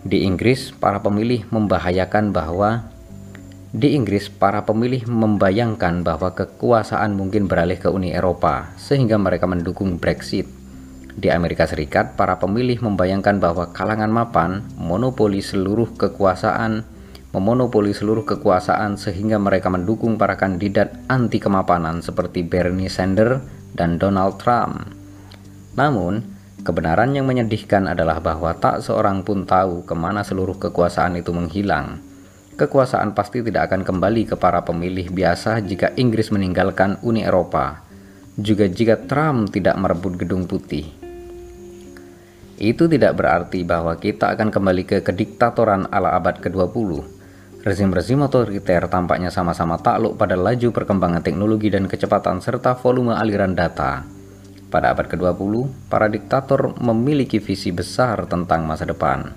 Di 0.04 0.26
Inggris, 0.26 0.74
para 0.74 1.00
pemilih 1.00 1.48
membahayakan 1.48 2.34
bahwa 2.34 2.92
di 3.74 3.96
Inggris, 3.96 4.30
para 4.30 4.62
pemilih 4.62 5.08
membayangkan 5.08 6.04
bahwa 6.06 6.30
kekuasaan 6.30 7.16
mungkin 7.16 7.50
beralih 7.50 7.80
ke 7.80 7.88
Uni 7.90 8.12
Eropa, 8.12 8.70
sehingga 8.76 9.16
mereka 9.18 9.48
mendukung 9.50 9.96
Brexit. 9.96 10.63
Di 11.14 11.30
Amerika 11.30 11.64
Serikat, 11.70 12.18
para 12.18 12.42
pemilih 12.42 12.82
membayangkan 12.82 13.38
bahwa 13.38 13.70
kalangan 13.70 14.10
mapan 14.10 14.66
monopoli 14.74 15.38
seluruh 15.38 15.94
kekuasaan 15.94 16.94
memonopoli 17.34 17.90
seluruh 17.90 18.22
kekuasaan 18.22 18.94
sehingga 18.94 19.42
mereka 19.42 19.66
mendukung 19.66 20.14
para 20.14 20.38
kandidat 20.38 20.94
anti 21.10 21.42
kemapanan 21.42 21.98
seperti 21.98 22.46
Bernie 22.46 22.86
Sanders 22.86 23.42
dan 23.74 23.98
Donald 23.98 24.38
Trump. 24.38 24.86
Namun, 25.74 26.22
kebenaran 26.62 27.10
yang 27.10 27.26
menyedihkan 27.26 27.90
adalah 27.90 28.22
bahwa 28.22 28.54
tak 28.54 28.86
seorang 28.86 29.26
pun 29.26 29.42
tahu 29.42 29.82
ke 29.82 29.98
mana 29.98 30.22
seluruh 30.22 30.62
kekuasaan 30.62 31.18
itu 31.18 31.34
menghilang. 31.34 31.98
Kekuasaan 32.54 33.18
pasti 33.18 33.42
tidak 33.42 33.66
akan 33.66 33.82
kembali 33.82 34.30
ke 34.30 34.38
para 34.38 34.62
pemilih 34.62 35.10
biasa 35.10 35.58
jika 35.66 35.90
Inggris 35.98 36.30
meninggalkan 36.30 37.02
Uni 37.02 37.26
Eropa, 37.26 37.82
juga 38.38 38.70
jika 38.70 39.10
Trump 39.10 39.50
tidak 39.50 39.74
merebut 39.74 40.14
Gedung 40.14 40.46
Putih. 40.46 41.03
Itu 42.58 42.86
tidak 42.86 43.18
berarti 43.18 43.66
bahwa 43.66 43.98
kita 43.98 44.30
akan 44.34 44.54
kembali 44.54 44.82
ke 44.86 44.98
kediktatoran 45.02 45.90
ala 45.90 46.14
abad 46.14 46.38
ke-20 46.38 47.14
Rezim-rezim 47.64 48.20
otoriter 48.20 48.92
tampaknya 48.92 49.32
sama-sama 49.32 49.80
takluk 49.80 50.20
pada 50.20 50.36
laju 50.36 50.68
perkembangan 50.68 51.24
teknologi 51.24 51.72
dan 51.72 51.88
kecepatan 51.88 52.44
serta 52.44 52.76
volume 52.76 53.16
aliran 53.16 53.56
data. 53.56 54.04
Pada 54.68 54.92
abad 54.92 55.08
ke-20, 55.08 55.88
para 55.88 56.12
diktator 56.12 56.76
memiliki 56.76 57.40
visi 57.40 57.72
besar 57.72 58.28
tentang 58.28 58.68
masa 58.68 58.84
depan. 58.84 59.32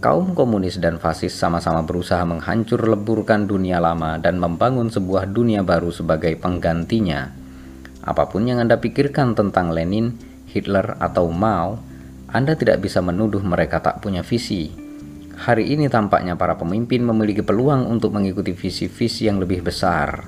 Kaum 0.00 0.32
komunis 0.32 0.80
dan 0.80 0.96
fasis 0.96 1.36
sama-sama 1.36 1.84
berusaha 1.84 2.24
menghancur 2.24 2.88
leburkan 2.88 3.44
dunia 3.44 3.84
lama 3.84 4.16
dan 4.16 4.40
membangun 4.40 4.88
sebuah 4.88 5.28
dunia 5.28 5.60
baru 5.60 5.92
sebagai 5.92 6.40
penggantinya. 6.40 7.36
Apa 8.00 8.32
pun 8.32 8.48
yang 8.48 8.64
Anda 8.64 8.80
pikirkan 8.80 9.36
tentang 9.36 9.76
Lenin, 9.76 10.16
Hitler, 10.48 10.96
atau 11.04 11.28
Mao, 11.28 11.84
Anda 12.28 12.54
tidak 12.54 12.84
bisa 12.84 13.00
menuduh 13.00 13.40
mereka 13.40 13.80
tak 13.80 14.04
punya 14.04 14.20
visi 14.20 14.88
Hari 15.38 15.70
ini 15.70 15.86
tampaknya 15.86 16.34
para 16.34 16.58
pemimpin 16.58 16.98
memiliki 17.06 17.46
peluang 17.46 17.86
untuk 17.86 18.10
mengikuti 18.10 18.50
visi-visi 18.50 19.30
yang 19.30 19.38
lebih 19.38 19.62
besar. 19.62 20.26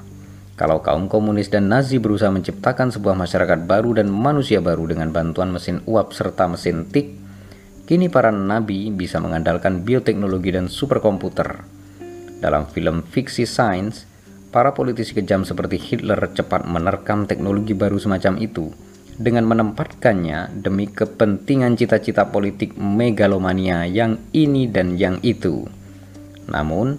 Kalau 0.54 0.78
kaum 0.86 1.10
komunis 1.10 1.50
dan 1.50 1.66
Nazi 1.66 1.98
berusaha 1.98 2.30
menciptakan 2.30 2.94
sebuah 2.94 3.18
masyarakat 3.18 3.66
baru 3.66 3.98
dan 3.98 4.06
manusia 4.06 4.62
baru 4.62 4.86
dengan 4.86 5.10
bantuan 5.10 5.50
mesin 5.50 5.82
uap 5.82 6.14
serta 6.14 6.46
mesin 6.46 6.86
tik, 6.86 7.18
kini 7.90 8.06
para 8.06 8.30
nabi 8.30 8.94
bisa 8.94 9.18
mengandalkan 9.18 9.82
bioteknologi 9.82 10.54
dan 10.54 10.70
superkomputer. 10.70 11.66
Dalam 12.38 12.70
film 12.70 13.02
fiksi 13.02 13.50
sains, 13.50 14.06
para 14.54 14.70
politisi 14.78 15.10
kejam 15.10 15.42
seperti 15.42 15.74
Hitler 15.74 16.22
cepat 16.38 16.70
menerkam 16.70 17.26
teknologi 17.26 17.74
baru 17.74 17.98
semacam 17.98 18.38
itu 18.38 18.70
dengan 19.20 19.44
menempatkannya 19.44 20.64
demi 20.64 20.88
kepentingan 20.88 21.76
cita-cita 21.76 22.32
politik 22.32 22.72
megalomania 22.80 23.84
yang 23.84 24.16
ini 24.32 24.64
dan 24.64 24.96
yang 24.96 25.20
itu. 25.20 25.68
Namun, 26.48 26.96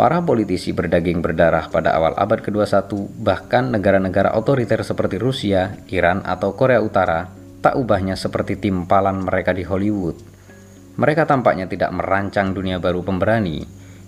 para 0.00 0.24
politisi 0.24 0.72
berdaging 0.72 1.20
berdarah 1.20 1.68
pada 1.68 1.92
awal 1.92 2.16
abad 2.16 2.40
ke-21 2.40 2.88
bahkan 3.20 3.68
negara-negara 3.68 4.32
otoriter 4.32 4.80
seperti 4.80 5.20
Rusia, 5.20 5.76
Iran, 5.92 6.24
atau 6.24 6.56
Korea 6.56 6.80
Utara 6.80 7.28
tak 7.60 7.76
ubahnya 7.76 8.16
seperti 8.16 8.56
timpalan 8.56 9.20
mereka 9.20 9.52
di 9.52 9.60
Hollywood. 9.68 10.16
Mereka 10.96 11.28
tampaknya 11.28 11.68
tidak 11.68 11.92
merancang 11.92 12.56
dunia 12.56 12.80
baru 12.80 13.04
pemberani. 13.04 13.60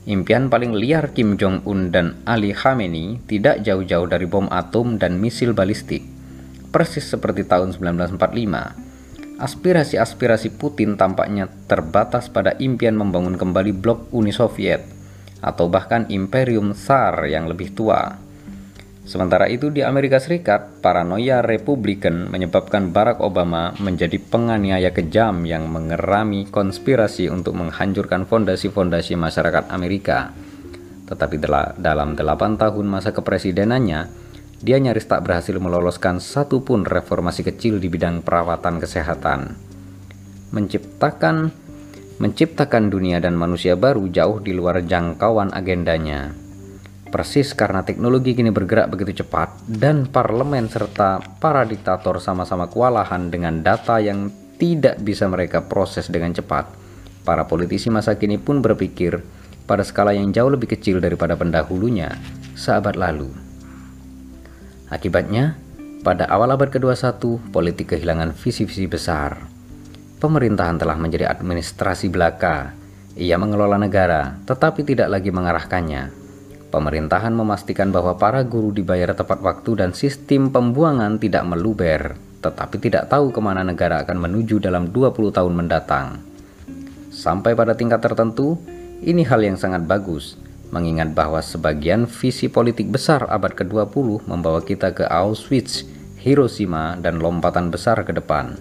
Impian 0.08 0.48
paling 0.48 0.72
liar 0.72 1.12
Kim 1.12 1.36
Jong-un 1.36 1.92
dan 1.92 2.24
Ali 2.24 2.56
Khamenei 2.56 3.20
tidak 3.28 3.60
jauh-jauh 3.60 4.08
dari 4.08 4.24
bom 4.24 4.48
atom 4.48 4.96
dan 4.96 5.20
misil 5.20 5.52
balistik 5.52 6.16
persis 6.68 7.04
seperti 7.04 7.44
tahun 7.44 7.74
1945. 7.76 8.20
Aspirasi-aspirasi 9.38 10.58
Putin 10.58 10.98
tampaknya 10.98 11.46
terbatas 11.70 12.26
pada 12.26 12.58
impian 12.58 12.98
membangun 12.98 13.38
kembali 13.38 13.70
blok 13.70 14.10
Uni 14.10 14.34
Soviet 14.34 14.82
atau 15.38 15.70
bahkan 15.70 16.10
Imperium 16.10 16.74
Tsar 16.74 17.22
yang 17.30 17.46
lebih 17.46 17.70
tua. 17.70 18.18
Sementara 19.08 19.48
itu 19.48 19.72
di 19.72 19.80
Amerika 19.80 20.20
Serikat, 20.20 20.84
paranoia 20.84 21.40
Republikan 21.40 22.28
menyebabkan 22.28 22.92
Barack 22.92 23.24
Obama 23.24 23.72
menjadi 23.80 24.20
penganiaya 24.20 24.92
kejam 24.92 25.48
yang 25.48 25.64
mengerami 25.64 26.44
konspirasi 26.52 27.32
untuk 27.32 27.56
menghancurkan 27.56 28.28
fondasi-fondasi 28.28 29.16
masyarakat 29.16 29.72
Amerika. 29.72 30.36
Tetapi 31.08 31.40
dalam 31.80 32.20
8 32.20 32.60
tahun 32.60 32.84
masa 32.84 33.16
kepresidenannya, 33.16 34.27
dia 34.58 34.82
nyaris 34.82 35.06
tak 35.06 35.22
berhasil 35.22 35.54
meloloskan 35.62 36.18
satu 36.18 36.66
pun 36.66 36.82
reformasi 36.82 37.46
kecil 37.46 37.78
di 37.78 37.86
bidang 37.86 38.26
perawatan 38.26 38.82
kesehatan. 38.82 39.54
Menciptakan 40.50 41.54
menciptakan 42.18 42.90
dunia 42.90 43.22
dan 43.22 43.38
manusia 43.38 43.78
baru 43.78 44.10
jauh 44.10 44.42
di 44.42 44.50
luar 44.50 44.82
jangkauan 44.82 45.54
agendanya. 45.54 46.34
Persis 47.08 47.54
karena 47.54 47.86
teknologi 47.86 48.34
kini 48.36 48.52
bergerak 48.52 48.90
begitu 48.92 49.24
cepat 49.24 49.64
dan 49.64 50.10
parlemen 50.10 50.68
serta 50.68 51.22
para 51.40 51.64
diktator 51.64 52.20
sama-sama 52.20 52.68
kewalahan 52.68 53.32
dengan 53.32 53.62
data 53.64 53.96
yang 54.02 54.28
tidak 54.58 54.98
bisa 55.00 55.30
mereka 55.30 55.64
proses 55.64 56.10
dengan 56.10 56.34
cepat. 56.34 56.68
Para 57.22 57.46
politisi 57.46 57.88
masa 57.88 58.18
kini 58.18 58.36
pun 58.36 58.60
berpikir 58.60 59.22
pada 59.64 59.86
skala 59.86 60.12
yang 60.12 60.34
jauh 60.34 60.50
lebih 60.50 60.68
kecil 60.74 60.98
daripada 60.98 61.38
pendahulunya, 61.38 62.12
sahabat 62.58 62.98
lalu. 62.98 63.47
Akibatnya, 64.88 65.60
pada 66.00 66.24
awal 66.32 66.56
abad 66.56 66.72
ke-21, 66.72 67.52
politik 67.52 67.92
kehilangan 67.92 68.32
visi-visi 68.32 68.88
besar. 68.88 69.36
Pemerintahan 70.16 70.80
telah 70.80 70.96
menjadi 70.96 71.28
administrasi 71.28 72.08
belaka. 72.08 72.72
Ia 73.12 73.36
mengelola 73.36 73.76
negara, 73.76 74.40
tetapi 74.48 74.88
tidak 74.88 75.12
lagi 75.12 75.28
mengarahkannya. 75.28 76.08
Pemerintahan 76.72 77.36
memastikan 77.36 77.92
bahwa 77.92 78.16
para 78.16 78.40
guru 78.44 78.72
dibayar 78.72 79.12
tepat 79.12 79.44
waktu 79.44 79.76
dan 79.76 79.90
sistem 79.92 80.48
pembuangan 80.48 81.20
tidak 81.20 81.44
meluber, 81.44 82.16
tetapi 82.40 82.76
tidak 82.80 83.12
tahu 83.12 83.28
ke 83.28 83.40
mana 83.44 83.60
negara 83.60 84.00
akan 84.08 84.24
menuju 84.24 84.64
dalam 84.64 84.88
20 84.88 85.36
tahun 85.36 85.52
mendatang. 85.52 86.24
Sampai 87.12 87.52
pada 87.52 87.76
tingkat 87.76 88.00
tertentu, 88.00 88.56
ini 89.04 89.20
hal 89.24 89.44
yang 89.44 89.60
sangat 89.60 89.84
bagus, 89.84 90.40
mengingat 90.68 91.16
bahwa 91.16 91.40
sebagian 91.40 92.04
visi 92.04 92.52
politik 92.52 92.92
besar 92.92 93.24
abad 93.28 93.56
ke-20 93.56 94.28
membawa 94.28 94.60
kita 94.60 94.92
ke 94.92 95.08
Auschwitz, 95.08 95.88
Hiroshima, 96.20 96.98
dan 97.00 97.22
lompatan 97.22 97.72
besar 97.72 98.04
ke 98.04 98.12
depan. 98.12 98.58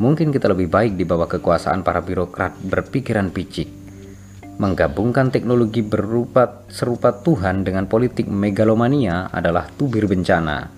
Mungkin 0.00 0.34
kita 0.34 0.50
lebih 0.50 0.72
baik 0.72 0.98
di 0.98 1.04
bawah 1.06 1.30
kekuasaan 1.30 1.86
para 1.86 2.02
birokrat 2.02 2.58
berpikiran 2.66 3.30
picik. 3.30 3.70
Menggabungkan 4.54 5.34
teknologi 5.34 5.82
berupa 5.82 6.62
serupa 6.70 7.10
Tuhan 7.10 7.66
dengan 7.66 7.90
politik 7.90 8.30
megalomania 8.30 9.26
adalah 9.34 9.66
tubir 9.74 10.06
bencana. 10.06 10.70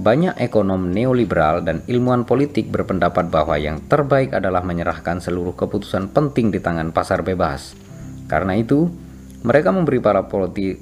Banyak 0.00 0.40
ekonom 0.40 0.88
neoliberal 0.88 1.60
dan 1.60 1.84
ilmuwan 1.84 2.24
politik 2.24 2.72
berpendapat 2.72 3.28
bahwa 3.28 3.60
yang 3.60 3.84
terbaik 3.84 4.32
adalah 4.32 4.64
menyerahkan 4.64 5.20
seluruh 5.20 5.52
keputusan 5.52 6.10
penting 6.16 6.48
di 6.48 6.64
tangan 6.64 6.96
pasar 6.96 7.20
bebas. 7.20 7.76
Karena 8.24 8.56
itu, 8.56 8.88
mereka 9.42 9.74
memberi 9.74 9.98
para 9.98 10.30
politi 10.30 10.78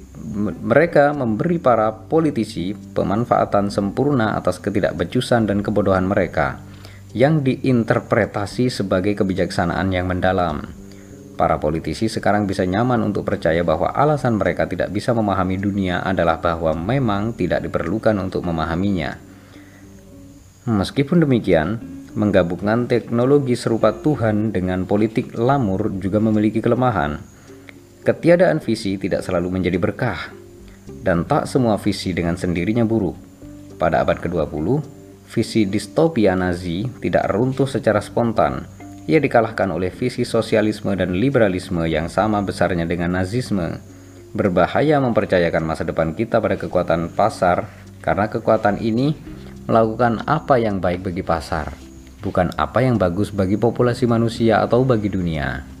mereka 0.61 1.17
memberi 1.17 1.57
para 1.57 1.89
politisi 1.89 2.77
pemanfaatan 2.77 3.73
sempurna 3.73 4.37
atas 4.37 4.61
ketidakbecusan 4.61 5.49
dan 5.49 5.65
kebodohan 5.65 6.05
mereka 6.05 6.61
yang 7.17 7.41
diinterpretasi 7.41 8.69
sebagai 8.69 9.17
kebijaksanaan 9.17 9.89
yang 9.91 10.07
mendalam. 10.07 10.63
Para 11.35 11.57
politisi 11.57 12.05
sekarang 12.05 12.45
bisa 12.45 12.61
nyaman 12.69 13.01
untuk 13.01 13.25
percaya 13.25 13.65
bahwa 13.65 13.89
alasan 13.97 14.37
mereka 14.37 14.69
tidak 14.69 14.93
bisa 14.93 15.09
memahami 15.09 15.57
dunia 15.57 16.05
adalah 16.05 16.37
bahwa 16.37 16.77
memang 16.77 17.33
tidak 17.33 17.65
diperlukan 17.65 18.13
untuk 18.21 18.45
memahaminya. 18.45 19.17
Meskipun 20.69 21.25
demikian, 21.25 21.81
menggabungkan 22.13 22.85
teknologi 22.85 23.57
serupa 23.57 23.89
Tuhan 23.89 24.53
dengan 24.53 24.85
politik 24.85 25.33
lamur 25.33 25.89
juga 25.97 26.21
memiliki 26.21 26.61
kelemahan 26.61 27.30
Ketiadaan 28.01 28.57
visi 28.57 28.97
tidak 28.97 29.21
selalu 29.21 29.61
menjadi 29.61 29.77
berkah, 29.77 30.33
dan 31.05 31.21
tak 31.21 31.45
semua 31.45 31.77
visi 31.77 32.17
dengan 32.17 32.33
sendirinya 32.33 32.81
buruk. 32.81 33.13
Pada 33.77 34.01
abad 34.01 34.17
ke-20, 34.17 34.81
visi 35.29 35.69
distopia 35.69 36.33
Nazi 36.33 36.89
tidak 36.97 37.29
runtuh 37.29 37.69
secara 37.69 38.01
spontan. 38.01 38.65
Ia 39.05 39.21
dikalahkan 39.21 39.69
oleh 39.69 39.93
visi 39.93 40.25
sosialisme 40.25 40.97
dan 40.97 41.13
liberalisme 41.13 41.85
yang 41.85 42.09
sama 42.09 42.41
besarnya 42.41 42.89
dengan 42.89 43.21
nazisme. 43.21 43.77
Berbahaya 44.33 44.97
mempercayakan 44.97 45.61
masa 45.61 45.85
depan 45.85 46.17
kita 46.17 46.41
pada 46.41 46.57
kekuatan 46.57 47.13
pasar 47.13 47.69
karena 48.01 48.25
kekuatan 48.33 48.81
ini 48.81 49.13
melakukan 49.69 50.25
apa 50.25 50.57
yang 50.57 50.81
baik 50.81 51.05
bagi 51.05 51.21
pasar, 51.21 51.69
bukan 52.25 52.49
apa 52.57 52.81
yang 52.81 52.97
bagus 52.97 53.29
bagi 53.29 53.61
populasi 53.61 54.09
manusia 54.09 54.65
atau 54.65 54.81
bagi 54.81 55.13
dunia. 55.13 55.80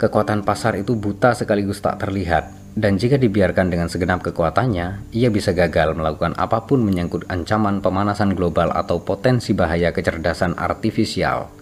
Kekuatan 0.00 0.48
pasar 0.48 0.80
itu 0.80 0.96
buta 0.96 1.36
sekaligus 1.36 1.84
tak 1.84 2.00
terlihat, 2.00 2.48
dan 2.72 2.96
jika 2.96 3.20
dibiarkan 3.20 3.68
dengan 3.68 3.92
segenap 3.92 4.24
kekuatannya, 4.24 5.12
ia 5.12 5.28
bisa 5.28 5.52
gagal 5.52 5.92
melakukan 5.92 6.32
apa 6.40 6.64
pun 6.64 6.80
menyangkut 6.80 7.28
ancaman 7.28 7.84
pemanasan 7.84 8.32
global 8.32 8.72
atau 8.72 9.04
potensi 9.04 9.52
bahaya 9.52 9.92
kecerdasan 9.92 10.56
artifisial. 10.56 11.52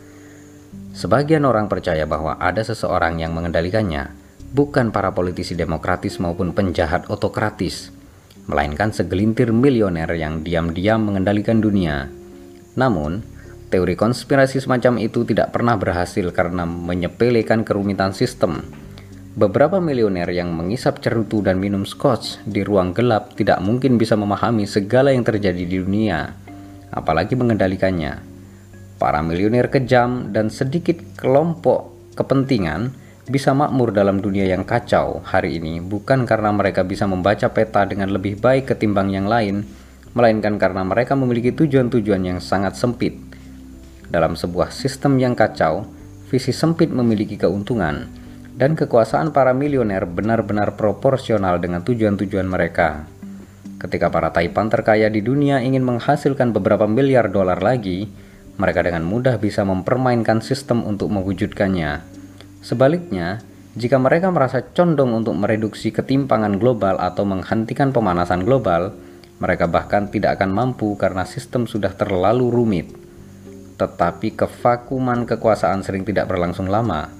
Sebagian 0.94 1.50
orang 1.50 1.66
percaya 1.66 2.06
bahwa 2.06 2.38
ada 2.38 2.62
seseorang 2.62 3.18
yang 3.18 3.34
mengendalikannya, 3.34 4.14
bukan 4.54 4.94
para 4.94 5.10
politisi 5.10 5.58
demokratis 5.58 6.22
maupun 6.22 6.54
penjahat 6.54 7.10
otokratis, 7.10 7.90
melainkan 8.46 8.94
segelintir 8.94 9.50
milioner 9.50 10.14
yang 10.14 10.46
diam-diam 10.46 11.02
mengendalikan 11.02 11.58
dunia. 11.58 12.06
Namun, 12.78 13.18
teori 13.68 13.94
konspirasi 13.94 14.60
semacam 14.60 15.00
itu 15.00 15.24
tidak 15.28 15.52
pernah 15.52 15.76
berhasil 15.76 16.24
karena 16.32 16.64
menyepelekan 16.64 17.62
kerumitan 17.62 18.16
sistem 18.16 18.64
Beberapa 19.38 19.78
milioner 19.78 20.26
yang 20.34 20.50
mengisap 20.50 20.98
cerutu 20.98 21.46
dan 21.46 21.62
minum 21.62 21.86
scotch 21.86 22.42
di 22.42 22.66
ruang 22.66 22.90
gelap 22.90 23.38
tidak 23.38 23.62
mungkin 23.62 23.94
bisa 23.94 24.18
memahami 24.18 24.66
segala 24.66 25.14
yang 25.14 25.22
terjadi 25.22 25.62
di 25.62 25.78
dunia, 25.78 26.34
apalagi 26.90 27.38
mengendalikannya. 27.38 28.18
Para 28.98 29.22
milioner 29.22 29.70
kejam 29.70 30.34
dan 30.34 30.50
sedikit 30.50 30.98
kelompok 31.14 31.94
kepentingan 32.18 32.90
bisa 33.30 33.54
makmur 33.54 33.94
dalam 33.94 34.18
dunia 34.18 34.42
yang 34.42 34.66
kacau 34.66 35.22
hari 35.22 35.62
ini 35.62 35.78
bukan 35.78 36.26
karena 36.26 36.50
mereka 36.50 36.82
bisa 36.82 37.06
membaca 37.06 37.46
peta 37.54 37.86
dengan 37.86 38.10
lebih 38.10 38.42
baik 38.42 38.74
ketimbang 38.74 39.14
yang 39.14 39.30
lain, 39.30 39.62
melainkan 40.18 40.58
karena 40.58 40.82
mereka 40.82 41.14
memiliki 41.14 41.54
tujuan-tujuan 41.54 42.26
yang 42.26 42.42
sangat 42.42 42.74
sempit. 42.74 43.27
Dalam 44.08 44.40
sebuah 44.40 44.72
sistem 44.72 45.20
yang 45.20 45.36
kacau, 45.36 45.84
visi 46.32 46.52
sempit 46.52 46.88
memiliki 46.88 47.36
keuntungan 47.36 48.08
dan 48.56 48.72
kekuasaan 48.72 49.36
para 49.36 49.52
milioner 49.52 50.08
benar-benar 50.08 50.80
proporsional 50.80 51.60
dengan 51.60 51.84
tujuan-tujuan 51.84 52.48
mereka. 52.48 53.04
Ketika 53.78 54.10
para 54.10 54.34
taipan 54.34 54.66
terkaya 54.72 55.06
di 55.06 55.22
dunia 55.22 55.62
ingin 55.62 55.86
menghasilkan 55.86 56.50
beberapa 56.50 56.88
miliar 56.90 57.30
dolar 57.30 57.62
lagi, 57.62 58.10
mereka 58.58 58.82
dengan 58.82 59.06
mudah 59.06 59.38
bisa 59.38 59.62
mempermainkan 59.62 60.42
sistem 60.42 60.82
untuk 60.82 61.12
mewujudkannya. 61.14 62.02
Sebaliknya, 62.58 63.38
jika 63.78 64.00
mereka 64.02 64.34
merasa 64.34 64.64
condong 64.74 65.14
untuk 65.14 65.38
mereduksi 65.38 65.94
ketimpangan 65.94 66.58
global 66.58 66.98
atau 66.98 67.22
menghentikan 67.22 67.94
pemanasan 67.94 68.42
global, 68.42 68.90
mereka 69.38 69.70
bahkan 69.70 70.10
tidak 70.10 70.42
akan 70.42 70.50
mampu 70.50 70.98
karena 70.98 71.22
sistem 71.22 71.70
sudah 71.70 71.94
terlalu 71.94 72.50
rumit. 72.50 73.07
Tetapi 73.78 74.34
kevakuman 74.34 75.22
kekuasaan 75.24 75.86
sering 75.86 76.02
tidak 76.02 76.26
berlangsung 76.26 76.66
lama 76.66 77.18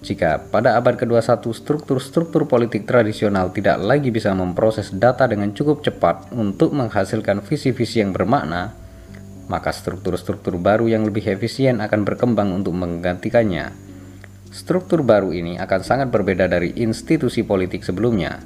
jika 0.00 0.40
pada 0.48 0.80
abad 0.80 0.96
ke-21 0.96 1.44
struktur-struktur 1.52 2.48
politik 2.48 2.88
tradisional 2.88 3.52
tidak 3.52 3.76
lagi 3.84 4.08
bisa 4.08 4.32
memproses 4.32 4.88
data 4.96 5.28
dengan 5.28 5.52
cukup 5.52 5.84
cepat 5.84 6.32
untuk 6.32 6.72
menghasilkan 6.72 7.44
visi-visi 7.44 8.00
yang 8.00 8.16
bermakna, 8.16 8.72
maka 9.52 9.68
struktur-struktur 9.68 10.56
baru 10.56 10.88
yang 10.88 11.04
lebih 11.04 11.28
efisien 11.28 11.84
akan 11.84 12.08
berkembang 12.08 12.48
untuk 12.48 12.72
menggantikannya. 12.80 13.76
Struktur 14.48 15.04
baru 15.04 15.36
ini 15.36 15.60
akan 15.60 15.80
sangat 15.84 16.08
berbeda 16.08 16.48
dari 16.48 16.80
institusi 16.80 17.44
politik 17.44 17.84
sebelumnya, 17.84 18.40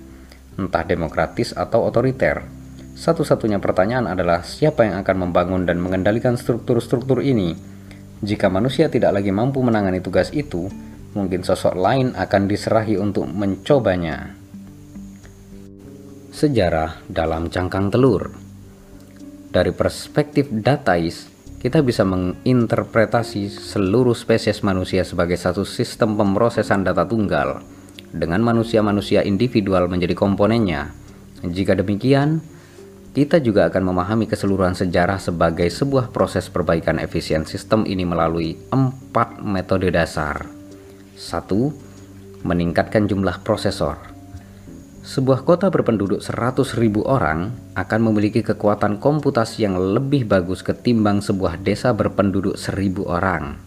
entah 0.59 0.83
demokratis 0.83 1.55
atau 1.55 1.87
otoriter. 1.87 2.64
Satu-satunya 2.95 3.59
pertanyaan 3.59 4.07
adalah 4.07 4.47
siapa 4.47 4.87
yang 4.87 5.03
akan 5.03 5.29
membangun 5.29 5.67
dan 5.67 5.83
mengendalikan 5.83 6.39
struktur-struktur 6.39 7.19
ini. 7.27 7.59
Jika 8.23 8.47
manusia 8.47 8.87
tidak 8.87 9.19
lagi 9.19 9.35
mampu 9.35 9.59
menangani 9.67 9.99
tugas 9.99 10.31
itu, 10.31 10.71
mungkin 11.13 11.43
sosok 11.43 11.75
lain 11.75 12.15
akan 12.15 12.43
diserahi 12.47 12.95
untuk 12.95 13.27
mencobanya. 13.27 14.39
Sejarah 16.35 17.03
dalam 17.07 17.51
cangkang 17.51 17.91
telur 17.91 18.31
Dari 19.55 19.71
perspektif 19.71 20.51
datais, 20.51 21.31
kita 21.63 21.79
bisa 21.83 22.03
menginterpretasi 22.03 23.51
seluruh 23.51 24.19
spesies 24.19 24.63
manusia 24.67 25.07
sebagai 25.07 25.39
satu 25.39 25.63
sistem 25.63 26.19
pemrosesan 26.19 26.83
data 26.83 27.07
tunggal, 27.07 27.63
dengan 28.11 28.43
manusia-manusia 28.43 29.23
individual 29.23 29.87
menjadi 29.87 30.19
komponennya. 30.19 30.91
Jika 31.47 31.79
demikian, 31.79 32.43
kita 33.15 33.39
juga 33.39 33.71
akan 33.71 33.95
memahami 33.95 34.27
keseluruhan 34.27 34.75
sejarah 34.75 35.23
sebagai 35.23 35.71
sebuah 35.71 36.11
proses 36.11 36.51
perbaikan 36.51 36.99
efisien 36.99 37.47
sistem 37.47 37.87
ini 37.87 38.03
melalui 38.03 38.59
empat 38.75 39.39
metode 39.39 39.87
dasar. 39.95 40.51
1. 41.15 42.43
Meningkatkan 42.43 43.07
jumlah 43.07 43.47
prosesor. 43.47 44.03
Sebuah 45.07 45.47
kota 45.47 45.71
berpenduduk 45.71 46.27
100.000 46.27 46.75
orang 47.07 47.55
akan 47.79 48.01
memiliki 48.03 48.43
kekuatan 48.43 48.99
komputasi 48.99 49.63
yang 49.63 49.79
lebih 49.79 50.27
bagus 50.27 50.67
ketimbang 50.67 51.23
sebuah 51.23 51.63
desa 51.63 51.95
berpenduduk 51.95 52.59
1.000 52.59 52.99
orang. 53.07 53.63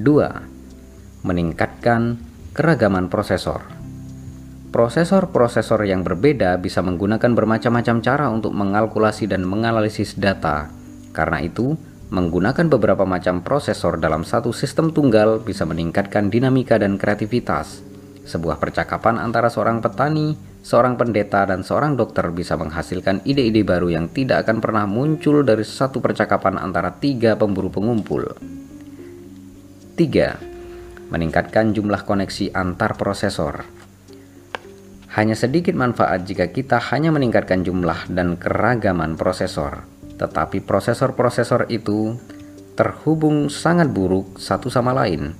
2. 0.00 1.28
Meningkatkan 1.28 2.16
keragaman 2.56 3.12
prosesor. 3.12 3.79
Prosesor-prosesor 4.70 5.82
yang 5.86 6.06
berbeda 6.06 6.54
bisa 6.62 6.78
menggunakan 6.80 7.34
bermacam-macam 7.34 7.96
cara 8.02 8.26
untuk 8.30 8.54
mengalkulasi 8.54 9.26
dan 9.26 9.42
menganalisis 9.42 10.14
data. 10.14 10.70
Karena 11.10 11.42
itu, 11.42 11.74
Menggunakan 12.10 12.66
beberapa 12.66 13.06
macam 13.06 13.38
prosesor 13.38 14.02
dalam 14.02 14.26
satu 14.26 14.50
sistem 14.50 14.90
tunggal 14.90 15.38
bisa 15.38 15.62
meningkatkan 15.62 16.26
dinamika 16.26 16.74
dan 16.74 16.98
kreativitas. 16.98 17.86
Sebuah 18.26 18.58
percakapan 18.58 19.14
antara 19.14 19.46
seorang 19.46 19.78
petani, 19.78 20.34
seorang 20.58 20.98
pendeta, 20.98 21.46
dan 21.46 21.62
seorang 21.62 21.94
dokter 21.94 22.26
bisa 22.34 22.58
menghasilkan 22.58 23.22
ide-ide 23.22 23.62
baru 23.62 23.94
yang 23.94 24.10
tidak 24.10 24.42
akan 24.42 24.58
pernah 24.58 24.90
muncul 24.90 25.46
dari 25.46 25.62
satu 25.62 26.02
percakapan 26.02 26.58
antara 26.58 26.90
tiga 26.98 27.38
pemburu 27.38 27.70
pengumpul. 27.70 28.26
3. 29.94 31.14
Meningkatkan 31.14 31.70
jumlah 31.70 32.02
koneksi 32.02 32.58
antar 32.58 32.98
prosesor. 32.98 33.79
Hanya 35.14 35.34
sedikit 35.34 35.74
manfaat 35.74 36.22
jika 36.22 36.50
kita 36.50 36.78
hanya 36.94 37.10
meningkatkan 37.10 37.66
jumlah 37.66 38.10
dan 38.10 38.38
keragaman 38.38 39.18
prosesor 39.18 40.00
tetapi 40.20 40.60
prosesor-prosesor 40.60 41.72
itu 41.72 42.12
terhubung 42.76 43.48
sangat 43.48 43.88
buruk 43.88 44.36
satu 44.36 44.68
sama 44.68 44.92
lain. 44.92 45.32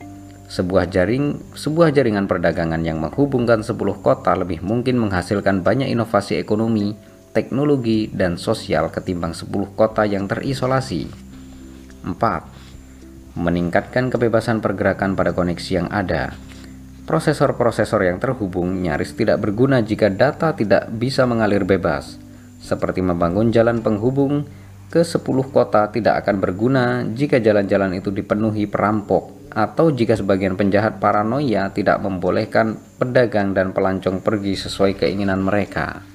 Sebuah 0.50 0.88
jaring, 0.88 1.52
sebuah 1.52 1.92
jaringan 1.92 2.24
perdagangan 2.24 2.80
yang 2.80 2.98
menghubungkan 2.98 3.60
10 3.60 3.76
kota 4.00 4.32
lebih 4.34 4.64
mungkin 4.64 4.98
menghasilkan 4.98 5.60
banyak 5.60 5.92
inovasi 5.92 6.40
ekonomi, 6.40 6.96
teknologi, 7.36 8.10
dan 8.10 8.40
sosial 8.40 8.88
ketimbang 8.90 9.36
10 9.36 9.46
kota 9.76 10.08
yang 10.08 10.26
terisolasi. 10.26 11.06
4. 12.02 13.38
Meningkatkan 13.38 14.10
kebebasan 14.10 14.58
pergerakan 14.58 15.14
pada 15.14 15.30
koneksi 15.36 15.70
yang 15.70 15.88
ada. 15.92 16.34
Prosesor-prosesor 17.10 18.06
yang 18.06 18.22
terhubung 18.22 18.86
nyaris 18.86 19.18
tidak 19.18 19.42
berguna 19.42 19.82
jika 19.82 20.06
data 20.06 20.54
tidak 20.54 20.86
bisa 20.94 21.26
mengalir 21.26 21.66
bebas, 21.66 22.14
seperti 22.62 23.02
membangun 23.02 23.50
jalan 23.50 23.82
penghubung 23.82 24.46
ke 24.86 25.02
10 25.02 25.18
kota 25.50 25.90
tidak 25.90 26.22
akan 26.22 26.38
berguna 26.38 27.02
jika 27.10 27.42
jalan-jalan 27.42 27.98
itu 27.98 28.14
dipenuhi 28.14 28.70
perampok 28.70 29.50
atau 29.50 29.90
jika 29.90 30.14
sebagian 30.14 30.54
penjahat 30.54 31.02
paranoia 31.02 31.74
tidak 31.74 31.98
membolehkan 31.98 32.78
pedagang 33.02 33.58
dan 33.58 33.74
pelancong 33.74 34.22
pergi 34.22 34.54
sesuai 34.54 35.02
keinginan 35.02 35.42
mereka. 35.42 36.06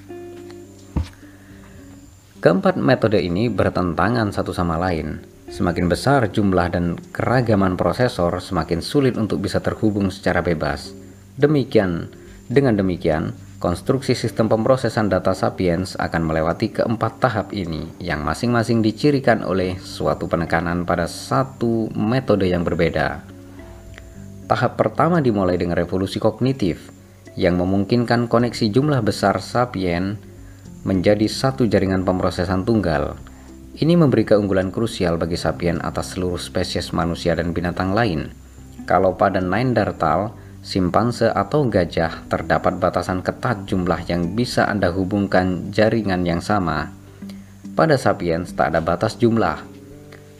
Keempat 2.40 2.80
metode 2.80 3.20
ini 3.20 3.52
bertentangan 3.52 4.32
satu 4.32 4.56
sama 4.56 4.80
lain. 4.80 5.35
Semakin 5.46 5.86
besar 5.86 6.26
jumlah 6.30 6.68
dan 6.74 6.98
keragaman 7.14 7.78
prosesor, 7.78 8.42
semakin 8.42 8.82
sulit 8.82 9.14
untuk 9.14 9.42
bisa 9.42 9.62
terhubung 9.62 10.10
secara 10.10 10.42
bebas. 10.42 10.90
Demikian, 11.38 12.10
dengan 12.50 12.74
demikian, 12.78 13.34
Konstruksi 13.56 14.12
sistem 14.12 14.52
pemrosesan 14.52 15.08
data 15.08 15.32
sapiens 15.32 15.96
akan 15.96 16.28
melewati 16.28 16.76
keempat 16.76 17.24
tahap 17.24 17.56
ini 17.56 17.88
yang 17.96 18.20
masing-masing 18.20 18.84
dicirikan 18.84 19.40
oleh 19.40 19.80
suatu 19.80 20.28
penekanan 20.28 20.84
pada 20.84 21.08
satu 21.08 21.88
metode 21.96 22.52
yang 22.52 22.68
berbeda. 22.68 23.24
Tahap 24.44 24.76
pertama 24.76 25.24
dimulai 25.24 25.56
dengan 25.56 25.72
revolusi 25.72 26.20
kognitif 26.20 26.92
yang 27.32 27.56
memungkinkan 27.56 28.28
koneksi 28.28 28.68
jumlah 28.68 29.00
besar 29.00 29.40
sapien 29.40 30.20
menjadi 30.84 31.24
satu 31.24 31.64
jaringan 31.64 32.04
pemrosesan 32.04 32.68
tunggal. 32.68 33.16
Ini 33.76 33.92
memberi 33.92 34.24
keunggulan 34.24 34.72
krusial 34.72 35.20
bagi 35.20 35.36
sapien 35.36 35.76
atas 35.84 36.16
seluruh 36.16 36.40
spesies 36.40 36.96
manusia 36.96 37.36
dan 37.36 37.52
binatang 37.52 37.92
lain. 37.92 38.32
Kalau 38.88 39.20
pada 39.20 39.36
Neanderthal, 39.44 40.32
simpanse 40.64 41.28
atau 41.28 41.68
gajah 41.68 42.24
terdapat 42.32 42.80
batasan 42.80 43.20
ketat 43.20 43.68
jumlah 43.68 44.00
yang 44.08 44.32
bisa 44.32 44.64
Anda 44.64 44.88
hubungkan 44.96 45.76
jaringan 45.76 46.24
yang 46.24 46.40
sama. 46.40 46.88
Pada 47.76 48.00
sapiens 48.00 48.56
tak 48.56 48.72
ada 48.72 48.80
batas 48.80 49.20
jumlah. 49.20 49.60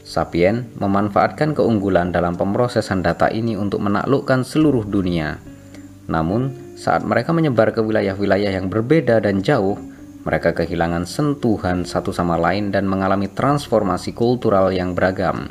Sapien 0.01 0.65
memanfaatkan 0.81 1.53
keunggulan 1.53 2.09
dalam 2.09 2.33
pemrosesan 2.41 3.05
data 3.05 3.29
ini 3.29 3.53
untuk 3.53 3.85
menaklukkan 3.85 4.41
seluruh 4.49 4.81
dunia. 4.81 5.37
Namun, 6.09 6.73
saat 6.73 7.05
mereka 7.05 7.37
menyebar 7.37 7.69
ke 7.69 7.85
wilayah-wilayah 7.85 8.49
yang 8.49 8.65
berbeda 8.65 9.21
dan 9.21 9.45
jauh, 9.45 9.77
mereka 10.27 10.51
kehilangan 10.51 11.07
sentuhan 11.07 11.87
satu 11.87 12.11
sama 12.11 12.35
lain 12.35 12.67
dan 12.67 12.83
mengalami 12.83 13.31
transformasi 13.31 14.11
kultural 14.11 14.75
yang 14.75 14.91
beragam. 14.91 15.47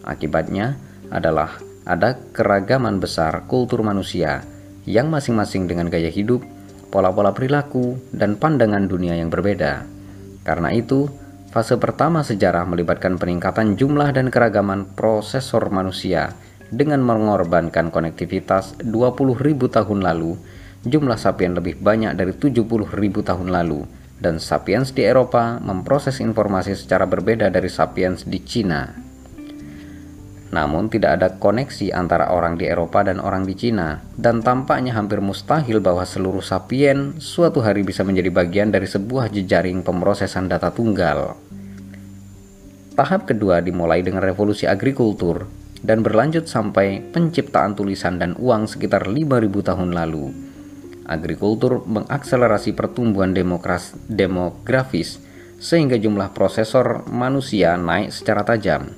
Akibatnya 0.00 0.80
adalah 1.12 1.60
ada 1.84 2.16
keragaman 2.32 3.04
besar 3.04 3.44
kultur 3.44 3.84
manusia 3.84 4.40
yang 4.88 5.12
masing-masing 5.12 5.68
dengan 5.68 5.92
gaya 5.92 6.08
hidup, 6.08 6.40
pola-pola 6.88 7.36
perilaku, 7.36 8.00
dan 8.16 8.40
pandangan 8.40 8.88
dunia 8.88 9.12
yang 9.12 9.28
berbeda. 9.28 9.84
Karena 10.40 10.72
itu, 10.72 11.04
fase 11.52 11.76
pertama 11.76 12.24
sejarah 12.24 12.64
melibatkan 12.64 13.20
peningkatan 13.20 13.76
jumlah 13.76 14.08
dan 14.16 14.32
keragaman 14.32 14.88
prosesor 14.96 15.68
manusia 15.68 16.32
dengan 16.72 17.04
mengorbankan 17.04 17.92
konektivitas 17.92 18.80
20.000 18.80 19.68
tahun 19.68 20.00
lalu, 20.00 20.32
jumlah 20.88 21.20
sapien 21.20 21.52
lebih 21.52 21.76
banyak 21.76 22.16
dari 22.16 22.32
70.000 22.32 22.64
tahun 23.20 23.48
lalu, 23.52 24.03
dan 24.24 24.40
sapiens 24.40 24.96
di 24.96 25.04
Eropa 25.04 25.60
memproses 25.60 26.24
informasi 26.24 26.72
secara 26.72 27.04
berbeda 27.04 27.52
dari 27.52 27.68
sapiens 27.68 28.24
di 28.24 28.40
Cina. 28.40 28.88
Namun 30.54 30.86
tidak 30.88 31.20
ada 31.20 31.28
koneksi 31.36 31.92
antara 31.92 32.30
orang 32.30 32.56
di 32.56 32.64
Eropa 32.64 33.04
dan 33.04 33.20
orang 33.20 33.44
di 33.44 33.58
Cina, 33.58 34.00
dan 34.16 34.40
tampaknya 34.40 34.94
hampir 34.94 35.18
mustahil 35.20 35.82
bahwa 35.82 36.06
seluruh 36.06 36.46
sapien 36.46 37.18
suatu 37.18 37.58
hari 37.58 37.82
bisa 37.82 38.06
menjadi 38.06 38.30
bagian 38.30 38.70
dari 38.70 38.86
sebuah 38.86 39.34
jejaring 39.34 39.82
pemrosesan 39.82 40.46
data 40.46 40.70
tunggal. 40.70 41.36
Tahap 42.94 43.26
kedua 43.26 43.58
dimulai 43.58 44.06
dengan 44.06 44.22
revolusi 44.22 44.70
agrikultur 44.70 45.50
dan 45.82 46.06
berlanjut 46.06 46.46
sampai 46.46 47.02
penciptaan 47.02 47.74
tulisan 47.74 48.22
dan 48.22 48.38
uang 48.38 48.70
sekitar 48.70 49.10
5000 49.10 49.68
tahun 49.74 49.90
lalu. 49.90 50.53
Agrikultur 51.04 51.84
mengakselerasi 51.84 52.72
pertumbuhan 52.72 53.36
demografis 54.08 55.20
sehingga 55.60 56.00
jumlah 56.00 56.32
prosesor 56.32 57.04
manusia 57.08 57.76
naik 57.76 58.12
secara 58.12 58.44
tajam 58.44 58.92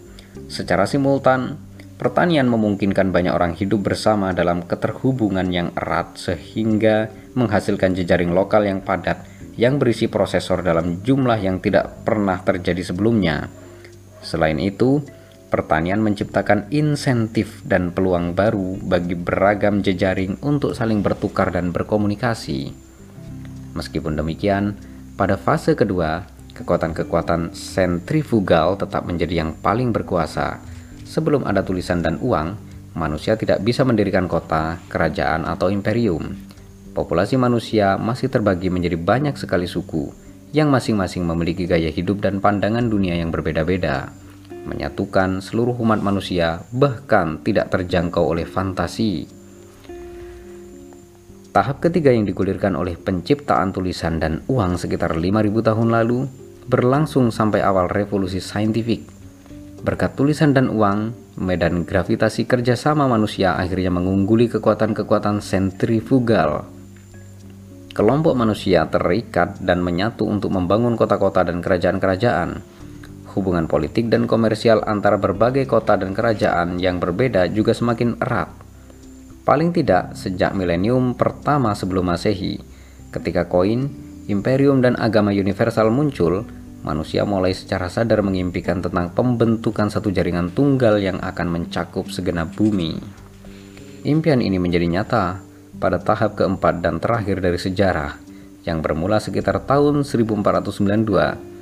Secara 0.46 0.86
simultan, 0.86 1.58
pertanian 1.98 2.46
memungkinkan 2.46 3.10
banyak 3.10 3.32
orang 3.34 3.58
hidup 3.58 3.90
bersama 3.90 4.30
dalam 4.30 4.62
keterhubungan 4.62 5.48
yang 5.50 5.74
erat 5.74 6.14
sehingga 6.14 7.10
menghasilkan 7.34 7.96
jejaring 7.96 8.30
lokal 8.30 8.68
yang 8.68 8.84
padat 8.84 9.24
yang 9.56 9.80
berisi 9.80 10.06
prosesor 10.06 10.60
dalam 10.60 11.00
jumlah 11.00 11.40
yang 11.40 11.58
tidak 11.64 12.04
pernah 12.04 12.38
terjadi 12.44 12.92
sebelumnya. 12.92 13.48
Selain 14.20 14.60
itu, 14.60 15.00
pertanian 15.46 16.02
menciptakan 16.02 16.66
insentif 16.74 17.62
dan 17.62 17.94
peluang 17.94 18.34
baru 18.34 18.78
bagi 18.82 19.14
beragam 19.14 19.80
jejaring 19.80 20.42
untuk 20.42 20.74
saling 20.74 21.00
bertukar 21.00 21.54
dan 21.54 21.70
berkomunikasi. 21.70 22.74
Meskipun 23.76 24.18
demikian, 24.18 24.74
pada 25.14 25.38
fase 25.38 25.78
kedua, 25.78 26.26
kekuatan-kekuatan 26.56 27.52
sentrifugal 27.52 28.80
tetap 28.80 29.04
menjadi 29.04 29.44
yang 29.46 29.52
paling 29.60 29.92
berkuasa. 29.92 30.58
Sebelum 31.06 31.46
ada 31.46 31.62
tulisan 31.62 32.02
dan 32.02 32.18
uang, 32.18 32.56
manusia 32.96 33.36
tidak 33.36 33.62
bisa 33.62 33.84
mendirikan 33.84 34.26
kota, 34.26 34.80
kerajaan, 34.88 35.44
atau 35.44 35.68
imperium. 35.68 36.34
Populasi 36.96 37.36
manusia 37.36 38.00
masih 38.00 38.32
terbagi 38.32 38.72
menjadi 38.72 38.96
banyak 38.96 39.36
sekali 39.36 39.68
suku, 39.68 40.10
yang 40.56 40.72
masing-masing 40.72 41.22
memiliki 41.28 41.68
gaya 41.68 41.92
hidup 41.92 42.24
dan 42.24 42.40
pandangan 42.40 42.88
dunia 42.88 43.14
yang 43.20 43.28
berbeda-beda. 43.28 44.25
Menyatukan 44.66 45.38
seluruh 45.38 45.78
umat 45.78 46.02
manusia 46.02 46.66
bahkan 46.74 47.38
tidak 47.46 47.70
terjangkau 47.70 48.34
oleh 48.34 48.42
fantasi. 48.42 49.30
Tahap 51.54 51.80
ketiga 51.80 52.12
yang 52.12 52.28
digulirkan 52.28 52.76
oleh 52.76 53.00
penciptaan 53.00 53.72
tulisan 53.72 54.20
dan 54.20 54.44
uang 54.44 54.76
sekitar 54.76 55.16
5000 55.16 55.68
tahun 55.72 55.88
lalu 55.88 56.28
berlangsung 56.68 57.32
sampai 57.32 57.64
awal 57.64 57.88
revolusi 57.88 58.42
saintifik. 58.42 59.08
Berkat 59.80 60.18
tulisan 60.18 60.52
dan 60.52 60.68
uang, 60.68 61.14
medan 61.38 61.86
gravitasi 61.86 62.44
kerjasama 62.44 63.08
manusia 63.08 63.56
akhirnya 63.56 63.88
mengungguli 63.88 64.50
kekuatan-kekuatan 64.52 65.40
sentrifugal. 65.40 66.68
Kelompok 67.96 68.36
manusia 68.36 68.84
terikat 68.92 69.56
dan 69.64 69.80
menyatu 69.80 70.28
untuk 70.28 70.52
membangun 70.52 71.00
kota-kota 71.00 71.40
dan 71.40 71.64
kerajaan-kerajaan. 71.64 72.75
Hubungan 73.36 73.68
politik 73.68 74.08
dan 74.08 74.24
komersial 74.24 74.80
antara 74.88 75.20
berbagai 75.20 75.68
kota 75.68 76.00
dan 76.00 76.16
kerajaan 76.16 76.80
yang 76.80 76.96
berbeda 76.96 77.52
juga 77.52 77.76
semakin 77.76 78.16
erat. 78.16 78.48
Paling 79.44 79.76
tidak 79.76 80.16
sejak 80.16 80.56
milenium 80.56 81.12
pertama 81.12 81.76
sebelum 81.76 82.08
Masehi, 82.08 82.56
ketika 83.12 83.44
koin, 83.44 83.92
imperium 84.24 84.80
dan 84.80 84.96
agama 84.96 85.36
universal 85.36 85.92
muncul, 85.92 86.48
manusia 86.80 87.28
mulai 87.28 87.52
secara 87.52 87.92
sadar 87.92 88.24
mengimpikan 88.24 88.80
tentang 88.80 89.12
pembentukan 89.12 89.92
satu 89.92 90.08
jaringan 90.08 90.56
tunggal 90.56 90.96
yang 90.96 91.20
akan 91.20 91.60
mencakup 91.60 92.08
segenap 92.08 92.56
bumi. 92.56 92.96
Impian 94.08 94.40
ini 94.40 94.56
menjadi 94.56 94.88
nyata 94.88 95.44
pada 95.76 96.00
tahap 96.00 96.40
keempat 96.40 96.80
dan 96.80 97.04
terakhir 97.04 97.44
dari 97.44 97.60
sejarah 97.60 98.16
yang 98.64 98.80
bermula 98.80 99.20
sekitar 99.20 99.60
tahun 99.68 100.08
1492. 100.08 101.55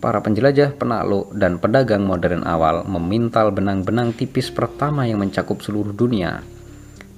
Para 0.00 0.24
penjelajah, 0.24 0.80
penakluk, 0.80 1.28
dan 1.36 1.60
pedagang 1.60 2.08
modern 2.08 2.40
awal 2.48 2.88
memintal 2.88 3.52
benang-benang 3.52 4.16
tipis 4.16 4.48
pertama 4.48 5.04
yang 5.04 5.20
mencakup 5.20 5.60
seluruh 5.60 5.92
dunia. 5.92 6.40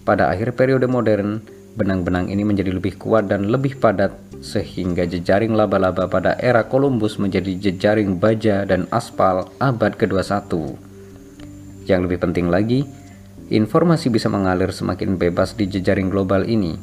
Pada 0.03 0.35
akhir 0.35 0.59
periode 0.59 0.91
modern, 0.91 1.39
benang-benang 1.79 2.27
ini 2.27 2.43
menjadi 2.43 2.75
lebih 2.75 2.99
kuat 2.99 3.31
dan 3.31 3.55
lebih 3.55 3.79
padat 3.79 4.11
sehingga 4.43 5.07
jejaring 5.07 5.55
laba-laba 5.55 6.11
pada 6.11 6.35
era 6.43 6.67
Columbus 6.67 7.23
menjadi 7.23 7.55
jejaring 7.55 8.19
baja 8.19 8.67
dan 8.67 8.91
aspal 8.91 9.47
abad 9.63 9.95
ke-21. 9.95 10.75
Yang 11.87 12.01
lebih 12.11 12.19
penting 12.19 12.51
lagi, 12.51 12.83
informasi 13.47 14.11
bisa 14.11 14.27
mengalir 14.27 14.75
semakin 14.75 15.15
bebas 15.15 15.55
di 15.55 15.71
jejaring 15.71 16.11
global 16.11 16.43
ini. 16.51 16.75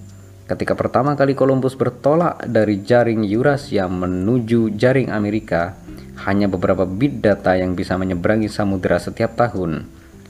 Ketika 0.47 0.73
pertama 0.73 1.13
kali 1.13 1.35
Columbus 1.35 1.75
bertolak 1.75 2.41
dari 2.47 2.81
jaring 2.81 3.21
Eurasia 3.27 3.85
menuju 3.85 4.73
jaring 4.79 5.13
Amerika, 5.13 5.77
hanya 6.27 6.51
beberapa 6.51 6.83
bit 6.83 7.23
data 7.23 7.55
yang 7.55 7.77
bisa 7.77 7.95
menyeberangi 7.95 8.51
samudera 8.51 8.99
setiap 8.99 9.39
tahun, 9.39 9.87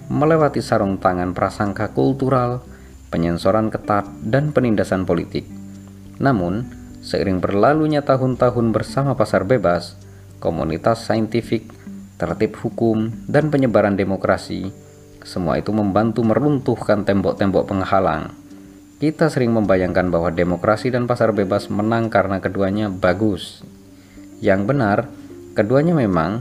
melewati 0.09 0.61
sarung 0.61 1.01
tangan 1.01 1.33
prasangka 1.33 1.93
kultural, 1.93 2.61
penyensoran 3.09 3.73
ketat, 3.73 4.05
dan 4.21 4.53
penindasan 4.53 5.05
politik. 5.07 5.49
Namun, 6.19 6.79
Seiring 6.99 7.39
berlalunya 7.39 8.03
tahun-tahun 8.03 8.75
bersama 8.75 9.15
pasar 9.15 9.47
bebas, 9.47 9.95
komunitas 10.43 11.07
saintifik, 11.07 11.71
tertib 12.19 12.59
hukum, 12.59 13.07
dan 13.23 13.47
penyebaran 13.47 13.95
demokrasi, 13.95 14.67
semua 15.23 15.63
itu 15.63 15.71
membantu 15.71 16.27
meruntuhkan 16.27 17.07
tembok-tembok 17.07 17.71
penghalang. 17.71 18.35
Kita 18.99 19.31
sering 19.31 19.55
membayangkan 19.55 20.11
bahwa 20.11 20.27
demokrasi 20.27 20.91
dan 20.91 21.07
pasar 21.07 21.31
bebas 21.31 21.71
menang 21.71 22.11
karena 22.11 22.43
keduanya 22.43 22.91
bagus. 22.91 23.63
Yang 24.43 24.61
benar, 24.67 24.97
keduanya 25.59 25.91
memang 25.91 26.39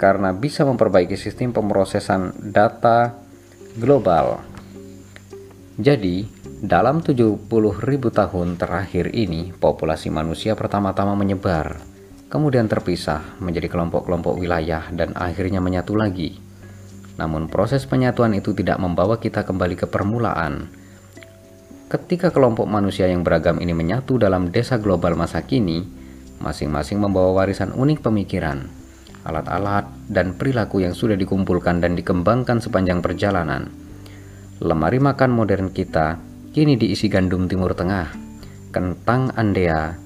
karena 0.00 0.32
bisa 0.32 0.64
memperbaiki 0.64 1.12
sistem 1.12 1.52
pemrosesan 1.52 2.32
data 2.56 3.12
global. 3.76 4.40
Jadi, 5.76 6.24
dalam 6.64 7.04
70.000 7.04 7.44
tahun 8.08 8.48
terakhir 8.56 9.12
ini, 9.12 9.52
populasi 9.52 10.08
manusia 10.08 10.56
pertama-tama 10.56 11.12
menyebar, 11.12 11.76
kemudian 12.32 12.64
terpisah 12.64 13.36
menjadi 13.44 13.68
kelompok-kelompok 13.68 14.40
wilayah 14.40 14.88
dan 14.88 15.12
akhirnya 15.12 15.60
menyatu 15.60 15.92
lagi. 15.92 16.40
Namun 17.20 17.52
proses 17.52 17.84
penyatuan 17.84 18.32
itu 18.32 18.56
tidak 18.56 18.80
membawa 18.80 19.20
kita 19.20 19.44
kembali 19.44 19.76
ke 19.76 19.84
permulaan. 19.84 20.72
Ketika 21.92 22.32
kelompok 22.32 22.64
manusia 22.64 23.04
yang 23.04 23.20
beragam 23.20 23.60
ini 23.60 23.76
menyatu 23.76 24.16
dalam 24.16 24.48
desa 24.48 24.80
global 24.80 25.12
masa 25.12 25.44
kini, 25.44 26.03
masing-masing 26.44 27.00
membawa 27.00 27.42
warisan 27.42 27.72
unik 27.72 28.04
pemikiran, 28.04 28.68
alat-alat, 29.24 29.88
dan 30.12 30.36
perilaku 30.36 30.84
yang 30.84 30.92
sudah 30.92 31.16
dikumpulkan 31.16 31.80
dan 31.80 31.96
dikembangkan 31.96 32.60
sepanjang 32.60 33.00
perjalanan. 33.00 33.72
Lemari 34.60 35.00
makan 35.00 35.32
modern 35.32 35.72
kita 35.72 36.20
kini 36.52 36.76
diisi 36.76 37.08
gandum 37.08 37.48
Timur 37.48 37.72
Tengah, 37.72 38.12
kentang 38.70 39.32
Andea, 39.34 39.96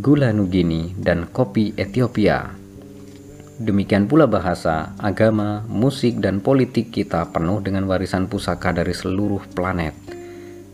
gula 0.00 0.32
Nugini, 0.32 0.96
dan 0.98 1.30
kopi 1.30 1.76
Ethiopia. 1.78 2.50
Demikian 3.62 4.10
pula 4.10 4.26
bahasa, 4.26 4.90
agama, 4.98 5.62
musik, 5.70 6.18
dan 6.18 6.42
politik 6.42 6.90
kita 6.90 7.30
penuh 7.30 7.62
dengan 7.62 7.86
warisan 7.86 8.26
pusaka 8.26 8.74
dari 8.74 8.90
seluruh 8.90 9.46
planet. 9.54 9.94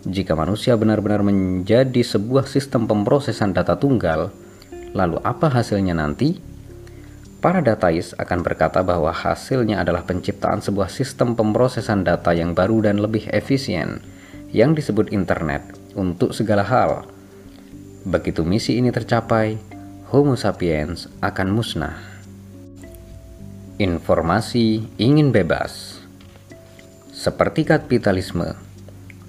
Jika 0.09 0.33
manusia 0.33 0.73
benar-benar 0.81 1.21
menjadi 1.21 2.01
sebuah 2.01 2.49
sistem 2.49 2.89
pemrosesan 2.89 3.53
data 3.53 3.77
tunggal, 3.77 4.33
lalu 4.93 5.21
apa 5.25 5.51
hasilnya 5.53 5.97
nanti? 5.97 6.39
Para 7.39 7.63
datais 7.63 8.19
akan 8.19 8.43
berkata 8.43 8.83
bahwa 8.83 9.15
hasilnya 9.15 9.79
adalah 9.79 10.03
penciptaan 10.03 10.59
sebuah 10.59 10.91
sistem 10.91 11.39
pemrosesan 11.39 12.03
data 12.03 12.35
yang 12.35 12.51
baru 12.51 12.91
dan 12.91 12.99
lebih 12.99 13.31
efisien, 13.31 14.03
yang 14.51 14.75
disebut 14.75 15.15
internet, 15.15 15.63
untuk 15.95 16.35
segala 16.35 16.67
hal. 16.67 17.07
Begitu 18.03 18.43
misi 18.43 18.75
ini 18.83 18.91
tercapai, 18.91 19.55
Homo 20.11 20.35
sapiens 20.35 21.07
akan 21.23 21.49
musnah. 21.55 21.95
Informasi 23.79 24.83
ingin 24.99 25.31
bebas. 25.31 26.03
Seperti 27.15 27.63
kapitalisme, 27.63 28.59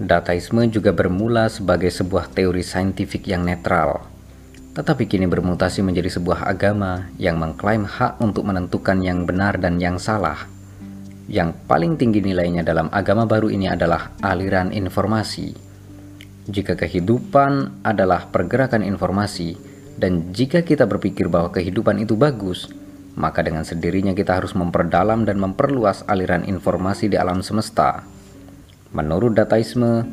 dataisme 0.01 0.65
juga 0.73 0.89
bermula 0.89 1.45
sebagai 1.45 1.93
sebuah 1.93 2.31
teori 2.33 2.65
saintifik 2.65 3.29
yang 3.29 3.45
netral, 3.45 4.09
tetapi 4.79 5.11
kini 5.11 5.27
bermutasi 5.27 5.83
menjadi 5.83 6.07
sebuah 6.07 6.47
agama 6.47 7.11
yang 7.19 7.35
mengklaim 7.35 7.83
hak 7.83 8.23
untuk 8.23 8.47
menentukan 8.47 9.03
yang 9.03 9.27
benar 9.27 9.59
dan 9.59 9.75
yang 9.75 9.99
salah. 9.99 10.47
Yang 11.27 11.59
paling 11.67 11.99
tinggi 11.99 12.23
nilainya 12.23 12.63
dalam 12.63 12.87
agama 12.95 13.27
baru 13.27 13.51
ini 13.51 13.67
adalah 13.67 14.15
aliran 14.23 14.71
informasi. 14.71 15.51
Jika 16.47 16.79
kehidupan 16.79 17.83
adalah 17.83 18.31
pergerakan 18.31 18.87
informasi, 18.87 19.59
dan 19.99 20.31
jika 20.31 20.63
kita 20.63 20.87
berpikir 20.87 21.27
bahwa 21.27 21.51
kehidupan 21.51 21.99
itu 21.99 22.15
bagus, 22.15 22.71
maka 23.19 23.43
dengan 23.43 23.67
sendirinya 23.67 24.15
kita 24.15 24.39
harus 24.39 24.55
memperdalam 24.55 25.27
dan 25.27 25.43
memperluas 25.43 26.07
aliran 26.07 26.47
informasi 26.47 27.11
di 27.11 27.19
alam 27.19 27.43
semesta. 27.43 28.07
Menurut 28.95 29.35
dataisme, 29.35 30.07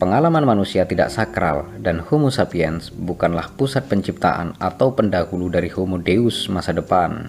pengalaman 0.00 0.48
manusia 0.48 0.88
tidak 0.88 1.12
sakral 1.12 1.68
dan 1.76 2.00
Homo 2.00 2.32
sapiens 2.32 2.88
bukanlah 2.88 3.52
pusat 3.52 3.84
penciptaan 3.84 4.56
atau 4.56 4.96
pendahulu 4.96 5.52
dari 5.52 5.68
Homo 5.68 6.00
Deus 6.00 6.48
masa 6.48 6.72
depan. 6.72 7.28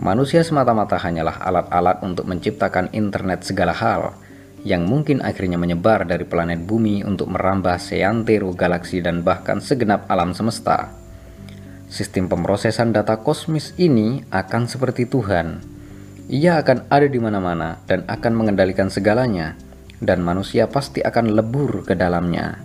Manusia 0.00 0.40
semata-mata 0.40 0.96
hanyalah 0.96 1.36
alat-alat 1.36 2.00
untuk 2.00 2.24
menciptakan 2.24 2.88
internet 2.96 3.44
segala 3.44 3.76
hal 3.76 4.16
yang 4.64 4.88
mungkin 4.88 5.20
akhirnya 5.20 5.60
menyebar 5.60 6.08
dari 6.08 6.24
planet 6.24 6.64
bumi 6.64 7.04
untuk 7.04 7.28
merambah 7.28 7.76
seantero 7.76 8.56
galaksi 8.56 9.04
dan 9.04 9.20
bahkan 9.20 9.60
segenap 9.60 10.08
alam 10.08 10.32
semesta. 10.32 10.96
Sistem 11.92 12.32
pemrosesan 12.32 12.96
data 12.96 13.20
kosmis 13.20 13.76
ini 13.76 14.24
akan 14.32 14.64
seperti 14.64 15.04
Tuhan. 15.04 15.60
Ia 16.26 16.58
akan 16.58 16.88
ada 16.88 17.06
di 17.06 17.20
mana-mana 17.20 17.78
dan 17.86 18.02
akan 18.10 18.32
mengendalikan 18.34 18.90
segalanya, 18.90 19.54
dan 20.00 20.20
manusia 20.20 20.68
pasti 20.68 21.00
akan 21.00 21.32
lebur 21.32 21.84
ke 21.86 21.96
dalamnya. 21.96 22.60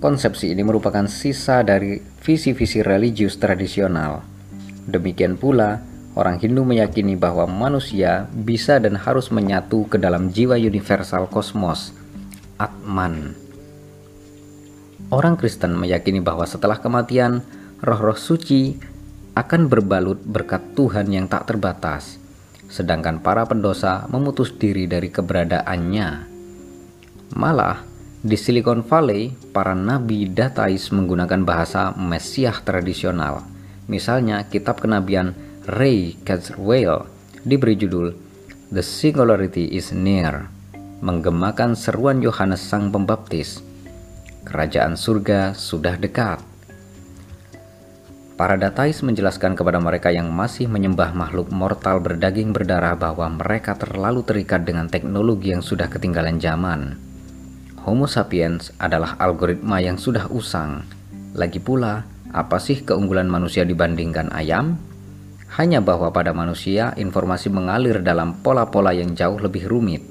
Konsepsi 0.00 0.56
ini 0.56 0.64
merupakan 0.64 1.04
sisa 1.04 1.60
dari 1.60 2.00
visi-visi 2.00 2.80
religius 2.80 3.36
tradisional. 3.36 4.24
Demikian 4.88 5.36
pula, 5.36 5.84
orang 6.16 6.40
Hindu 6.40 6.64
meyakini 6.64 7.20
bahwa 7.20 7.44
manusia 7.44 8.24
bisa 8.32 8.80
dan 8.80 8.96
harus 8.96 9.28
menyatu 9.28 9.84
ke 9.92 10.00
dalam 10.00 10.32
jiwa 10.32 10.56
universal 10.56 11.28
kosmos, 11.28 11.92
Atman. 12.56 13.36
Orang 15.12 15.36
Kristen 15.36 15.76
meyakini 15.76 16.24
bahwa 16.24 16.48
setelah 16.48 16.80
kematian, 16.80 17.44
roh-roh 17.84 18.16
suci 18.16 18.80
akan 19.36 19.68
berbalut 19.68 20.24
berkat 20.24 20.64
Tuhan 20.80 21.12
yang 21.12 21.28
tak 21.28 21.44
terbatas, 21.44 22.16
sedangkan 22.72 23.20
para 23.20 23.44
pendosa 23.44 24.08
memutus 24.08 24.54
diri 24.56 24.88
dari 24.88 25.12
keberadaannya. 25.12 26.29
Malah, 27.30 27.86
di 28.20 28.34
Silicon 28.34 28.82
Valley, 28.82 29.30
para 29.54 29.70
nabi 29.70 30.26
datais 30.26 30.90
menggunakan 30.90 31.46
bahasa 31.46 31.94
Mesiah 31.94 32.58
tradisional. 32.58 33.46
Misalnya, 33.86 34.42
kitab 34.50 34.82
kenabian 34.82 35.38
Ray 35.70 36.18
Kurzweil 36.26 37.06
diberi 37.46 37.78
judul 37.78 38.10
The 38.74 38.82
Singularity 38.82 39.70
is 39.70 39.94
Near, 39.94 40.50
menggemakan 41.02 41.78
seruan 41.78 42.18
Yohanes 42.18 42.66
Sang 42.66 42.90
Pembaptis. 42.90 43.62
Kerajaan 44.42 44.98
surga 44.98 45.54
sudah 45.54 45.94
dekat. 45.94 46.42
Para 48.34 48.56
datais 48.56 49.04
menjelaskan 49.04 49.52
kepada 49.52 49.78
mereka 49.78 50.08
yang 50.08 50.32
masih 50.32 50.64
menyembah 50.64 51.12
makhluk 51.12 51.52
mortal 51.52 52.00
berdaging 52.00 52.56
berdarah 52.56 52.96
bahwa 52.96 53.28
mereka 53.28 53.76
terlalu 53.76 54.24
terikat 54.24 54.64
dengan 54.64 54.88
teknologi 54.88 55.52
yang 55.52 55.60
sudah 55.60 55.92
ketinggalan 55.92 56.40
zaman. 56.40 57.09
Homo 57.80 58.04
sapiens 58.04 58.76
adalah 58.76 59.16
algoritma 59.16 59.80
yang 59.80 59.96
sudah 59.96 60.28
usang. 60.28 60.84
Lagi 61.32 61.64
pula, 61.64 62.04
apa 62.28 62.60
sih 62.60 62.84
keunggulan 62.84 63.24
manusia 63.24 63.64
dibandingkan 63.64 64.28
ayam? 64.36 64.76
Hanya 65.56 65.80
bahwa 65.80 66.12
pada 66.12 66.36
manusia 66.36 66.92
informasi 67.00 67.48
mengalir 67.48 68.04
dalam 68.04 68.36
pola-pola 68.44 68.92
yang 68.92 69.16
jauh 69.16 69.40
lebih 69.40 69.64
rumit. 69.64 70.04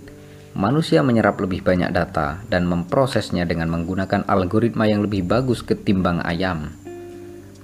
Manusia 0.58 1.06
menyerap 1.06 1.38
lebih 1.38 1.62
banyak 1.62 1.94
data 1.94 2.42
dan 2.50 2.66
memprosesnya 2.66 3.46
dengan 3.46 3.70
menggunakan 3.70 4.26
algoritma 4.26 4.90
yang 4.90 5.06
lebih 5.06 5.30
bagus 5.30 5.62
ketimbang 5.62 6.26
ayam. 6.26 6.74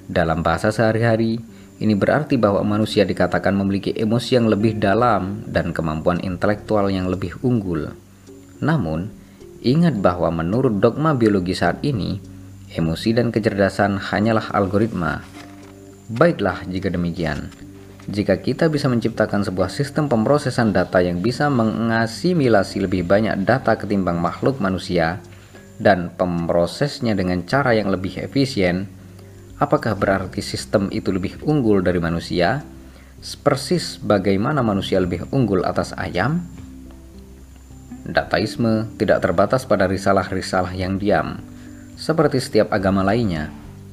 Dalam 0.06 0.46
bahasa 0.46 0.70
sehari-hari, 0.70 1.42
ini 1.82 1.98
berarti 1.98 2.38
bahwa 2.38 2.62
manusia 2.62 3.10
dikatakan 3.10 3.58
memiliki 3.58 3.90
emosi 3.90 4.38
yang 4.38 4.54
lebih 4.54 4.78
dalam 4.78 5.42
dan 5.50 5.74
kemampuan 5.74 6.22
intelektual 6.22 6.94
yang 6.94 7.10
lebih 7.10 7.42
unggul. 7.42 7.90
Namun, 8.62 9.25
ingat 9.66 9.98
bahwa 9.98 10.30
menurut 10.30 10.78
dogma 10.78 11.18
biologi 11.18 11.58
saat 11.58 11.82
ini, 11.82 12.22
emosi 12.70 13.18
dan 13.18 13.34
kecerdasan 13.34 13.98
hanyalah 13.98 14.54
algoritma. 14.54 15.26
Baiklah 16.14 16.62
jika 16.70 16.94
demikian. 16.94 17.50
Jika 18.06 18.38
kita 18.38 18.70
bisa 18.70 18.86
menciptakan 18.86 19.42
sebuah 19.42 19.74
sistem 19.74 20.06
pemrosesan 20.06 20.70
data 20.70 21.02
yang 21.02 21.26
bisa 21.26 21.50
mengasimilasi 21.50 22.86
lebih 22.86 23.02
banyak 23.02 23.42
data 23.42 23.74
ketimbang 23.74 24.22
makhluk 24.22 24.62
manusia 24.62 25.18
dan 25.82 26.14
pemrosesnya 26.14 27.18
dengan 27.18 27.42
cara 27.50 27.74
yang 27.74 27.90
lebih 27.90 28.22
efisien, 28.22 28.86
Apakah 29.56 29.96
berarti 29.96 30.44
sistem 30.44 30.92
itu 30.92 31.16
lebih 31.16 31.40
unggul 31.48 31.80
dari 31.80 31.96
manusia? 32.04 32.60
Persis 33.40 33.96
bagaimana 34.04 34.60
manusia 34.60 35.00
lebih 35.00 35.32
unggul 35.32 35.64
atas 35.64 35.96
ayam? 35.96 36.44
Dataisme 38.06 38.94
tidak 39.02 39.26
terbatas 39.26 39.66
pada 39.66 39.90
risalah-risalah 39.90 40.78
yang 40.78 41.02
diam. 41.02 41.42
Seperti 41.98 42.38
setiap 42.38 42.70
agama 42.70 43.02
lainnya, 43.02 43.50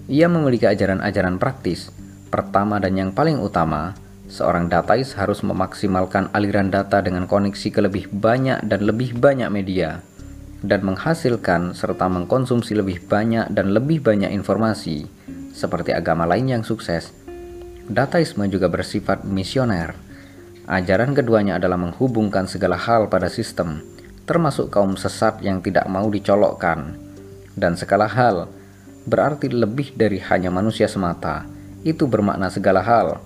ia 0.07 0.29
memiliki 0.29 0.69
ajaran-ajaran 0.69 1.41
praktis. 1.41 1.89
Pertama 2.29 2.77
dan 2.77 2.93
yang 2.93 3.11
paling 3.17 3.41
utama, 3.41 3.97
seorang 4.29 4.69
datais 4.69 5.17
harus 5.17 5.41
memaksimalkan 5.41 6.29
aliran 6.37 6.69
data 6.69 7.01
dengan 7.01 7.25
koneksi 7.25 7.69
ke 7.73 7.81
lebih 7.81 8.05
banyak 8.13 8.61
dan 8.69 8.85
lebih 8.85 9.17
banyak 9.17 9.49
media 9.49 10.05
dan 10.63 10.87
menghasilkan 10.87 11.75
serta 11.75 12.07
mengkonsumsi 12.07 12.79
lebih 12.79 13.03
banyak 13.11 13.51
dan 13.51 13.75
lebih 13.75 13.99
banyak 13.99 14.31
informasi 14.31 15.11
seperti 15.53 15.93
agama 15.93 16.25
lain 16.25 16.49
yang 16.49 16.65
sukses, 16.65 17.13
dataisme 17.91 18.47
juga 18.49 18.73
bersifat 18.73 19.27
misioner. 19.27 19.93
Ajaran 20.65 21.13
keduanya 21.13 21.59
adalah 21.59 21.77
menghubungkan 21.77 22.47
segala 22.47 22.79
hal 22.79 23.11
pada 23.11 23.27
sistem, 23.27 23.83
termasuk 24.25 24.73
kaum 24.73 24.95
sesat 24.99 25.43
yang 25.43 25.63
tidak 25.63 25.87
mau 25.91 26.07
dicolokkan. 26.09 26.97
Dan 27.53 27.77
segala 27.77 28.09
hal 28.09 28.49
berarti 29.05 29.51
lebih 29.51 29.95
dari 29.99 30.23
hanya 30.23 30.49
manusia 30.49 30.87
semata. 30.87 31.45
Itu 31.83 32.07
bermakna 32.07 32.49
segala 32.49 32.81
hal. 32.81 33.19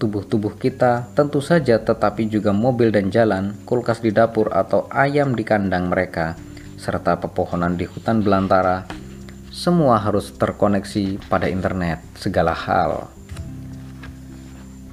Tubuh-tubuh 0.00 0.56
kita 0.56 1.12
tentu 1.12 1.44
saja 1.44 1.76
tetapi 1.76 2.24
juga 2.32 2.56
mobil 2.56 2.88
dan 2.88 3.12
jalan, 3.12 3.52
kulkas 3.68 4.00
di 4.00 4.08
dapur 4.08 4.48
atau 4.48 4.88
ayam 4.88 5.36
di 5.36 5.44
kandang 5.44 5.92
mereka, 5.92 6.40
serta 6.80 7.20
pepohonan 7.20 7.76
di 7.76 7.84
hutan 7.84 8.24
belantara 8.24 8.88
semua 9.50 9.98
harus 9.98 10.30
terkoneksi 10.30 11.26
pada 11.26 11.50
internet, 11.50 11.98
segala 12.14 12.54
hal. 12.54 13.10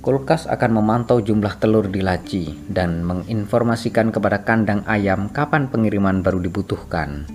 Kulkas 0.08 0.47
akan 0.47 0.80
memantau 0.80 1.20
jumlah 1.20 1.60
telur 1.60 1.91
di 1.91 1.99
laci 1.99 2.55
dan 2.72 3.03
menginformasikan 3.03 4.16
kepada 4.16 4.47
kandang 4.47 4.88
ayam 4.88 5.28
kapan 5.28 5.68
pengiriman 5.68 6.24
baru 6.24 6.39
dibutuhkan. 6.39 7.28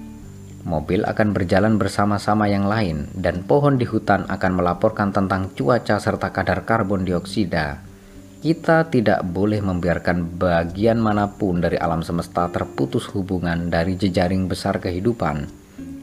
Mobil 0.64 1.04
akan 1.04 1.36
berjalan 1.36 1.76
bersama-sama 1.76 2.48
yang 2.48 2.64
lain 2.64 3.12
dan 3.12 3.44
pohon 3.44 3.76
di 3.76 3.84
hutan 3.84 4.24
akan 4.24 4.56
melaporkan 4.56 5.12
tentang 5.12 5.52
cuaca 5.52 6.00
serta 6.00 6.32
kadar 6.32 6.64
karbon 6.64 7.04
dioksida. 7.04 7.84
Kita 8.40 8.88
tidak 8.88 9.20
boleh 9.20 9.60
membiarkan 9.60 10.40
bagian 10.40 10.96
mana 10.96 11.28
pun 11.28 11.60
dari 11.60 11.76
alam 11.76 12.00
semesta 12.00 12.48
terputus 12.48 13.04
hubungan 13.12 13.68
dari 13.68 14.00
jejaring 14.00 14.48
besar 14.48 14.80
kehidupan 14.80 15.60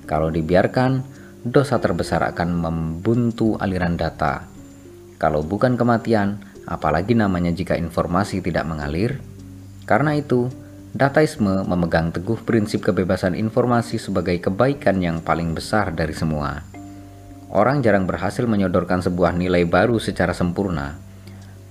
kalau 0.09 0.33
dibiarkan, 0.33 1.05
dosa 1.45 1.77
terbesar 1.77 2.25
akan 2.33 2.49
membuntu 2.49 3.61
aliran 3.61 3.93
data. 3.93 4.49
Kalau 5.21 5.45
bukan 5.45 5.77
kematian, 5.77 6.48
apalagi 6.69 7.17
namanya 7.17 7.49
jika 7.49 7.73
informasi 7.73 8.45
tidak 8.45 8.69
mengalir? 8.69 9.17
Karena 9.89 10.13
itu, 10.13 10.53
Dataisme 10.89 11.69
memegang 11.69 12.09
teguh 12.09 12.41
prinsip 12.41 12.81
kebebasan 12.81 13.37
informasi 13.37 14.01
sebagai 14.01 14.33
kebaikan 14.41 14.97
yang 14.97 15.21
paling 15.21 15.53
besar 15.53 15.93
dari 15.93 16.17
semua. 16.17 16.65
Orang 17.53 17.85
jarang 17.85 18.09
berhasil 18.09 18.41
menyodorkan 18.49 19.05
sebuah 19.05 19.37
nilai 19.37 19.69
baru 19.69 20.01
secara 20.01 20.33
sempurna. 20.33 20.97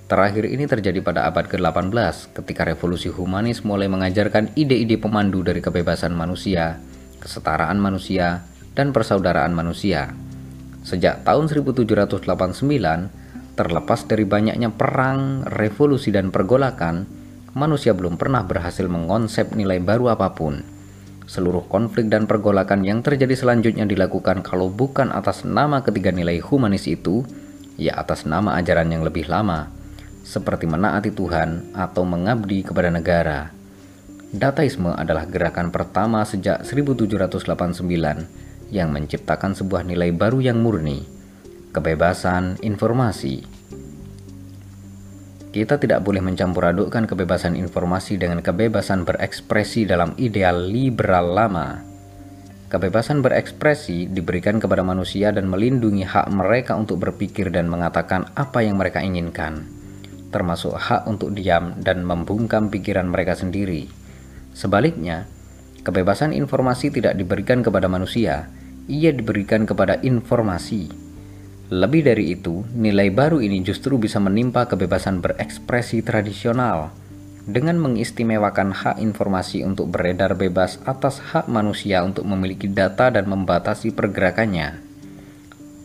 Terakhir 0.07 0.47
ini 0.47 0.71
terjadi 0.71 1.03
pada 1.03 1.27
abad 1.27 1.51
ke-18 1.51 2.31
ketika 2.31 2.63
revolusi 2.63 3.11
humanis 3.11 3.67
mulai 3.67 3.91
mengajarkan 3.91 4.55
ide-ide 4.55 5.03
pemandu 5.03 5.43
dari 5.43 5.59
kebebasan 5.59 6.15
manusia, 6.15 6.79
kesetaraan 7.19 7.83
manusia, 7.83 8.47
dan 8.79 8.95
persaudaraan 8.95 9.51
manusia. 9.51 10.15
Sejak 10.87 11.27
tahun 11.27 11.51
1789, 11.51 12.23
terlepas 13.59 14.07
dari 14.07 14.23
banyaknya 14.23 14.71
perang, 14.71 15.43
revolusi, 15.51 16.15
dan 16.15 16.31
pergolakan, 16.31 17.11
manusia 17.59 17.91
belum 17.91 18.15
pernah 18.15 18.47
berhasil 18.47 18.87
mengonsep 18.87 19.51
nilai 19.59 19.83
baru 19.83 20.15
apa 20.15 20.31
pun. 20.39 20.63
Seluruh 21.27 21.67
konflik 21.67 22.07
dan 22.07 22.31
pergolakan 22.31 22.87
yang 22.87 23.03
terjadi 23.03 23.35
selanjutnya 23.35 23.85
dilakukan 23.85 24.47
kalau 24.47 24.71
bukan 24.71 25.11
atas 25.11 25.43
nama 25.43 25.83
ketiga 25.83 26.15
nilai 26.15 26.39
humanis 26.39 26.87
itu, 26.87 27.27
ya 27.75 27.99
atas 27.99 28.31
nama 28.31 28.55
ajaran 28.63 28.95
yang 28.95 29.03
lebih 29.03 29.27
lama, 29.27 29.75
seperti 30.23 30.71
menaati 30.71 31.11
Tuhan 31.11 31.75
atau 31.75 32.07
mengabdi 32.07 32.63
kepada 32.63 32.95
negara. 32.95 33.51
Dataisme 34.31 34.95
adalah 34.95 35.27
gerakan 35.27 35.75
pertama 35.75 36.23
sejak 36.23 36.63
1789 36.63 38.71
yang 38.71 38.93
menciptakan 38.93 39.57
sebuah 39.57 39.89
nilai 39.89 40.13
baru 40.13 40.45
yang 40.45 40.61
murni, 40.61 41.18
kebebasan 41.79 42.59
informasi. 42.59 43.47
Kita 45.55 45.79
tidak 45.79 46.03
boleh 46.03 46.19
mencampur 46.19 46.67
adukkan 46.75 47.07
kebebasan 47.07 47.55
informasi 47.55 48.19
dengan 48.19 48.43
kebebasan 48.43 49.07
berekspresi 49.07 49.87
dalam 49.87 50.19
ideal 50.19 50.59
liberal 50.67 51.33
lama. 51.33 51.79
Kebebasan 52.69 53.25
berekspresi 53.25 54.11
diberikan 54.11 54.61
kepada 54.61 54.85
manusia 54.85 55.33
dan 55.33 55.49
melindungi 55.49 56.05
hak 56.05 56.29
mereka 56.35 56.77
untuk 56.77 57.01
berpikir 57.01 57.49
dan 57.49 57.71
mengatakan 57.71 58.29
apa 58.37 58.61
yang 58.61 58.77
mereka 58.77 59.01
inginkan, 59.01 59.65
termasuk 60.35 60.77
hak 60.77 61.09
untuk 61.09 61.33
diam 61.33 61.79
dan 61.81 62.05
membungkam 62.05 62.69
pikiran 62.69 63.09
mereka 63.09 63.39
sendiri. 63.39 63.89
Sebaliknya, 64.53 65.25
kebebasan 65.81 66.37
informasi 66.37 66.93
tidak 66.93 67.17
diberikan 67.17 67.65
kepada 67.65 67.89
manusia, 67.89 68.53
ia 68.85 69.17
diberikan 69.17 69.65
kepada 69.65 69.97
informasi. 70.05 71.08
Lebih 71.69 72.01
dari 72.01 72.33
itu, 72.33 72.65
nilai 72.73 73.13
baru 73.13 73.45
ini 73.45 73.61
justru 73.61 74.01
bisa 74.01 74.17
menimpa 74.17 74.65
kebebasan 74.65 75.21
berekspresi 75.21 76.01
tradisional 76.01 76.97
dengan 77.45 77.77
mengistimewakan 77.77 78.73
hak 78.73 78.97
informasi 79.05 79.69
untuk 79.69 79.93
beredar 79.93 80.33
bebas 80.33 80.81
atas 80.89 81.21
hak 81.21 81.45
manusia 81.53 82.01
untuk 82.01 82.25
memiliki 82.25 82.73
data 82.73 83.13
dan 83.13 83.29
membatasi 83.29 83.93
pergerakannya. 83.93 84.81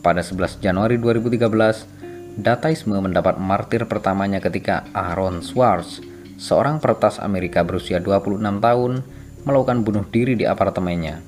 Pada 0.00 0.24
11 0.24 0.64
Januari 0.64 0.96
2013, 0.96 2.04
Dataisme 2.34 2.98
mendapat 2.98 3.38
martir 3.38 3.86
pertamanya 3.86 4.42
ketika 4.42 4.90
Aaron 4.90 5.38
Swartz, 5.38 6.02
seorang 6.34 6.82
peretas 6.82 7.22
Amerika 7.22 7.62
berusia 7.62 8.02
26 8.02 8.40
tahun, 8.58 9.06
melakukan 9.46 9.86
bunuh 9.86 10.02
diri 10.10 10.34
di 10.34 10.42
apartemennya. 10.42 11.22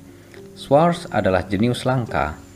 Swartz 0.51 1.07
adalah 1.07 1.47
jenius 1.47 1.87
langka 1.87 2.46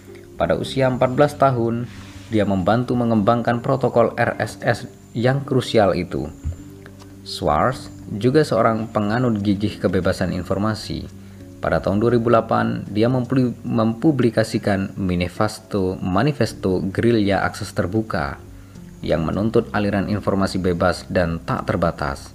pada 0.42 0.58
usia 0.58 0.90
14 0.90 1.38
tahun, 1.38 1.86
dia 2.34 2.50
membantu 2.50 2.98
mengembangkan 2.98 3.62
protokol 3.62 4.18
RSS 4.18 4.90
yang 5.14 5.46
krusial 5.46 5.94
itu. 5.94 6.34
Swartz 7.22 7.94
juga 8.10 8.42
seorang 8.42 8.90
penganut 8.90 9.38
gigih 9.46 9.78
kebebasan 9.78 10.34
informasi. 10.34 11.06
Pada 11.62 11.78
tahun 11.78 12.02
2008, 12.02 12.90
dia 12.90 13.06
mempublikasikan 13.62 14.98
manifesto, 14.98 16.02
manifesto 16.02 16.82
gerilya 16.90 17.46
akses 17.46 17.70
terbuka 17.78 18.42
yang 19.06 19.22
menuntut 19.22 19.70
aliran 19.78 20.10
informasi 20.10 20.58
bebas 20.58 21.06
dan 21.06 21.38
tak 21.38 21.70
terbatas. 21.70 22.34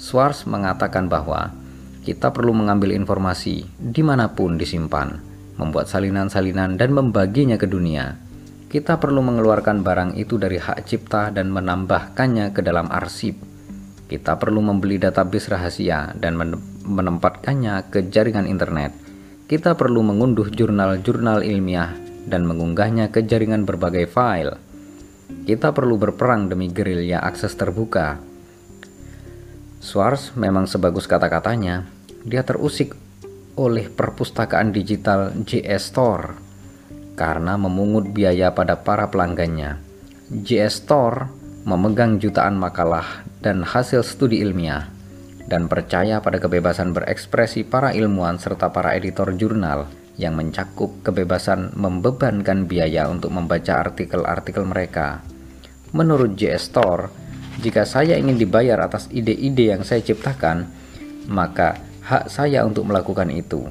Swartz 0.00 0.48
mengatakan 0.48 1.04
bahwa 1.12 1.52
kita 2.00 2.32
perlu 2.32 2.56
mengambil 2.56 2.96
informasi 2.96 3.68
di 3.76 4.00
mana 4.00 4.32
pun 4.32 4.56
disimpan 4.56 5.31
membuat 5.62 5.86
salinan-salinan 5.86 6.74
dan 6.74 6.90
membaginya 6.90 7.54
ke 7.54 7.70
dunia. 7.70 8.18
Kita 8.66 8.98
perlu 8.98 9.22
mengeluarkan 9.22 9.86
barang 9.86 10.10
itu 10.18 10.40
dari 10.40 10.58
hak 10.58 10.88
cipta 10.88 11.30
dan 11.30 11.54
menambahkannya 11.54 12.50
ke 12.50 12.64
dalam 12.64 12.90
arsip. 12.90 13.38
Kita 14.10 14.36
perlu 14.36 14.60
membeli 14.60 14.98
database 14.98 15.52
rahasia 15.52 16.10
dan 16.18 16.34
menempatkannya 16.84 17.92
ke 17.92 18.10
jaringan 18.10 18.48
internet. 18.48 18.90
Kita 19.46 19.76
perlu 19.76 20.00
mengunduh 20.00 20.48
jurnal-jurnal 20.48 21.44
ilmiah 21.44 21.92
dan 22.24 22.48
mengunggahnya 22.48 23.12
ke 23.12 23.24
jaringan 23.28 23.68
berbagai 23.68 24.08
file. 24.08 24.56
Kita 25.44 25.72
perlu 25.76 26.00
berperang 26.00 26.48
demi 26.48 26.72
gerilya 26.72 27.20
akses 27.20 27.52
terbuka. 27.52 28.20
Swartz 29.84 30.32
memang 30.38 30.64
sebagus 30.64 31.04
kata-katanya, 31.04 31.90
dia 32.22 32.46
terusik 32.46 32.94
oleh 33.56 33.92
perpustakaan 33.92 34.72
digital 34.72 35.36
JS 35.44 35.92
Store 35.92 36.32
karena 37.12 37.60
memungut 37.60 38.08
biaya 38.10 38.56
pada 38.56 38.80
para 38.80 39.12
pelanggannya. 39.12 39.76
JS 40.32 40.88
Store 40.88 41.28
memegang 41.68 42.16
jutaan 42.16 42.56
makalah 42.56 43.22
dan 43.44 43.62
hasil 43.62 44.00
studi 44.02 44.40
ilmiah 44.40 44.88
dan 45.46 45.68
percaya 45.68 46.24
pada 46.24 46.40
kebebasan 46.40 46.96
berekspresi 46.96 47.68
para 47.68 47.92
ilmuwan 47.92 48.40
serta 48.40 48.72
para 48.72 48.96
editor 48.96 49.36
jurnal 49.36 49.90
yang 50.16 50.36
mencakup 50.36 51.04
kebebasan 51.04 51.76
membebankan 51.76 52.64
biaya 52.64 53.08
untuk 53.08 53.32
membaca 53.32 53.80
artikel-artikel 53.80 54.64
mereka. 54.64 55.20
Menurut 55.92 56.40
JS 56.40 56.72
Store, 56.72 57.12
jika 57.60 57.84
saya 57.84 58.16
ingin 58.16 58.40
dibayar 58.40 58.80
atas 58.80 59.12
ide-ide 59.12 59.76
yang 59.76 59.84
saya 59.84 60.00
ciptakan, 60.00 60.68
maka 61.28 61.91
hak 62.02 62.28
saya 62.28 62.66
untuk 62.66 62.86
melakukan 62.86 63.30
itu. 63.30 63.70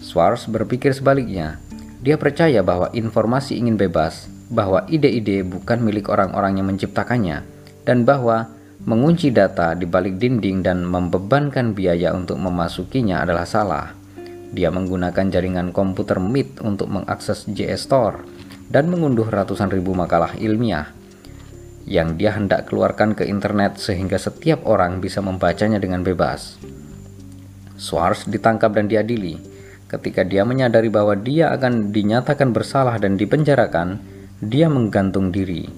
Swartz 0.00 0.48
berpikir 0.48 0.96
sebaliknya. 0.96 1.60
Dia 2.00 2.16
percaya 2.16 2.62
bahwa 2.62 2.88
informasi 2.94 3.58
ingin 3.58 3.74
bebas, 3.74 4.30
bahwa 4.48 4.86
ide-ide 4.88 5.44
bukan 5.44 5.82
milik 5.82 6.08
orang-orang 6.08 6.62
yang 6.62 6.66
menciptakannya, 6.70 7.42
dan 7.84 8.06
bahwa 8.06 8.48
mengunci 8.86 9.34
data 9.34 9.74
di 9.74 9.84
balik 9.84 10.16
dinding 10.16 10.62
dan 10.62 10.86
membebankan 10.86 11.74
biaya 11.74 12.14
untuk 12.14 12.38
memasukinya 12.38 13.26
adalah 13.26 13.44
salah. 13.44 13.92
Dia 14.48 14.72
menggunakan 14.72 15.28
jaringan 15.28 15.76
komputer 15.76 16.16
Meet 16.22 16.64
untuk 16.64 16.88
mengakses 16.88 17.44
JS 17.50 17.84
Store 17.84 18.24
dan 18.72 18.88
mengunduh 18.88 19.28
ratusan 19.28 19.68
ribu 19.68 19.92
makalah 19.92 20.32
ilmiah 20.40 20.96
yang 21.88 22.20
dia 22.20 22.36
hendak 22.36 22.68
keluarkan 22.68 23.16
ke 23.16 23.24
internet 23.24 23.80
sehingga 23.80 24.20
setiap 24.20 24.68
orang 24.68 25.00
bisa 25.00 25.24
membacanya 25.24 25.80
dengan 25.80 26.04
bebas. 26.04 26.60
Swartz 27.78 28.26
ditangkap 28.26 28.74
dan 28.74 28.90
diadili. 28.90 29.38
Ketika 29.88 30.26
dia 30.26 30.42
menyadari 30.44 30.90
bahwa 30.90 31.14
dia 31.16 31.54
akan 31.54 31.94
dinyatakan 31.94 32.52
bersalah 32.52 32.98
dan 33.00 33.14
dipenjarakan, 33.16 34.02
dia 34.42 34.66
menggantung 34.68 35.30
diri. 35.30 35.70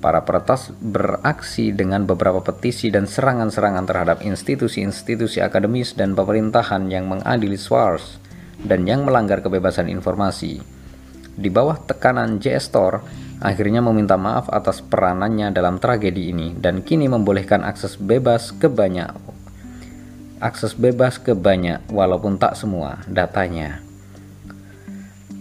Para 0.00 0.24
peretas 0.24 0.72
beraksi 0.72 1.70
dengan 1.76 2.08
beberapa 2.08 2.40
petisi 2.40 2.88
dan 2.88 3.04
serangan-serangan 3.04 3.84
terhadap 3.84 4.18
institusi-institusi 4.24 5.44
akademis 5.44 5.94
dan 5.94 6.16
pemerintahan 6.16 6.88
yang 6.88 7.06
mengadili 7.06 7.60
Swartz 7.60 8.18
dan 8.64 8.88
yang 8.88 9.04
melanggar 9.04 9.44
kebebasan 9.44 9.92
informasi. 9.92 10.58
Di 11.36 11.52
bawah 11.52 11.76
tekanan 11.84 12.40
J. 12.40 12.56
Store, 12.58 13.04
akhirnya 13.44 13.84
meminta 13.84 14.16
maaf 14.16 14.48
atas 14.48 14.80
peranannya 14.80 15.52
dalam 15.52 15.76
tragedi 15.76 16.32
ini 16.32 16.56
dan 16.56 16.80
kini 16.80 17.12
membolehkan 17.12 17.60
akses 17.60 18.00
bebas 18.00 18.56
ke 18.56 18.72
banyak 18.72 19.35
akses 20.38 20.76
bebas 20.76 21.16
ke 21.16 21.32
banyak 21.32 21.80
walaupun 21.88 22.36
tak 22.36 22.56
semua 22.58 23.00
datanya. 23.08 23.80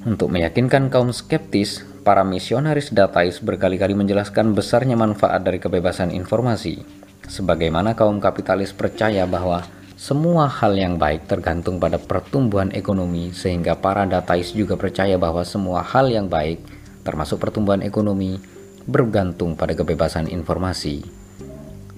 Untuk 0.06 0.30
meyakinkan 0.30 0.94
kaum 0.94 1.10
skeptis, 1.10 1.82
para 2.06 2.22
misionaris 2.22 2.94
datais 2.94 3.42
berkali-kali 3.42 3.98
menjelaskan 3.98 4.54
besarnya 4.54 4.94
manfaat 4.94 5.42
dari 5.42 5.58
kebebasan 5.58 6.14
informasi. 6.14 6.86
Sebagaimana 7.26 7.98
kaum 7.98 8.22
kapitalis 8.22 8.70
percaya 8.70 9.26
bahwa 9.26 9.66
semua 9.98 10.46
hal 10.46 10.78
yang 10.78 11.02
baik 11.02 11.26
tergantung 11.26 11.82
pada 11.82 11.98
pertumbuhan 11.98 12.70
ekonomi 12.78 13.34
sehingga 13.34 13.74
para 13.74 14.06
datais 14.06 14.54
juga 14.54 14.78
percaya 14.78 15.18
bahwa 15.18 15.42
semua 15.42 15.82
hal 15.82 16.14
yang 16.14 16.30
baik 16.30 16.62
termasuk 17.02 17.42
pertumbuhan 17.42 17.82
ekonomi 17.82 18.38
bergantung 18.86 19.58
pada 19.58 19.74
kebebasan 19.74 20.30
informasi. 20.30 21.25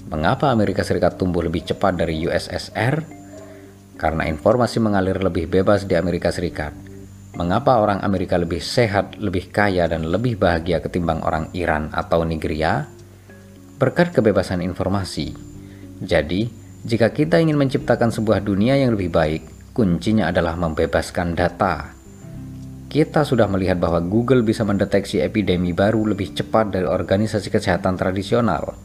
Mengapa 0.08 0.56
Amerika 0.56 0.88
Serikat 0.88 1.20
tumbuh 1.20 1.44
lebih 1.44 1.68
cepat 1.68 2.00
dari 2.00 2.24
USSR? 2.24 3.04
Karena 4.00 4.24
informasi 4.32 4.80
mengalir 4.80 5.20
lebih 5.20 5.52
bebas 5.52 5.84
di 5.84 6.00
Amerika 6.00 6.32
Serikat. 6.32 6.72
Mengapa 7.36 7.84
orang 7.84 8.00
Amerika 8.00 8.40
lebih 8.40 8.64
sehat, 8.64 9.20
lebih 9.20 9.52
kaya, 9.52 9.84
dan 9.92 10.08
lebih 10.08 10.40
bahagia 10.40 10.80
ketimbang 10.80 11.20
orang 11.28 11.52
Iran 11.52 11.92
atau 11.92 12.24
Nigeria? 12.24 12.88
Berkat 13.76 14.16
kebebasan 14.16 14.64
informasi. 14.64 15.36
Jadi, 16.00 16.48
Jika 16.88 17.12
kita 17.12 17.44
ingin 17.44 17.60
menciptakan 17.60 18.16
sebuah 18.16 18.40
dunia 18.40 18.80
yang 18.80 18.96
lebih 18.96 19.12
baik, 19.12 19.74
kuncinya 19.76 20.32
adalah 20.32 20.56
membebaskan 20.56 21.36
data. 21.36 21.92
Kita 22.88 23.28
sudah 23.28 23.52
melihat 23.52 23.76
bahwa 23.76 24.00
Google 24.00 24.40
bisa 24.40 24.64
mendeteksi 24.64 25.20
epidemi 25.20 25.76
baru 25.76 26.08
lebih 26.08 26.32
cepat 26.32 26.72
dari 26.72 26.88
organisasi 26.88 27.52
kesehatan 27.52 28.00
tradisional, 28.00 28.78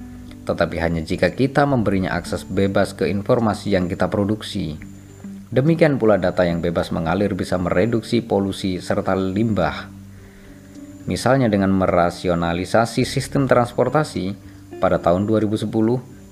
tetapi 0.42 0.76
hanya 0.82 1.02
jika 1.02 1.30
kita 1.30 1.62
memberinya 1.62 2.14
akses 2.14 2.42
bebas 2.42 2.94
ke 2.98 3.06
informasi 3.06 3.74
yang 3.74 3.86
kita 3.86 4.10
produksi. 4.10 4.78
Demikian 5.52 6.00
pula 6.00 6.16
data 6.16 6.48
yang 6.48 6.64
bebas 6.64 6.90
mengalir 6.90 7.36
bisa 7.36 7.60
mereduksi 7.60 8.24
polusi 8.24 8.80
serta 8.80 9.12
limbah. 9.12 9.92
Misalnya 11.04 11.52
dengan 11.52 11.74
merasionalisasi 11.76 13.04
sistem 13.04 13.44
transportasi, 13.44 14.32
pada 14.80 14.98
tahun 14.98 15.28
2010 15.28 15.68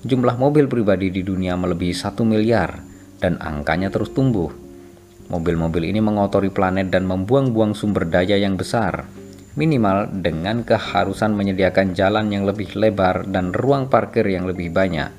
jumlah 0.01 0.35
mobil 0.35 0.65
pribadi 0.65 1.13
di 1.13 1.21
dunia 1.21 1.53
melebihi 1.55 1.93
1 1.93 2.17
miliar 2.25 2.81
dan 3.21 3.37
angkanya 3.37 3.93
terus 3.93 4.09
tumbuh. 4.11 4.49
Mobil-mobil 5.31 5.87
ini 5.87 6.03
mengotori 6.03 6.51
planet 6.51 6.91
dan 6.91 7.07
membuang-buang 7.07 7.71
sumber 7.77 8.09
daya 8.09 8.35
yang 8.35 8.59
besar, 8.59 9.07
minimal 9.55 10.07
dengan 10.11 10.63
keharusan 10.63 11.35
menyediakan 11.35 11.91
jalan 11.97 12.31
yang 12.31 12.47
lebih 12.47 12.73
lebar 12.77 13.27
dan 13.27 13.51
ruang 13.51 13.91
parkir 13.91 14.27
yang 14.27 14.47
lebih 14.47 14.71
banyak. 14.71 15.11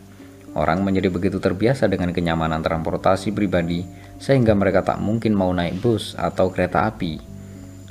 Orang 0.53 0.85
menjadi 0.85 1.09
begitu 1.09 1.41
terbiasa 1.41 1.89
dengan 1.89 2.12
kenyamanan 2.12 2.61
transportasi 2.61 3.33
pribadi 3.33 3.85
sehingga 4.20 4.53
mereka 4.53 4.85
tak 4.85 5.01
mungkin 5.01 5.33
mau 5.33 5.53
naik 5.53 5.80
bus 5.80 6.12
atau 6.16 6.53
kereta 6.53 6.85
api. 6.89 7.20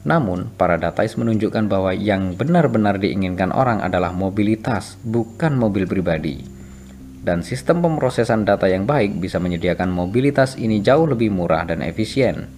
Namun, 0.06 0.54
para 0.58 0.82
datais 0.82 1.14
menunjukkan 1.14 1.70
bahwa 1.70 1.94
yang 1.94 2.34
benar-benar 2.34 2.98
diinginkan 2.98 3.54
orang 3.54 3.82
adalah 3.86 4.10
mobilitas, 4.10 4.98
bukan 5.06 5.58
mobil 5.58 5.86
pribadi 5.86 6.62
dan 7.22 7.46
sistem 7.46 7.86
pemrosesan 7.86 8.50
data 8.50 8.66
yang 8.66 8.90
baik 8.90 9.22
bisa 9.22 9.38
menyediakan 9.38 9.94
mobilitas 9.94 10.58
ini 10.58 10.82
jauh 10.82 11.06
lebih 11.06 11.30
murah 11.30 11.70
dan 11.70 11.86
efisien. 11.86 12.50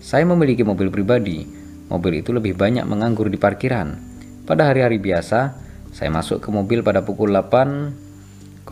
Saya 0.00 0.24
memiliki 0.24 0.62
mobil 0.62 0.88
pribadi, 0.88 1.44
mobil 1.90 2.22
itu 2.22 2.30
lebih 2.30 2.54
banyak 2.54 2.86
menganggur 2.86 3.26
di 3.26 3.36
parkiran. 3.36 3.98
Pada 4.46 4.70
hari-hari 4.70 5.02
biasa, 5.02 5.58
saya 5.90 6.10
masuk 6.10 6.38
ke 6.40 6.48
mobil 6.54 6.86
pada 6.86 7.02
pukul 7.02 7.34
8.04, 7.34 8.70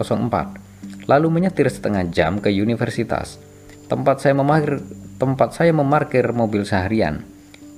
lalu 1.11 1.29
menyetir 1.29 1.67
setengah 1.67 2.07
jam 2.15 2.39
ke 2.39 2.49
universitas. 2.49 3.43
Tempat 3.91 4.23
saya 4.23 4.39
memarkir, 4.39 4.81
tempat 5.19 5.59
saya 5.59 5.75
memarkir 5.75 6.31
mobil 6.31 6.63
seharian. 6.63 7.27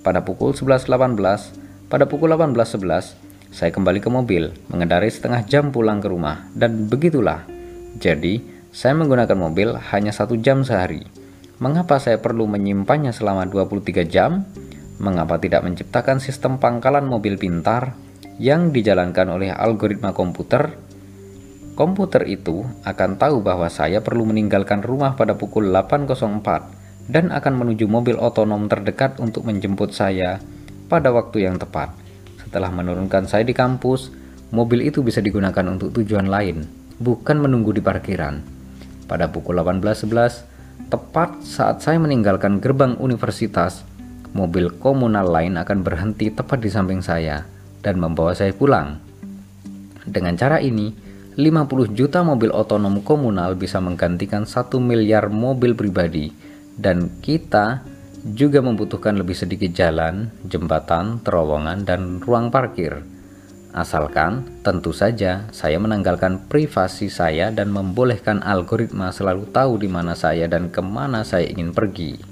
Pada 0.05 0.21
pukul 0.23 0.53
11.18, 0.53 1.89
pada 1.89 2.05
pukul 2.05 2.37
18.11, 2.37 3.17
saya 3.51 3.75
kembali 3.75 3.99
ke 3.99 4.07
mobil, 4.07 4.55
mengendarai 4.71 5.11
setengah 5.11 5.43
jam 5.43 5.75
pulang 5.75 5.99
ke 5.99 6.07
rumah, 6.07 6.47
dan 6.55 6.87
begitulah. 6.87 7.43
Jadi, 7.99 8.39
saya 8.71 8.95
menggunakan 8.95 9.35
mobil 9.35 9.75
hanya 9.91 10.15
satu 10.15 10.39
jam 10.39 10.63
sehari. 10.63 11.03
Mengapa 11.59 11.99
saya 11.99 12.23
perlu 12.23 12.47
menyimpannya 12.47 13.11
selama 13.11 13.45
23 13.51 14.07
jam? 14.07 14.47
Mengapa 15.01 15.41
tidak 15.41 15.65
menciptakan 15.65 16.21
sistem 16.21 16.61
pangkalan 16.61 17.09
mobil 17.09 17.41
pintar 17.41 17.97
yang 18.37 18.69
dijalankan 18.69 19.33
oleh 19.33 19.49
algoritma 19.49 20.13
komputer? 20.13 20.77
Komputer 21.73 22.29
itu 22.29 22.69
akan 22.85 23.17
tahu 23.17 23.41
bahwa 23.41 23.73
saya 23.73 24.05
perlu 24.05 24.29
meninggalkan 24.29 24.85
rumah 24.85 25.17
pada 25.17 25.41
pukul 25.41 25.73
8.04 25.73 27.09
dan 27.09 27.33
akan 27.33 27.55
menuju 27.65 27.89
mobil 27.89 28.21
otonom 28.21 28.69
terdekat 28.69 29.17
untuk 29.25 29.49
menjemput 29.49 29.97
saya 29.97 30.37
pada 30.93 31.09
waktu 31.09 31.49
yang 31.49 31.57
tepat. 31.57 31.97
Setelah 32.45 32.69
menurunkan 32.69 33.25
saya 33.25 33.41
di 33.41 33.57
kampus, 33.57 34.13
mobil 34.53 34.85
itu 34.85 35.01
bisa 35.01 35.25
digunakan 35.25 35.65
untuk 35.65 35.97
tujuan 35.97 36.29
lain, 36.29 36.69
bukan 37.01 37.41
menunggu 37.41 37.73
di 37.73 37.81
parkiran. 37.81 38.45
Pada 39.09 39.33
pukul 39.33 39.57
18.11, 39.65 40.93
tepat 40.93 41.41
saat 41.41 41.81
saya 41.81 41.97
meninggalkan 41.97 42.61
gerbang 42.61 43.01
universitas, 43.01 43.89
mobil 44.33 44.71
komunal 44.79 45.27
lain 45.27 45.59
akan 45.59 45.83
berhenti 45.83 46.31
tepat 46.31 46.63
di 46.63 46.71
samping 46.71 47.03
saya 47.03 47.47
dan 47.81 47.99
membawa 47.99 48.37
saya 48.37 48.55
pulang. 48.55 49.01
Dengan 50.07 50.35
cara 50.37 50.59
ini, 50.59 50.93
50 51.39 51.95
juta 51.95 52.21
mobil 52.27 52.51
otonom 52.51 53.01
komunal 53.01 53.55
bisa 53.57 53.79
menggantikan 53.79 54.45
1 54.45 54.77
miliar 54.83 55.31
mobil 55.31 55.79
pribadi 55.79 56.35
dan 56.77 57.09
kita 57.23 57.87
juga 58.21 58.61
membutuhkan 58.61 59.17
lebih 59.17 59.33
sedikit 59.33 59.73
jalan, 59.73 60.29
jembatan, 60.45 61.25
terowongan, 61.25 61.89
dan 61.89 62.21
ruang 62.21 62.53
parkir. 62.53 63.01
Asalkan 63.71 64.61
tentu 64.67 64.91
saja 64.91 65.47
saya 65.55 65.79
menanggalkan 65.79 66.51
privasi 66.51 67.07
saya 67.07 67.55
dan 67.55 67.71
membolehkan 67.71 68.43
algoritma 68.43 69.15
selalu 69.15 69.47
tahu 69.55 69.79
di 69.79 69.87
mana 69.87 70.19
saya 70.19 70.51
dan 70.51 70.75
ke 70.75 70.83
mana 70.83 71.23
saya 71.23 71.47
ingin 71.47 71.71
pergi. 71.71 72.30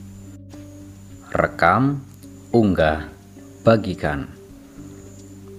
Rekam, 1.29 2.01
unggah, 2.57 3.05
bagikan. 3.61 4.33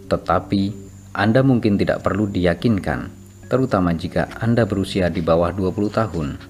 Tetapi 0.09 0.73
Anda 1.13 1.45
mungkin 1.45 1.77
tidak 1.77 2.01
perlu 2.01 2.25
diyakinkan, 2.25 3.13
terutama 3.53 3.93
jika 3.93 4.33
Anda 4.41 4.65
berusia 4.65 5.13
di 5.13 5.21
bawah 5.21 5.53
20 5.53 5.93
tahun. 5.93 6.41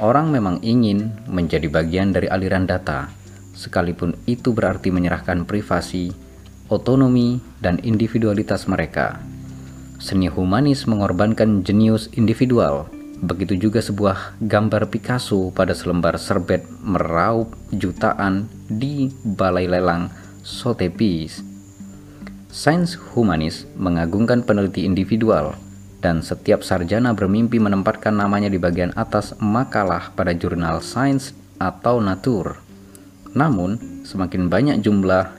Orang 0.00 0.32
memang 0.32 0.64
ingin 0.64 1.12
menjadi 1.28 1.68
bagian 1.68 2.16
dari 2.16 2.32
aliran 2.32 2.64
data, 2.64 3.12
sekalipun 3.52 4.16
itu 4.24 4.56
berarti 4.56 4.88
menyerahkan 4.88 5.44
privasi, 5.44 6.08
otonomi, 6.72 7.44
dan 7.60 7.76
individualitas 7.84 8.64
mereka. 8.72 9.20
Seni 10.00 10.32
humanis 10.32 10.88
mengorbankan 10.88 11.60
jenius 11.60 12.08
individual, 12.16 12.88
begitu 13.22 13.54
juga 13.54 13.78
sebuah 13.78 14.42
gambar 14.42 14.90
Picasso 14.90 15.54
pada 15.54 15.72
selembar 15.78 16.18
serbet 16.18 16.66
meraup 16.82 17.54
jutaan 17.70 18.50
di 18.66 19.14
balai 19.22 19.70
lelang 19.70 20.10
Sotheby's. 20.42 21.46
Sains 22.50 22.98
humanis 23.14 23.64
mengagungkan 23.78 24.44
peneliti 24.44 24.84
individual, 24.84 25.56
dan 26.02 26.20
setiap 26.20 26.66
sarjana 26.66 27.14
bermimpi 27.14 27.62
menempatkan 27.62 28.12
namanya 28.12 28.50
di 28.50 28.58
bagian 28.58 28.90
atas 28.98 29.38
makalah 29.38 30.10
pada 30.12 30.34
jurnal 30.34 30.82
sains 30.82 31.32
atau 31.62 32.02
natur. 32.02 32.58
Namun, 33.32 34.04
semakin 34.04 34.50
banyak 34.50 34.84
jumlah 34.84 35.32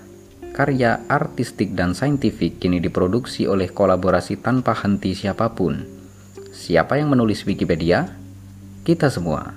karya 0.55 1.03
artistik 1.11 1.75
dan 1.75 1.93
saintifik 1.93 2.57
kini 2.63 2.79
diproduksi 2.79 3.45
oleh 3.45 3.69
kolaborasi 3.69 4.39
tanpa 4.39 4.73
henti 4.73 5.13
siapa 5.13 5.51
pun. 5.51 6.02
Siapa 6.63 6.95
yang 6.95 7.11
menulis 7.11 7.43
Wikipedia? 7.43 8.07
Kita 8.87 9.11
semua. 9.11 9.51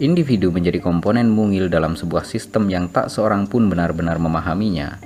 Individu 0.00 0.48
menjadi 0.48 0.80
komponen 0.80 1.28
mungil 1.28 1.68
dalam 1.68 2.00
sebuah 2.00 2.24
sistem 2.24 2.72
yang 2.72 2.88
tak 2.88 3.12
seorang 3.12 3.44
pun 3.44 3.68
benar-benar 3.68 4.16
memahaminya. 4.16 5.04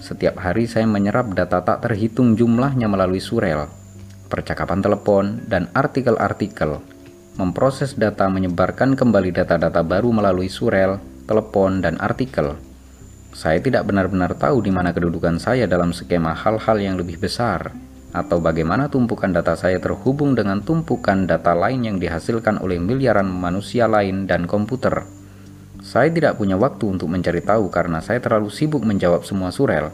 Setiap 0.00 0.40
hari 0.40 0.64
saya 0.64 0.88
menyerap 0.88 1.36
data 1.36 1.60
tak 1.60 1.84
terhitung 1.84 2.32
jumlahnya 2.32 2.88
melalui 2.88 3.20
surel, 3.20 3.68
percakapan 4.32 4.80
telepon, 4.80 5.44
dan 5.52 5.68
artikel-artikel. 5.76 6.80
Memproses 7.36 7.92
data 7.92 8.24
menyebarkan 8.32 8.96
kembali 8.96 9.36
data-data 9.36 9.84
baru 9.84 10.16
melalui 10.16 10.48
surel, 10.48 10.96
telepon, 11.28 11.84
dan 11.84 12.00
artikel. 12.00 12.56
Saya 13.36 13.60
tidak 13.60 13.84
benar-benar 13.84 14.32
tahu 14.40 14.64
di 14.64 14.72
mana 14.72 14.96
kedudukan 14.96 15.36
saya 15.36 15.68
dalam 15.68 15.92
skema 15.92 16.32
hal-hal 16.32 16.80
yang 16.80 16.96
lebih 16.96 17.20
besar, 17.20 17.76
atau 18.14 18.38
bagaimana 18.38 18.86
tumpukan 18.86 19.34
data 19.34 19.58
saya 19.58 19.82
terhubung 19.82 20.38
dengan 20.38 20.62
tumpukan 20.62 21.26
data 21.26 21.50
lain 21.50 21.82
yang 21.82 21.96
dihasilkan 21.98 22.62
oleh 22.62 22.78
miliaran 22.78 23.26
manusia 23.26 23.90
lain 23.90 24.30
dan 24.30 24.46
komputer. 24.46 25.02
Saya 25.82 26.08
tidak 26.14 26.38
punya 26.38 26.54
waktu 26.54 26.94
untuk 26.94 27.10
mencari 27.10 27.42
tahu 27.42 27.68
karena 27.74 27.98
saya 27.98 28.22
terlalu 28.22 28.48
sibuk 28.54 28.86
menjawab 28.86 29.26
semua 29.26 29.50
surel. 29.50 29.90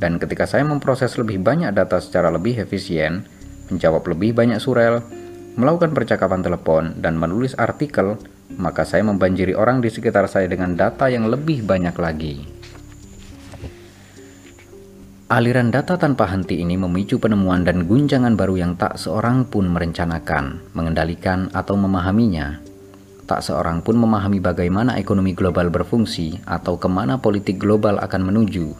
Dan 0.00 0.16
ketika 0.16 0.48
saya 0.48 0.64
memproses 0.64 1.12
lebih 1.20 1.44
banyak 1.44 1.70
data 1.76 2.00
secara 2.00 2.32
lebih 2.32 2.56
efisien, 2.64 3.28
menjawab 3.68 4.08
lebih 4.08 4.32
banyak 4.32 4.56
surel, 4.56 5.04
melakukan 5.60 5.92
percakapan 5.92 6.40
telepon, 6.40 6.96
dan 6.96 7.20
menulis 7.20 7.52
artikel, 7.60 8.16
maka 8.56 8.88
saya 8.88 9.04
membanjiri 9.04 9.52
orang 9.52 9.84
di 9.84 9.92
sekitar 9.92 10.26
saya 10.26 10.48
dengan 10.48 10.72
data 10.74 11.06
yang 11.12 11.28
lebih 11.28 11.62
banyak 11.62 11.94
lagi. 12.00 12.59
Aliran 15.30 15.70
data 15.70 15.94
tanpa 15.94 16.26
henti 16.26 16.58
ini 16.58 16.74
memicu 16.74 17.22
penemuan 17.22 17.62
dan 17.62 17.86
guncangan 17.86 18.34
baru 18.34 18.58
yang 18.58 18.74
tak 18.74 18.98
seorang 18.98 19.46
pun 19.46 19.70
merencanakan, 19.70 20.74
mengendalikan, 20.74 21.46
atau 21.54 21.78
memahaminya. 21.78 22.58
Tak 23.30 23.38
seorang 23.46 23.78
pun 23.86 23.94
memahami 23.94 24.42
bagaimana 24.42 24.98
ekonomi 24.98 25.30
global 25.38 25.70
berfungsi 25.70 26.42
atau 26.50 26.82
ke 26.82 26.90
mana 26.90 27.22
politik 27.22 27.62
global 27.62 28.02
akan 28.02 28.26
menuju. 28.26 28.74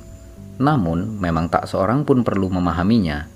Namun, 0.59 1.22
memang 1.22 1.46
tak 1.55 1.70
seorang 1.70 2.03
pun 2.03 2.26
perlu 2.26 2.51
memahaminya. 2.51 3.30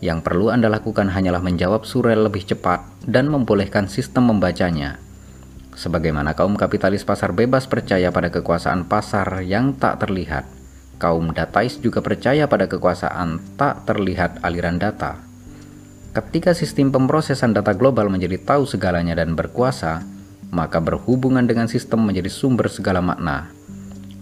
Yang 0.00 0.24
perlu 0.24 0.48
Anda 0.48 0.72
lakukan 0.72 1.12
hanyalah 1.12 1.44
menjawab 1.44 1.84
surel 1.84 2.32
lebih 2.32 2.48
cepat 2.48 2.80
dan 3.04 3.28
membolehkan 3.28 3.92
sistem 3.92 4.32
membacanya. 4.32 4.96
Sebagaimana 5.76 6.32
kaum 6.32 6.56
kapitalis 6.56 7.04
pasar 7.04 7.36
bebas 7.36 7.68
percaya 7.68 8.08
pada 8.08 8.32
kekuasaan 8.32 8.88
pasar 8.88 9.44
yang 9.44 9.76
tak 9.76 10.00
terlihat, 10.00 10.63
kaum 10.98 11.34
datais 11.34 11.78
juga 11.78 12.00
percaya 12.00 12.46
pada 12.46 12.70
kekuasaan 12.70 13.58
tak 13.58 13.86
terlihat 13.86 14.40
aliran 14.42 14.78
data. 14.78 15.20
Ketika 16.14 16.54
sistem 16.54 16.94
pemrosesan 16.94 17.52
data 17.52 17.74
global 17.74 18.06
menjadi 18.06 18.38
tahu 18.38 18.70
segalanya 18.70 19.18
dan 19.18 19.34
berkuasa, 19.34 20.06
maka 20.54 20.78
berhubungan 20.78 21.42
dengan 21.42 21.66
sistem 21.66 22.06
menjadi 22.06 22.30
sumber 22.30 22.70
segala 22.70 23.02
makna. 23.02 23.50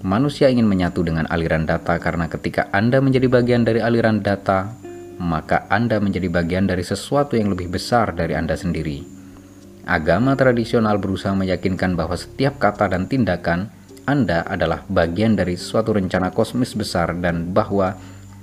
Manusia 0.03 0.49
ingin 0.49 0.67
menyatu 0.67 1.05
dengan 1.05 1.29
aliran 1.29 1.69
data 1.69 2.01
karena 2.01 2.27
ketika 2.27 2.73
Anda 2.73 2.99
menjadi 2.99 3.29
bagian 3.29 3.63
dari 3.63 3.85
aliran 3.85 4.25
data, 4.25 4.73
maka 5.21 5.69
Anda 5.71 6.03
menjadi 6.03 6.27
bagian 6.27 6.67
dari 6.67 6.83
sesuatu 6.83 7.39
yang 7.39 7.53
lebih 7.53 7.71
besar 7.71 8.17
dari 8.17 8.35
Anda 8.35 8.59
sendiri. 8.59 9.05
Agama 9.87 10.35
tradisional 10.35 10.99
berusaha 10.99 11.35
meyakinkan 11.35 11.95
bahwa 11.95 12.15
setiap 12.19 12.59
kata 12.59 12.91
dan 12.91 13.07
tindakan 13.07 13.71
Anda 14.03 14.43
adalah 14.43 14.83
bagian 14.91 15.39
dari 15.39 15.55
suatu 15.55 15.95
rencana 15.95 16.35
kosmis 16.35 16.75
besar 16.75 17.15
dan 17.23 17.55
bahwa 17.55 17.95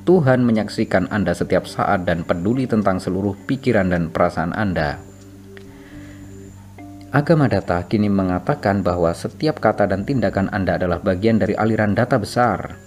Tuhan 0.08 0.48
menyaksikan 0.48 1.12
Anda 1.12 1.36
setiap 1.36 1.68
saat 1.68 2.08
dan 2.08 2.24
peduli 2.24 2.64
tentang 2.64 3.04
seluruh 3.04 3.36
pikiran 3.44 3.92
dan 3.92 4.08
perasaan 4.08 4.56
Anda. 4.56 5.04
Agama 7.10 7.52
data 7.52 7.84
kini 7.90 8.08
mengatakan 8.08 8.86
bahwa 8.86 9.12
setiap 9.12 9.60
kata 9.60 9.90
dan 9.90 10.06
tindakan 10.08 10.48
Anda 10.54 10.80
adalah 10.80 11.04
bagian 11.04 11.42
dari 11.42 11.58
aliran 11.58 11.92
data 11.92 12.16
besar. 12.22 12.78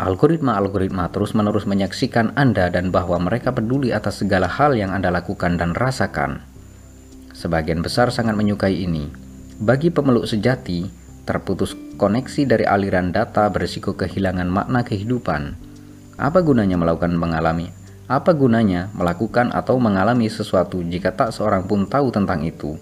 Algoritma-algoritma 0.00 1.12
terus-menerus 1.14 1.68
menyaksikan 1.68 2.34
Anda 2.34 2.72
dan 2.74 2.90
bahwa 2.90 3.22
mereka 3.22 3.54
peduli 3.54 3.94
atas 3.94 4.24
segala 4.24 4.50
hal 4.50 4.74
yang 4.74 4.90
Anda 4.90 5.14
lakukan 5.14 5.60
dan 5.60 5.76
rasakan. 5.78 6.42
Sebagian 7.36 7.86
besar 7.86 8.10
sangat 8.10 8.34
menyukai 8.34 8.74
ini. 8.74 9.12
Bagi 9.60 9.92
pemeluk 9.94 10.24
sejati, 10.24 10.97
terputus 11.28 11.76
koneksi 12.00 12.48
dari 12.48 12.64
aliran 12.64 13.12
data 13.12 13.52
berisiko 13.52 13.92
kehilangan 13.92 14.48
makna 14.48 14.80
kehidupan 14.80 15.68
apa 16.18 16.42
gunanya 16.42 16.74
melakukan 16.74 17.14
mengalami? 17.14 17.70
Apa 18.10 18.34
gunanya 18.34 18.90
melakukan 18.90 19.54
atau 19.54 19.78
mengalami 19.78 20.26
sesuatu 20.26 20.82
jika 20.82 21.14
tak 21.14 21.30
seorang 21.30 21.62
pun 21.62 21.86
tahu 21.86 22.10
tentang 22.10 22.42
itu? 22.42 22.74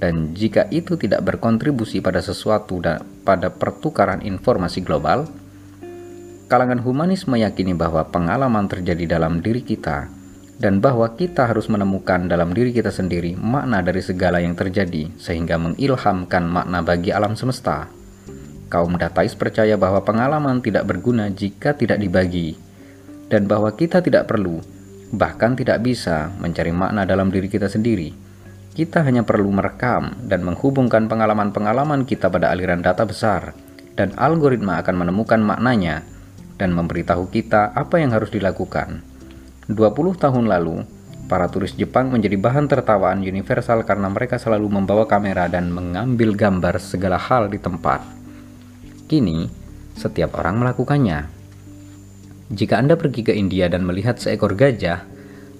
Dan 0.00 0.32
jika 0.32 0.64
itu 0.72 0.96
tidak 0.96 1.20
berkontribusi 1.28 2.00
pada 2.00 2.24
sesuatu 2.24 2.80
dan 2.80 3.04
pada 3.20 3.52
pertukaran 3.52 4.24
informasi 4.24 4.80
global, 4.80 5.28
kalangan 6.48 6.80
humanis 6.80 7.28
meyakini 7.28 7.76
bahwa 7.76 8.00
pengalaman 8.08 8.64
terjadi 8.64 9.20
dalam 9.20 9.44
diri 9.44 9.60
kita 9.60 10.08
dan 10.60 10.76
bahwa 10.84 11.08
kita 11.16 11.48
harus 11.48 11.72
menemukan 11.72 12.28
dalam 12.28 12.52
diri 12.52 12.76
kita 12.76 12.92
sendiri 12.92 13.32
makna 13.32 13.80
dari 13.80 14.04
segala 14.04 14.44
yang 14.44 14.52
terjadi 14.52 15.08
sehingga 15.16 15.56
mengilhamkan 15.56 16.44
makna 16.44 16.84
bagi 16.84 17.16
alam 17.16 17.32
semesta. 17.32 17.88
Kaum 18.68 19.00
datais 19.00 19.32
percaya 19.32 19.74
bahwa 19.80 20.04
pengalaman 20.04 20.60
tidak 20.60 20.84
berguna 20.84 21.32
jika 21.32 21.72
tidak 21.72 21.98
dibagi 21.98 22.54
dan 23.32 23.48
bahwa 23.48 23.72
kita 23.72 24.04
tidak 24.04 24.28
perlu, 24.28 24.60
bahkan 25.16 25.56
tidak 25.56 25.80
bisa, 25.80 26.34
mencari 26.42 26.74
makna 26.74 27.08
dalam 27.08 27.32
diri 27.32 27.48
kita 27.48 27.70
sendiri. 27.70 28.12
Kita 28.70 29.02
hanya 29.02 29.26
perlu 29.26 29.50
merekam 29.50 30.14
dan 30.26 30.46
menghubungkan 30.46 31.10
pengalaman-pengalaman 31.10 32.06
kita 32.06 32.30
pada 32.30 32.54
aliran 32.54 32.82
data 32.82 33.02
besar, 33.06 33.54
dan 33.94 34.14
algoritma 34.18 34.82
akan 34.82 35.06
menemukan 35.06 35.42
maknanya 35.42 36.06
dan 36.58 36.74
memberitahu 36.74 37.30
kita 37.32 37.74
apa 37.74 37.98
yang 37.98 38.14
harus 38.14 38.30
dilakukan. 38.30 39.09
20 39.70 40.18
tahun 40.18 40.50
lalu, 40.50 40.82
para 41.30 41.46
turis 41.46 41.78
Jepang 41.78 42.10
menjadi 42.10 42.34
bahan 42.34 42.66
tertawaan 42.66 43.22
universal 43.22 43.86
karena 43.86 44.10
mereka 44.10 44.34
selalu 44.34 44.66
membawa 44.66 45.06
kamera 45.06 45.46
dan 45.46 45.70
mengambil 45.70 46.34
gambar 46.34 46.82
segala 46.82 47.14
hal 47.14 47.46
di 47.46 47.62
tempat. 47.62 48.02
Kini, 49.06 49.46
setiap 49.94 50.34
orang 50.42 50.58
melakukannya. 50.58 51.30
Jika 52.50 52.82
Anda 52.82 52.98
pergi 52.98 53.22
ke 53.22 53.30
India 53.30 53.70
dan 53.70 53.86
melihat 53.86 54.18
seekor 54.18 54.58
gajah, 54.58 55.06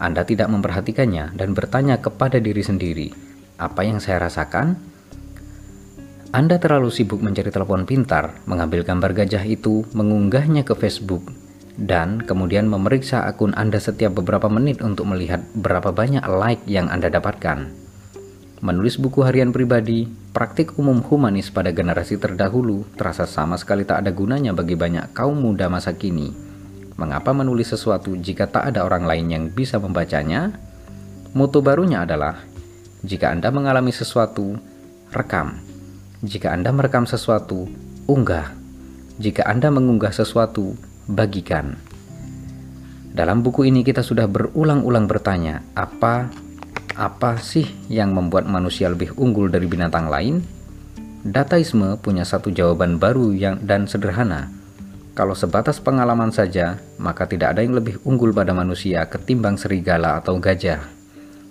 Anda 0.02 0.26
tidak 0.26 0.50
memperhatikannya 0.50 1.38
dan 1.38 1.54
bertanya 1.54 2.02
kepada 2.02 2.42
diri 2.42 2.66
sendiri, 2.66 3.14
"Apa 3.62 3.86
yang 3.86 4.02
saya 4.02 4.26
rasakan?" 4.26 4.74
Anda 6.34 6.58
terlalu 6.58 6.90
sibuk 6.90 7.22
mencari 7.22 7.54
telepon 7.54 7.86
pintar, 7.86 8.42
mengambil 8.50 8.82
gambar 8.82 9.22
gajah 9.22 9.46
itu, 9.46 9.86
mengunggahnya 9.94 10.66
ke 10.66 10.74
Facebook, 10.74 11.26
dan 11.80 12.20
kemudian 12.20 12.68
memeriksa 12.68 13.24
akun 13.24 13.56
Anda 13.56 13.80
setiap 13.80 14.20
beberapa 14.20 14.52
menit 14.52 14.84
untuk 14.84 15.08
melihat 15.08 15.40
berapa 15.56 15.90
banyak 15.90 16.22
like 16.28 16.62
yang 16.68 16.92
Anda 16.92 17.08
dapatkan. 17.08 17.72
Menulis 18.60 19.00
buku 19.00 19.24
harian 19.24 19.56
pribadi, 19.56 20.04
praktik 20.36 20.76
umum 20.76 21.00
humanis 21.00 21.48
pada 21.48 21.72
generasi 21.72 22.20
terdahulu 22.20 22.84
terasa 22.92 23.24
sama 23.24 23.56
sekali 23.56 23.88
tak 23.88 24.04
ada 24.04 24.12
gunanya 24.12 24.52
bagi 24.52 24.76
banyak 24.76 25.16
kaum 25.16 25.40
muda 25.40 25.72
masa 25.72 25.96
kini 25.96 26.50
Mengapa 27.00 27.32
menulis 27.32 27.72
sesuatu 27.72 28.12
jika 28.12 28.44
tak 28.44 28.76
ada 28.76 28.84
orang 28.84 29.08
lain 29.08 29.26
yang 29.32 29.44
bisa 29.48 29.80
membacanya? 29.80 30.52
Moto 31.32 31.64
barunya 31.64 32.04
adalah, 32.04 32.44
jika 33.00 33.32
Anda 33.32 33.48
mengalami 33.48 33.88
sesuatu, 33.88 34.60
rekam. 35.08 35.64
Jika 36.20 36.52
Anda 36.52 36.76
merekam 36.76 37.08
sesuatu, 37.08 37.64
unggah. 38.04 38.52
Jika 39.16 39.48
Anda 39.48 39.72
mengunggah 39.72 40.12
sesuatu, 40.12 40.76
bagikan. 41.10 41.74
Dalam 43.10 43.42
buku 43.42 43.66
ini 43.66 43.82
kita 43.82 44.06
sudah 44.06 44.30
berulang-ulang 44.30 45.10
bertanya, 45.10 45.66
apa 45.74 46.30
apa 46.94 47.42
sih 47.42 47.66
yang 47.90 48.14
membuat 48.14 48.46
manusia 48.46 48.86
lebih 48.86 49.18
unggul 49.18 49.50
dari 49.50 49.66
binatang 49.66 50.06
lain? 50.06 50.46
Dataisme 51.26 51.98
punya 51.98 52.22
satu 52.22 52.54
jawaban 52.54 53.02
baru 53.02 53.34
yang 53.34 53.58
dan 53.66 53.90
sederhana 53.90 54.60
kalau 55.20 55.36
sebatas 55.36 55.82
pengalaman 55.82 56.32
saja, 56.32 56.80
maka 56.96 57.28
tidak 57.28 57.52
ada 57.52 57.60
yang 57.60 57.76
lebih 57.76 58.00
unggul 58.08 58.32
pada 58.32 58.56
manusia 58.56 59.04
ketimbang 59.04 59.60
serigala 59.60 60.16
atau 60.16 60.40
gajah. 60.40 60.80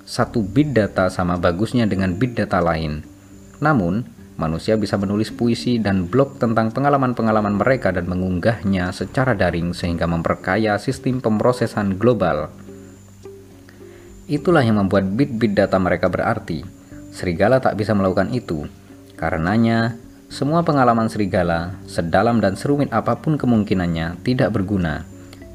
Satu 0.10 0.42
bit 0.42 0.74
data 0.74 1.06
sama 1.12 1.38
bagusnya 1.38 1.86
dengan 1.86 2.18
bit 2.18 2.34
data 2.40 2.64
lain. 2.64 3.06
Namun, 3.62 4.08
manusia 4.40 4.80
bisa 4.80 4.96
menulis 4.96 5.30
puisi 5.30 5.78
dan 5.78 6.08
blog 6.08 6.40
tentang 6.40 6.72
pengalaman-pengalaman 6.72 7.60
mereka 7.60 7.92
dan 7.92 8.08
mengunggahnya 8.08 8.90
secara 8.96 9.36
daring 9.36 9.76
sehingga 9.76 10.08
memperkaya 10.08 10.80
sistem 10.80 11.20
pemrosesan 11.20 12.00
global. 12.00 12.48
Itulah 14.32 14.64
yang 14.64 14.80
membuat 14.80 15.10
bit-bit 15.12 15.58
data 15.58 15.76
mereka 15.76 16.08
berarti. 16.08 16.64
Serigala 17.12 17.60
tak 17.60 17.76
bisa 17.76 17.92
melakukan 17.92 18.32
itu. 18.32 18.70
Karenanya, 19.20 20.00
semua 20.30 20.62
pengalaman 20.62 21.10
serigala, 21.10 21.76
sedalam 21.90 22.38
dan 22.38 22.54
serumit 22.54 22.94
apa 22.94 23.18
pun 23.18 23.36
kemungkinannya, 23.36 24.22
tidak 24.22 24.54
berguna. 24.54 25.04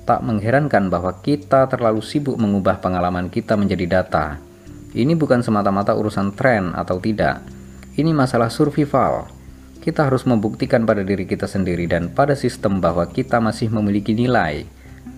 Tak 0.05 0.21
mengherankan 0.27 0.91
bahwa 0.91 1.15
kita 1.23 1.71
terlalu 1.71 2.03
sibuk 2.03 2.35
mengubah 2.35 2.83
pengalaman 2.83 3.31
kita 3.31 3.55
menjadi 3.55 4.03
data. 4.03 4.43
Ini 4.91 5.15
bukan 5.15 5.47
semata-mata 5.47 5.95
urusan 5.95 6.35
tren 6.35 6.75
atau 6.75 6.99
tidak. 6.99 7.47
Ini 7.95 8.11
masalah 8.11 8.51
survival. 8.51 9.31
Kita 9.79 10.11
harus 10.11 10.27
membuktikan 10.27 10.83
pada 10.83 11.07
diri 11.07 11.25
kita 11.25 11.47
sendiri 11.47 11.87
dan 11.87 12.11
pada 12.11 12.35
sistem 12.35 12.83
bahwa 12.83 13.07
kita 13.07 13.39
masih 13.39 13.71
memiliki 13.71 14.13
nilai. 14.13 14.67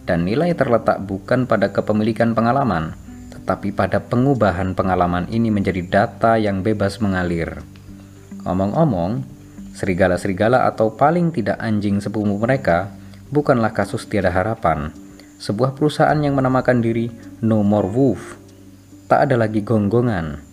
Dan 0.06 0.28
nilai 0.28 0.54
terletak 0.54 1.02
bukan 1.02 1.50
pada 1.50 1.72
kepemilikan 1.72 2.36
pengalaman, 2.36 2.94
tetapi 3.34 3.74
pada 3.74 3.98
pengubahan 3.98 4.76
pengalaman 4.76 5.26
ini 5.32 5.50
menjadi 5.50 5.82
data 5.82 6.38
yang 6.38 6.62
bebas 6.62 7.02
mengalir. 7.02 7.64
Ngomong-ngomong, 8.46 9.36
Serigala-serigala 9.76 10.64
atau 10.64 10.96
paling 10.96 11.36
tidak 11.36 11.60
anjing 11.60 12.00
sepupu 12.00 12.40
mereka 12.40 12.88
bukanlah 13.28 13.76
kasus 13.76 14.08
tiada 14.08 14.32
harapan. 14.32 14.88
Sebuah 15.36 15.76
perusahaan 15.76 16.16
yang 16.16 16.32
menamakan 16.32 16.80
diri 16.80 17.12
No 17.44 17.60
More 17.60 17.84
Wolf 17.92 18.40
tak 19.04 19.28
ada 19.28 19.36
lagi 19.36 19.60
gonggongan 19.60 20.45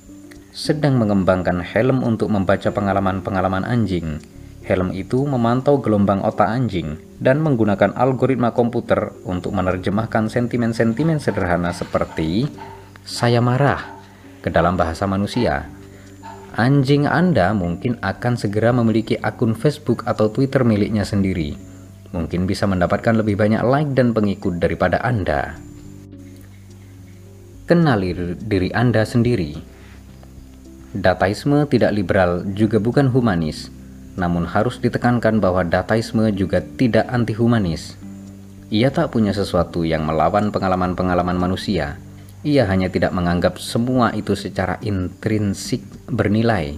sedang 0.54 1.02
mengembangkan 1.02 1.66
helm 1.66 2.06
untuk 2.06 2.30
membaca 2.30 2.70
pengalaman-pengalaman 2.70 3.66
anjing. 3.66 4.22
Helm 4.64 4.96
itu 4.96 5.28
memantau 5.28 5.82
gelombang 5.84 6.24
otak 6.24 6.48
anjing 6.48 6.96
dan 7.20 7.44
menggunakan 7.44 7.98
algoritma 8.00 8.56
komputer 8.56 9.12
untuk 9.28 9.52
menerjemahkan 9.52 10.32
sentimen-sentimen 10.32 11.20
sederhana 11.20 11.76
seperti 11.76 12.48
saya 13.04 13.44
marah 13.44 14.00
ke 14.40 14.48
dalam 14.48 14.80
bahasa 14.80 15.04
manusia 15.04 15.68
anjing 16.54 17.10
Anda 17.10 17.52
mungkin 17.58 17.98
akan 18.00 18.38
segera 18.38 18.70
memiliki 18.70 19.18
akun 19.18 19.58
Facebook 19.58 20.06
atau 20.06 20.30
Twitter 20.30 20.62
miliknya 20.62 21.02
sendiri. 21.02 21.58
Mungkin 22.14 22.46
bisa 22.46 22.70
mendapatkan 22.70 23.18
lebih 23.18 23.42
banyak 23.42 23.66
like 23.66 23.92
dan 23.98 24.14
pengikut 24.14 24.62
daripada 24.62 25.02
Anda. 25.02 25.58
Kenali 27.66 28.38
diri 28.38 28.70
Anda 28.70 29.02
sendiri. 29.02 29.73
Dataisme 30.94 31.66
tidak 31.66 31.90
liberal 31.98 32.46
juga 32.54 32.78
bukan 32.78 33.10
humanis, 33.10 33.74
namun 34.14 34.46
harus 34.46 34.78
ditekankan 34.78 35.42
bahwa 35.42 35.66
dataisme 35.66 36.30
juga 36.38 36.62
tidak 36.62 37.10
anti-humanis. 37.10 37.98
Ia 38.70 38.94
tak 38.94 39.10
punya 39.10 39.34
sesuatu 39.34 39.82
yang 39.82 40.06
melawan 40.06 40.54
pengalaman-pengalaman 40.54 41.38
manusia, 41.38 41.98
ia 42.46 42.68
hanya 42.70 42.94
tidak 42.94 43.16
menganggap 43.16 43.58
semua 43.58 44.14
itu 44.14 44.38
secara 44.38 44.78
intrinsik 44.86 45.82
bernilai. 46.12 46.78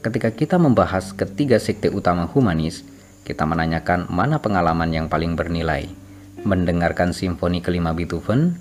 Ketika 0.00 0.32
kita 0.32 0.56
membahas 0.56 1.12
ketiga 1.12 1.60
sekte 1.60 1.90
utama 1.90 2.30
humanis, 2.30 2.86
kita 3.26 3.42
menanyakan 3.48 4.06
mana 4.06 4.38
pengalaman 4.38 4.92
yang 4.92 5.10
paling 5.10 5.34
bernilai. 5.34 5.90
Mendengarkan 6.44 7.10
simfoni 7.10 7.64
kelima 7.64 7.90
Beethoven, 7.96 8.54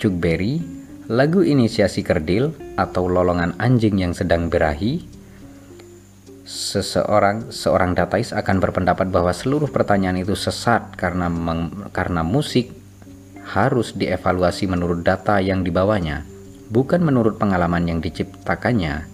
Chuck 0.00 0.16
Berry, 0.16 0.64
lagu 1.08 1.40
inisiasi 1.40 2.04
kerdil 2.04 2.52
atau 2.76 3.08
lolongan 3.08 3.56
anjing 3.56 3.96
yang 3.96 4.12
sedang 4.12 4.52
berahi, 4.52 5.08
seseorang 6.44 7.48
seorang 7.48 7.96
datais 7.96 8.36
akan 8.36 8.60
berpendapat 8.60 9.08
bahwa 9.08 9.32
seluruh 9.32 9.72
pertanyaan 9.72 10.20
itu 10.20 10.36
sesat 10.36 10.92
karena 11.00 11.32
meng, 11.32 11.88
karena 11.96 12.20
musik 12.20 12.76
harus 13.48 13.96
dievaluasi 13.96 14.68
menurut 14.68 15.00
data 15.00 15.40
yang 15.40 15.64
dibawanya, 15.64 16.28
bukan 16.68 17.00
menurut 17.00 17.40
pengalaman 17.40 17.88
yang 17.88 18.04
diciptakannya. 18.04 19.08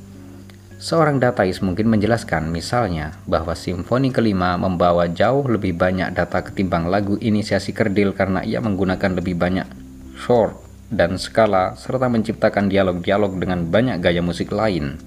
Seorang 0.82 1.22
datais 1.22 1.62
mungkin 1.62 1.94
menjelaskan 1.94 2.50
misalnya 2.50 3.14
bahwa 3.30 3.54
simfoni 3.54 4.10
kelima 4.10 4.58
membawa 4.58 5.06
jauh 5.06 5.46
lebih 5.46 5.78
banyak 5.78 6.10
data 6.10 6.42
ketimbang 6.42 6.90
lagu 6.90 7.14
inisiasi 7.22 7.70
kerdil 7.70 8.18
karena 8.18 8.42
ia 8.42 8.58
menggunakan 8.58 9.14
lebih 9.14 9.38
banyak 9.38 9.70
short 10.18 10.73
dan 10.92 11.16
skala 11.16 11.78
serta 11.78 12.10
menciptakan 12.10 12.68
dialog-dialog 12.68 13.36
dengan 13.40 13.68
banyak 13.68 14.00
gaya 14.00 14.20
musik 14.20 14.52
lain. 14.52 15.00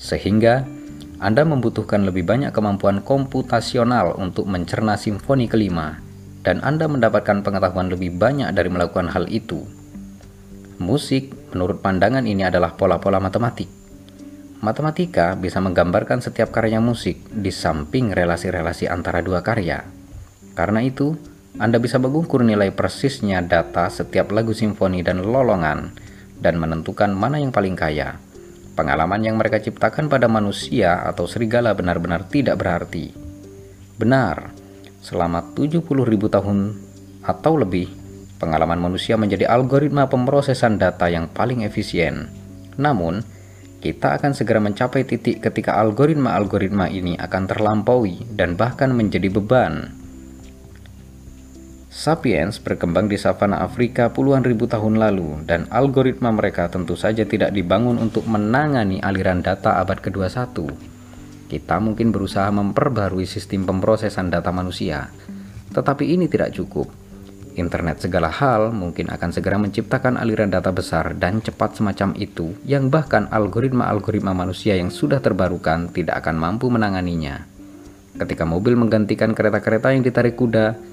Sehingga 0.00 0.64
Anda 1.22 1.46
membutuhkan 1.46 2.02
lebih 2.02 2.26
banyak 2.26 2.50
kemampuan 2.50 3.04
komputasional 3.04 4.18
untuk 4.18 4.50
mencerna 4.50 4.98
simfoni 4.98 5.46
kelima 5.46 6.02
dan 6.42 6.58
Anda 6.60 6.90
mendapatkan 6.90 7.46
pengetahuan 7.46 7.88
lebih 7.88 8.18
banyak 8.18 8.50
dari 8.50 8.68
melakukan 8.68 9.14
hal 9.14 9.30
itu. 9.30 9.62
Musik, 10.82 11.54
menurut 11.54 11.78
pandangan 11.78 12.26
ini 12.26 12.42
adalah 12.42 12.74
pola-pola 12.74 13.22
matematik. 13.22 13.70
Matematika 14.62 15.38
bisa 15.38 15.62
menggambarkan 15.62 16.22
setiap 16.22 16.50
karya 16.50 16.82
musik 16.82 17.22
di 17.30 17.50
samping 17.54 18.10
relasi-relasi 18.10 18.90
antara 18.90 19.22
dua 19.22 19.42
karya. 19.42 19.86
Karena 20.58 20.82
itu, 20.82 21.14
anda 21.60 21.76
bisa 21.76 22.00
mengukur 22.00 22.40
nilai 22.40 22.72
persisnya 22.72 23.44
data 23.44 23.92
setiap 23.92 24.32
lagu 24.32 24.56
simfoni 24.56 25.04
dan 25.04 25.20
lolongan 25.20 25.92
dan 26.40 26.56
menentukan 26.56 27.12
mana 27.12 27.36
yang 27.36 27.52
paling 27.52 27.76
kaya. 27.76 28.16
Pengalaman 28.72 29.20
yang 29.20 29.36
mereka 29.36 29.60
ciptakan 29.60 30.08
pada 30.08 30.32
manusia 30.32 31.04
atau 31.04 31.28
serigala 31.28 31.76
benar-benar 31.76 32.24
tidak 32.24 32.56
berarti. 32.56 33.12
Benar, 34.00 34.48
selama 35.04 35.52
70 35.52 35.84
ribu 36.08 36.32
tahun 36.32 36.72
atau 37.20 37.60
lebih, 37.60 37.92
pengalaman 38.40 38.80
manusia 38.80 39.20
menjadi 39.20 39.44
algoritma 39.52 40.08
pemrosesan 40.08 40.80
data 40.80 41.12
yang 41.12 41.28
paling 41.28 41.68
efisien. 41.68 42.32
Namun, 42.80 43.20
kita 43.84 44.16
akan 44.16 44.32
segera 44.32 44.56
mencapai 44.56 45.04
titik 45.04 45.44
ketika 45.44 45.76
algoritma-algoritma 45.84 46.88
ini 46.88 47.20
akan 47.20 47.44
terlampaui 47.44 48.24
dan 48.32 48.56
bahkan 48.56 48.88
menjadi 48.96 49.28
beban 49.28 50.01
Sapiens 51.92 52.56
berkembang 52.56 53.04
di 53.04 53.20
savana 53.20 53.60
Afrika 53.60 54.08
puluhan 54.08 54.40
ribu 54.40 54.64
tahun 54.64 54.96
lalu 54.96 55.44
dan 55.44 55.68
algoritma 55.68 56.32
mereka 56.32 56.72
tentu 56.72 56.96
saja 56.96 57.28
tidak 57.28 57.52
dibangun 57.52 58.00
untuk 58.00 58.24
menangani 58.24 58.96
aliran 59.04 59.44
data 59.44 59.76
abad 59.76 60.00
ke-21. 60.00 60.72
Kita 61.52 61.76
mungkin 61.84 62.08
berusaha 62.08 62.48
memperbarui 62.48 63.28
sistem 63.28 63.68
pemrosesan 63.68 64.32
data 64.32 64.48
manusia, 64.48 65.12
tetapi 65.76 66.16
ini 66.16 66.32
tidak 66.32 66.56
cukup. 66.56 66.88
Internet 67.60 68.00
segala 68.00 68.32
hal 68.32 68.72
mungkin 68.72 69.12
akan 69.12 69.28
segera 69.28 69.60
menciptakan 69.60 70.16
aliran 70.16 70.48
data 70.48 70.72
besar 70.72 71.12
dan 71.20 71.44
cepat 71.44 71.76
semacam 71.76 72.16
itu 72.16 72.56
yang 72.64 72.88
bahkan 72.88 73.28
algoritma-algoritma 73.28 74.32
manusia 74.32 74.80
yang 74.80 74.88
sudah 74.88 75.20
terbarukan 75.20 75.92
tidak 75.92 76.24
akan 76.24 76.40
mampu 76.40 76.72
menanganinya. 76.72 77.44
Ketika 78.16 78.48
mobil 78.48 78.80
menggantikan 78.80 79.36
kereta-kereta 79.36 79.92
yang 79.92 80.00
ditarik 80.00 80.40
kuda, 80.40 80.91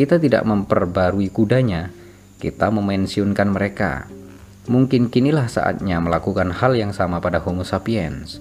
kita 0.00 0.16
tidak 0.16 0.48
memperbarui 0.48 1.28
kudanya, 1.28 1.92
kita 2.40 2.72
memensiunkan 2.72 3.52
mereka. 3.52 4.08
Mungkin 4.64 5.12
kinilah 5.12 5.44
saatnya 5.44 6.00
melakukan 6.00 6.56
hal 6.56 6.72
yang 6.72 6.96
sama 6.96 7.20
pada 7.20 7.36
Homo 7.44 7.68
sapiens. 7.68 8.40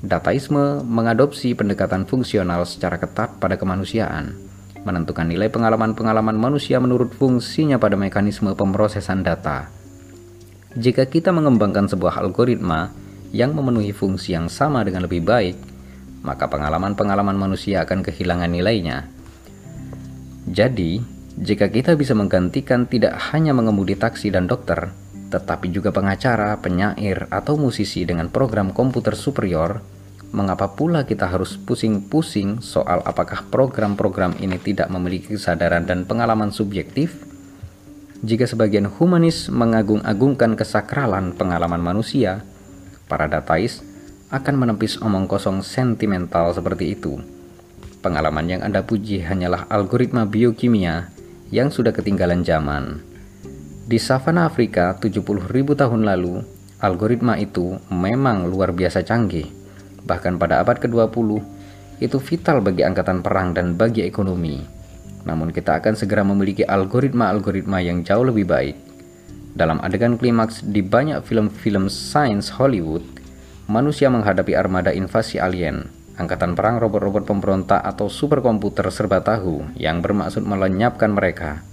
Dataisme 0.00 0.80
mengadopsi 0.80 1.52
pendekatan 1.52 2.08
fungsional 2.08 2.64
secara 2.64 2.96
ketat 2.96 3.36
pada 3.36 3.60
kemanusiaan, 3.60 4.32
menentukan 4.80 5.28
nilai 5.28 5.52
pengalaman-pengalaman 5.52 6.40
manusia 6.40 6.80
menurut 6.80 7.12
fungsinya 7.12 7.76
pada 7.76 8.00
mekanisme 8.00 8.56
pemrosesan 8.56 9.20
data. 9.28 9.68
Jika 10.72 11.04
kita 11.04 11.36
mengembangkan 11.36 11.84
sebuah 11.84 12.16
algoritma 12.16 12.88
yang 13.28 13.52
memenuhi 13.52 13.92
fungsi 13.92 14.32
yang 14.32 14.48
sama 14.48 14.80
dengan 14.88 15.04
lebih 15.04 15.20
baik, 15.20 15.56
maka 16.24 16.48
pengalaman-pengalaman 16.48 17.36
manusia 17.36 17.84
akan 17.84 18.00
kehilangan 18.00 18.48
nilainya 18.48 19.13
jadi, 20.44 21.00
jika 21.40 21.72
kita 21.72 21.96
bisa 21.96 22.12
menggantikan 22.12 22.84
tidak 22.84 23.16
hanya 23.32 23.56
mengemudi 23.56 23.96
taksi 23.96 24.28
dan 24.28 24.44
dokter, 24.44 24.92
tetapi 25.32 25.72
juga 25.72 25.88
pengacara, 25.88 26.60
penyair, 26.60 27.26
atau 27.32 27.56
musisi 27.56 28.04
dengan 28.04 28.28
program 28.28 28.70
komputer 28.76 29.16
superior, 29.16 29.80
mengapa 30.36 30.76
pula 30.76 31.08
kita 31.08 31.32
harus 31.32 31.56
pusing-pusing 31.56 32.60
soal 32.60 33.00
apakah 33.08 33.46
program-program 33.48 34.36
ini 34.38 34.60
tidak 34.60 34.92
memiliki 34.92 35.32
kesadaran 35.32 35.88
dan 35.88 36.04
pengalaman 36.04 36.52
subjektif? 36.52 37.16
Jika 38.20 38.44
sebagian 38.44 38.88
humanis 38.88 39.48
mengagung-agungkan 39.48 40.60
kesakralan 40.60 41.32
pengalaman 41.32 41.80
manusia, 41.80 42.44
para 43.08 43.32
datais 43.32 43.80
akan 44.28 44.54
menepis 44.60 45.00
omong 45.00 45.24
kosong 45.24 45.64
sentimental 45.64 46.52
seperti 46.52 46.96
itu. 46.96 47.20
Pengalaman 48.04 48.44
yang 48.44 48.60
Anda 48.60 48.84
puji 48.84 49.24
hanyalah 49.24 49.64
algoritma 49.72 50.28
biokimia 50.28 51.08
yang 51.48 51.72
sudah 51.72 51.88
ketinggalan 51.88 52.44
zaman. 52.44 53.00
Di 53.88 53.96
savana 53.96 54.44
Afrika 54.44 54.92
70 55.00 55.24
ribu 55.48 55.72
tahun 55.72 56.04
lalu, 56.04 56.44
algoritma 56.84 57.40
itu 57.40 57.80
memang 57.88 58.44
luar 58.44 58.76
biasa 58.76 59.08
canggih. 59.08 59.48
Bahkan 60.04 60.36
pada 60.36 60.60
abad 60.60 60.84
ke-20, 60.84 61.40
itu 62.04 62.20
vital 62.20 62.60
bagi 62.60 62.84
angkatan 62.84 63.24
perang 63.24 63.56
dan 63.56 63.72
bagi 63.72 64.04
ekonomi. 64.04 64.60
Namun 65.24 65.48
kita 65.48 65.80
akan 65.80 65.96
segera 65.96 66.28
memiliki 66.28 66.60
algoritma-algoritma 66.60 67.80
yang 67.80 68.04
jauh 68.04 68.28
lebih 68.28 68.44
baik. 68.44 68.76
Dalam 69.56 69.80
adegan 69.80 70.20
klimaks 70.20 70.60
di 70.60 70.84
banyak 70.84 71.24
film-film 71.24 71.88
science 71.88 72.52
Hollywood, 72.52 73.00
manusia 73.64 74.12
menghadapi 74.12 74.52
armada 74.52 74.92
invasi 74.92 75.40
alien 75.40 75.88
angkatan 76.14 76.54
perang 76.54 76.78
robot-robot 76.78 77.26
pemberontak 77.26 77.82
atau 77.82 78.06
superkomputer 78.06 78.86
serba 78.94 79.22
tahu 79.22 79.66
yang 79.74 79.98
bermaksud 79.98 80.46
melenyapkan 80.46 81.10
mereka. 81.10 81.66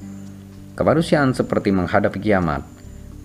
Kemanusiaan 0.73 1.37
seperti 1.37 1.69
menghadapi 1.69 2.17
kiamat. 2.17 2.65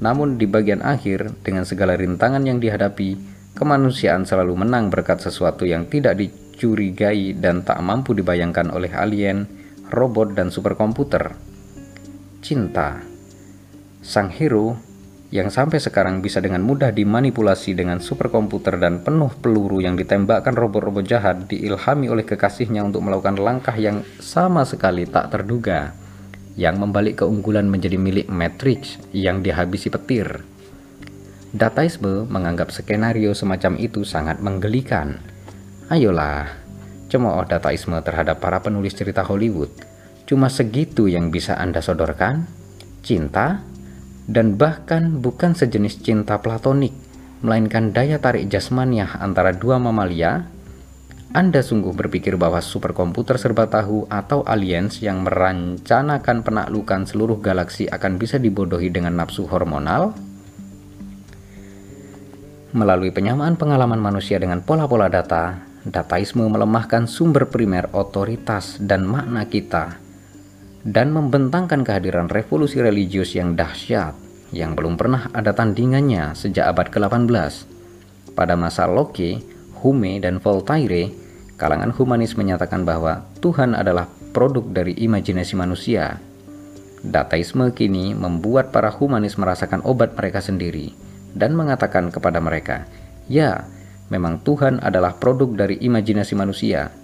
Namun 0.05 0.37
di 0.37 0.45
bagian 0.45 0.85
akhir, 0.85 1.41
dengan 1.41 1.65
segala 1.65 1.97
rintangan 1.97 2.45
yang 2.45 2.61
dihadapi, 2.61 3.17
kemanusiaan 3.57 4.29
selalu 4.29 4.61
menang 4.61 4.93
berkat 4.93 5.25
sesuatu 5.25 5.65
yang 5.65 5.89
tidak 5.89 6.21
dicurigai 6.21 7.33
dan 7.33 7.65
tak 7.65 7.81
mampu 7.81 8.13
dibayangkan 8.13 8.69
oleh 8.69 8.93
alien, 8.93 9.49
robot, 9.89 10.37
dan 10.37 10.53
superkomputer. 10.53 11.33
Cinta. 12.45 13.01
Sang 14.05 14.29
hero 14.29 14.77
yang 15.35 15.51
sampai 15.51 15.83
sekarang 15.83 16.23
bisa 16.23 16.39
dengan 16.39 16.63
mudah 16.63 16.95
dimanipulasi 16.95 17.75
dengan 17.75 17.99
superkomputer 17.99 18.79
dan 18.79 19.03
penuh 19.03 19.35
peluru 19.43 19.83
yang 19.83 19.99
ditembakkan 19.99 20.55
robot-robot 20.55 21.03
jahat 21.03 21.51
diilhami 21.51 22.07
oleh 22.07 22.23
kekasihnya 22.23 22.87
untuk 22.87 23.03
melakukan 23.03 23.35
langkah 23.43 23.75
yang 23.75 24.07
sama 24.23 24.63
sekali 24.63 25.03
tak 25.03 25.35
terduga 25.35 25.91
yang 26.57 26.81
membalik 26.81 27.21
keunggulan 27.21 27.69
menjadi 27.69 28.01
milik 28.01 28.27
Matrix 28.33 28.97
yang 29.13 29.45
dihabisi 29.45 29.93
petir. 29.93 30.41
Dataisme 31.53 32.25
menganggap 32.27 32.73
skenario 32.73 33.37
semacam 33.37 33.77
itu 33.77 34.07
sangat 34.07 34.41
menggelikan. 34.41 35.21
Ayolah, 35.93 36.49
cemooh 37.13 37.45
dataisme 37.47 37.99
terhadap 38.03 38.41
para 38.41 38.63
penulis 38.65 38.97
cerita 38.97 39.23
Hollywood. 39.23 39.71
Cuma 40.27 40.51
segitu 40.51 41.07
yang 41.07 41.31
bisa 41.31 41.55
Anda 41.55 41.79
sodorkan? 41.79 42.49
Cinta? 43.05 43.63
Dan 44.27 44.59
bahkan 44.59 45.23
bukan 45.23 45.55
sejenis 45.55 46.03
cinta 46.03 46.43
platonik, 46.43 46.91
melainkan 47.47 47.95
daya 47.95 48.19
tarik 48.19 48.51
jasmaniah 48.51 49.19
antara 49.23 49.55
dua 49.55 49.79
mamalia, 49.79 50.51
Anda 51.31 51.63
sungguh 51.63 51.95
berpikir 51.95 52.35
bahwa 52.39 52.63
superkomputer 52.63 53.37
serba 53.37 53.69
tahu 53.71 54.09
atau 54.09 54.47
aliens 54.47 54.99
yang 55.05 55.23
merancanakan 55.27 56.43
penaklukan 56.43 57.05
seluruh 57.05 57.39
galaksi 57.39 57.87
akan 57.87 58.17
bisa 58.17 58.41
dibodohi 58.41 58.89
dengan 58.89 59.21
nafsu 59.21 59.45
hormonal? 59.45 60.17
Melalui 62.73 63.13
penyamaan 63.13 63.55
pengalaman 63.55 64.01
manusia 64.01 64.41
dengan 64.41 64.65
pola-pola 64.65 65.13
data, 65.13 65.61
dataisme 65.85 66.47
melemahkan 66.47 67.05
sumber 67.05 67.53
primer 67.53 67.93
otoritas 67.93 68.81
dan 68.81 69.05
makna 69.05 69.45
kita 69.45 70.06
dan 70.87 71.11
membentangkan 71.11 71.83
kehadiran 71.83 72.31
revolusi 72.31 72.79
religius 72.79 73.35
yang 73.35 73.59
dahsyat 73.59 74.15
yang 74.55 74.79
belum 74.79 74.95
pernah 74.95 75.27
ada 75.35 75.51
tandingannya 75.51 76.39
sejak 76.39 76.71
abad 76.71 76.87
ke-18. 76.95 77.67
Pada 78.39 78.55
masa 78.55 78.87
Locke, 78.87 79.43
Hume, 79.83 80.23
dan 80.23 80.39
Voltaire, 80.39 81.11
kalangan 81.59 81.91
humanis 81.91 82.39
menyatakan 82.39 82.87
bahwa 82.87 83.27
Tuhan 83.43 83.75
adalah 83.75 84.07
produk 84.31 84.63
dari 84.71 84.95
imajinasi 84.95 85.59
manusia. 85.59 86.23
Dataisme 87.03 87.75
kini 87.75 88.15
membuat 88.15 88.71
para 88.71 88.95
humanis 88.95 89.35
merasakan 89.35 89.83
obat 89.83 90.15
mereka 90.15 90.39
sendiri 90.39 90.95
dan 91.35 91.59
mengatakan 91.59 92.15
kepada 92.15 92.39
mereka, 92.39 92.87
"Ya, 93.27 93.67
memang 94.07 94.39
Tuhan 94.47 94.79
adalah 94.79 95.19
produk 95.19 95.67
dari 95.67 95.83
imajinasi 95.83 96.39
manusia." 96.39 96.95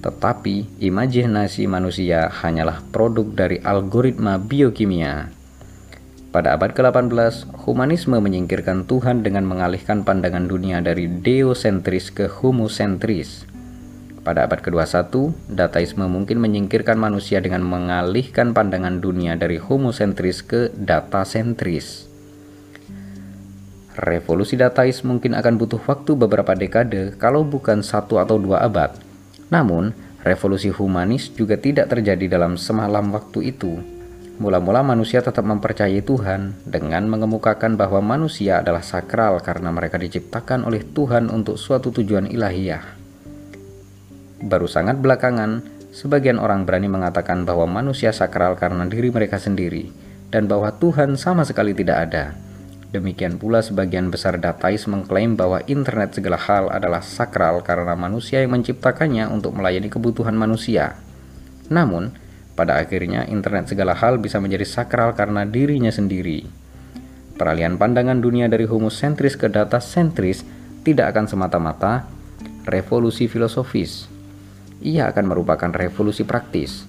Tetapi 0.00 0.80
imajinasi 0.80 1.68
manusia 1.68 2.32
hanyalah 2.32 2.80
produk 2.88 3.28
dari 3.36 3.60
algoritma 3.60 4.40
biokimia. 4.40 5.28
Pada 6.30 6.54
abad 6.54 6.72
ke-18, 6.72 7.50
humanisme 7.66 8.16
menyingkirkan 8.16 8.86
Tuhan 8.86 9.26
dengan 9.26 9.44
mengalihkan 9.44 10.06
pandangan 10.06 10.46
dunia 10.46 10.78
dari 10.78 11.10
deosentris 11.10 12.14
ke 12.14 12.30
homosentris. 12.30 13.44
Pada 14.22 14.46
abad 14.46 14.62
ke-21, 14.62 15.10
dataisme 15.50 16.06
mungkin 16.06 16.38
menyingkirkan 16.38 16.94
manusia 16.94 17.42
dengan 17.42 17.66
mengalihkan 17.66 18.54
pandangan 18.54 19.02
dunia 19.02 19.34
dari 19.34 19.58
homosentris 19.58 20.46
ke 20.46 20.70
datasentris. 20.76 22.06
Revolusi 23.98 24.54
datais 24.54 25.02
mungkin 25.02 25.34
akan 25.34 25.58
butuh 25.58 25.82
waktu 25.82 26.14
beberapa 26.14 26.54
dekade 26.54 27.18
kalau 27.18 27.42
bukan 27.42 27.82
satu 27.82 28.22
atau 28.22 28.38
dua 28.38 28.62
abad. 28.62 29.09
Namun, 29.50 29.92
revolusi 30.22 30.70
humanis 30.70 31.34
juga 31.34 31.58
tidak 31.58 31.90
terjadi 31.90 32.38
dalam 32.38 32.54
semalam 32.54 33.10
waktu 33.10 33.50
itu. 33.54 33.82
Mula-mula 34.40 34.80
manusia 34.80 35.20
tetap 35.20 35.44
mempercayai 35.44 36.00
Tuhan 36.00 36.56
dengan 36.64 37.04
mengemukakan 37.12 37.76
bahwa 37.76 38.00
manusia 38.00 38.64
adalah 38.64 38.80
sakral 38.80 39.36
karena 39.44 39.68
mereka 39.68 40.00
diciptakan 40.00 40.64
oleh 40.64 40.80
Tuhan 40.80 41.28
untuk 41.28 41.60
suatu 41.60 41.92
tujuan 41.92 42.24
ilahiyah. 42.24 42.80
Baru 44.40 44.64
sangat 44.64 44.96
belakangan, 44.96 45.60
sebagian 45.92 46.40
orang 46.40 46.64
berani 46.64 46.88
mengatakan 46.88 47.44
bahwa 47.44 47.68
manusia 47.68 48.16
sakral 48.16 48.56
karena 48.56 48.88
diri 48.88 49.12
mereka 49.12 49.36
sendiri, 49.36 49.92
dan 50.32 50.48
bahwa 50.48 50.72
Tuhan 50.72 51.20
sama 51.20 51.44
sekali 51.44 51.76
tidak 51.76 52.08
ada. 52.08 52.32
Demikian 52.90 53.38
pula 53.38 53.62
sebagian 53.62 54.10
besar 54.10 54.42
datais 54.42 54.90
mengklaim 54.90 55.38
bahwa 55.38 55.62
internet 55.70 56.18
segala 56.18 56.34
hal 56.34 56.66
adalah 56.74 56.98
sakral 56.98 57.62
karena 57.62 57.94
manusia 57.94 58.42
yang 58.42 58.50
menciptakannya 58.50 59.30
untuk 59.30 59.54
melayani 59.54 59.86
kebutuhan 59.86 60.34
manusia. 60.34 60.98
Namun, 61.70 62.10
pada 62.58 62.82
akhirnya 62.82 63.30
internet 63.30 63.70
segala 63.70 63.94
hal 63.94 64.18
bisa 64.18 64.42
menjadi 64.42 64.66
sakral 64.66 65.14
karena 65.14 65.46
dirinya 65.46 65.94
sendiri. 65.94 66.50
Peralihan 67.38 67.78
pandangan 67.78 68.18
dunia 68.18 68.50
dari 68.50 68.66
homosentris 68.66 69.38
ke 69.38 69.46
data 69.46 69.78
sentris 69.78 70.42
tidak 70.82 71.14
akan 71.14 71.30
semata-mata 71.30 72.10
revolusi 72.66 73.30
filosofis, 73.30 74.10
ia 74.80 75.12
akan 75.12 75.24
merupakan 75.28 75.70
revolusi 75.70 76.24
praktis. 76.24 76.88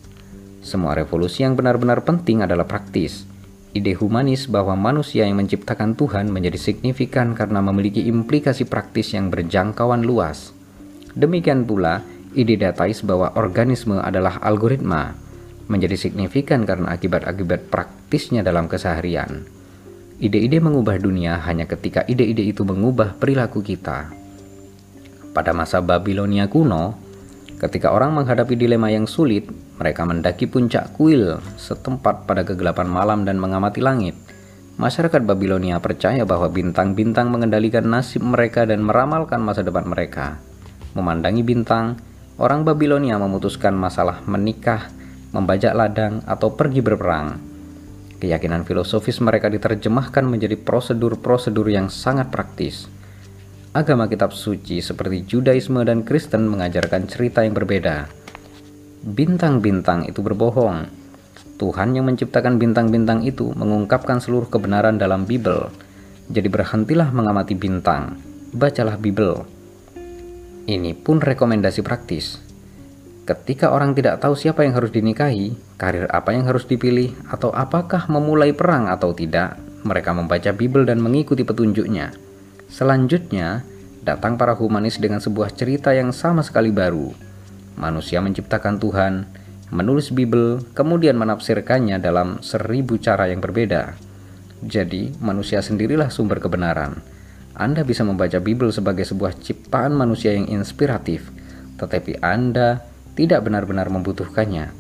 Semua 0.64 0.96
revolusi 0.96 1.44
yang 1.44 1.60
benar-benar 1.60 2.08
penting 2.08 2.40
adalah 2.40 2.64
praktis. 2.64 3.28
Ide 3.72 3.96
humanis 3.96 4.52
bahwa 4.52 4.76
manusia 4.76 5.24
yang 5.24 5.40
menciptakan 5.40 5.96
Tuhan 5.96 6.28
menjadi 6.28 6.60
signifikan 6.60 7.32
karena 7.32 7.64
memiliki 7.64 8.04
implikasi 8.04 8.68
praktis 8.68 9.16
yang 9.16 9.32
berjangkauan 9.32 10.04
luas. 10.04 10.52
Demikian 11.16 11.64
pula, 11.64 12.04
ide 12.36 12.60
datais 12.60 13.00
bahwa 13.00 13.32
organisme 13.40 13.96
adalah 13.96 14.44
algoritma 14.44 15.16
menjadi 15.72 15.96
signifikan 15.96 16.68
karena 16.68 16.92
akibat-akibat 16.92 17.72
praktisnya 17.72 18.44
dalam 18.44 18.68
keseharian. 18.68 19.48
Ide-ide 20.22 20.62
mengubah 20.62 21.02
dunia 21.02 21.42
hanya 21.48 21.66
ketika 21.66 22.06
ide-ide 22.06 22.46
itu 22.46 22.62
mengubah 22.62 23.18
perilaku 23.18 23.66
kita. 23.66 24.14
Pada 25.32 25.56
masa 25.56 25.82
Babilonia 25.82 26.46
kuno, 26.46 27.01
Ketika 27.62 27.94
orang 27.94 28.18
menghadapi 28.18 28.58
dilema 28.58 28.90
yang 28.90 29.06
sulit, 29.06 29.46
mereka 29.78 30.02
mendaki 30.02 30.50
puncak 30.50 30.98
kuil 30.98 31.38
setempat 31.62 32.26
pada 32.26 32.42
kegelapan 32.42 32.90
malam 32.90 33.22
dan 33.22 33.38
mengamati 33.38 33.86
langit. 33.86 34.18
Masyarakat 34.82 35.22
Babilonia 35.22 35.78
percaya 35.78 36.26
bahwa 36.26 36.50
bintang-bintang 36.50 37.30
mengendalikan 37.30 37.86
nasib 37.86 38.26
mereka 38.26 38.66
dan 38.66 38.82
meramalkan 38.82 39.46
masa 39.46 39.62
depan 39.62 39.86
mereka. 39.86 40.42
Memandangi 40.98 41.46
bintang, 41.46 42.02
orang 42.42 42.66
Babilonia 42.66 43.22
memutuskan 43.22 43.78
masalah 43.78 44.26
menikah, 44.26 44.90
membajak 45.30 45.78
ladang, 45.78 46.26
atau 46.26 46.58
pergi 46.58 46.82
berperang. 46.82 47.38
Keyakinan 48.18 48.66
filosofis 48.66 49.22
mereka 49.22 49.54
diterjemahkan 49.54 50.26
menjadi 50.26 50.58
prosedur-prosedur 50.58 51.70
yang 51.70 51.94
sangat 51.94 52.34
praktis. 52.34 52.90
Agama 53.72 54.12
kitab 54.12 54.36
suci 54.36 54.84
seperti 54.84 55.24
Judaisme 55.24 55.80
dan 55.88 56.04
Kristen 56.04 56.44
mengajarkan 56.52 57.08
cerita 57.08 57.48
yang 57.48 57.56
berbeda. 57.56 58.12
Bintang-bintang 59.08 60.12
itu 60.12 60.20
berbohong. 60.20 60.92
Tuhan 61.56 61.96
yang 61.96 62.04
menciptakan 62.04 62.60
bintang-bintang 62.60 63.24
itu 63.24 63.56
mengungkapkan 63.56 64.20
seluruh 64.20 64.52
kebenaran 64.52 65.00
dalam 65.00 65.24
Bible. 65.24 65.72
Jadi 66.28 66.52
berhentilah 66.52 67.16
mengamati 67.16 67.56
bintang, 67.56 68.20
bacalah 68.52 69.00
Bible. 69.00 69.48
Ini 70.68 70.92
pun 70.92 71.24
rekomendasi 71.24 71.80
praktis. 71.80 72.44
Ketika 73.24 73.72
orang 73.72 73.96
tidak 73.96 74.20
tahu 74.20 74.36
siapa 74.36 74.68
yang 74.68 74.76
harus 74.76 74.92
dinikahi, 74.92 75.56
karir 75.80 76.12
apa 76.12 76.36
yang 76.36 76.44
harus 76.44 76.68
dipilih, 76.68 77.16
atau 77.32 77.56
apakah 77.56 78.12
memulai 78.12 78.52
perang 78.52 78.92
atau 78.92 79.16
tidak, 79.16 79.56
mereka 79.88 80.12
membaca 80.12 80.52
Bible 80.52 80.84
dan 80.84 81.00
mengikuti 81.00 81.48
petunjuknya. 81.48 82.31
Selanjutnya, 82.72 83.68
datang 84.00 84.40
para 84.40 84.56
humanis 84.56 84.96
dengan 84.96 85.20
sebuah 85.20 85.52
cerita 85.52 85.92
yang 85.92 86.16
sama 86.16 86.40
sekali 86.40 86.72
baru. 86.72 87.12
Manusia 87.76 88.24
menciptakan 88.24 88.80
Tuhan, 88.80 89.28
menulis 89.76 90.16
Bible, 90.16 90.64
kemudian 90.72 91.20
menafsirkannya 91.20 92.00
dalam 92.00 92.40
seribu 92.40 92.96
cara 92.96 93.28
yang 93.28 93.44
berbeda. 93.44 94.00
Jadi, 94.64 95.12
manusia 95.20 95.60
sendirilah 95.60 96.08
sumber 96.08 96.40
kebenaran. 96.40 97.04
Anda 97.60 97.84
bisa 97.84 98.08
membaca 98.08 98.40
Bible 98.40 98.72
sebagai 98.72 99.04
sebuah 99.04 99.36
ciptaan 99.44 99.92
manusia 99.92 100.32
yang 100.32 100.48
inspiratif, 100.48 101.28
tetapi 101.76 102.24
Anda 102.24 102.88
tidak 103.20 103.52
benar-benar 103.52 103.92
membutuhkannya. 103.92 104.72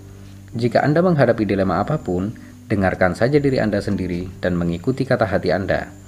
Jika 0.56 0.80
Anda 0.80 1.04
menghadapi 1.04 1.44
dilema 1.44 1.84
apa 1.84 2.00
pun, 2.00 2.32
dengarkan 2.72 3.20
saja 3.20 3.36
diri 3.44 3.60
Anda 3.60 3.84
sendiri 3.84 4.32
dan 4.40 4.56
mengikuti 4.56 5.04
kata 5.04 5.28
hati 5.28 5.52
Anda. 5.52 6.01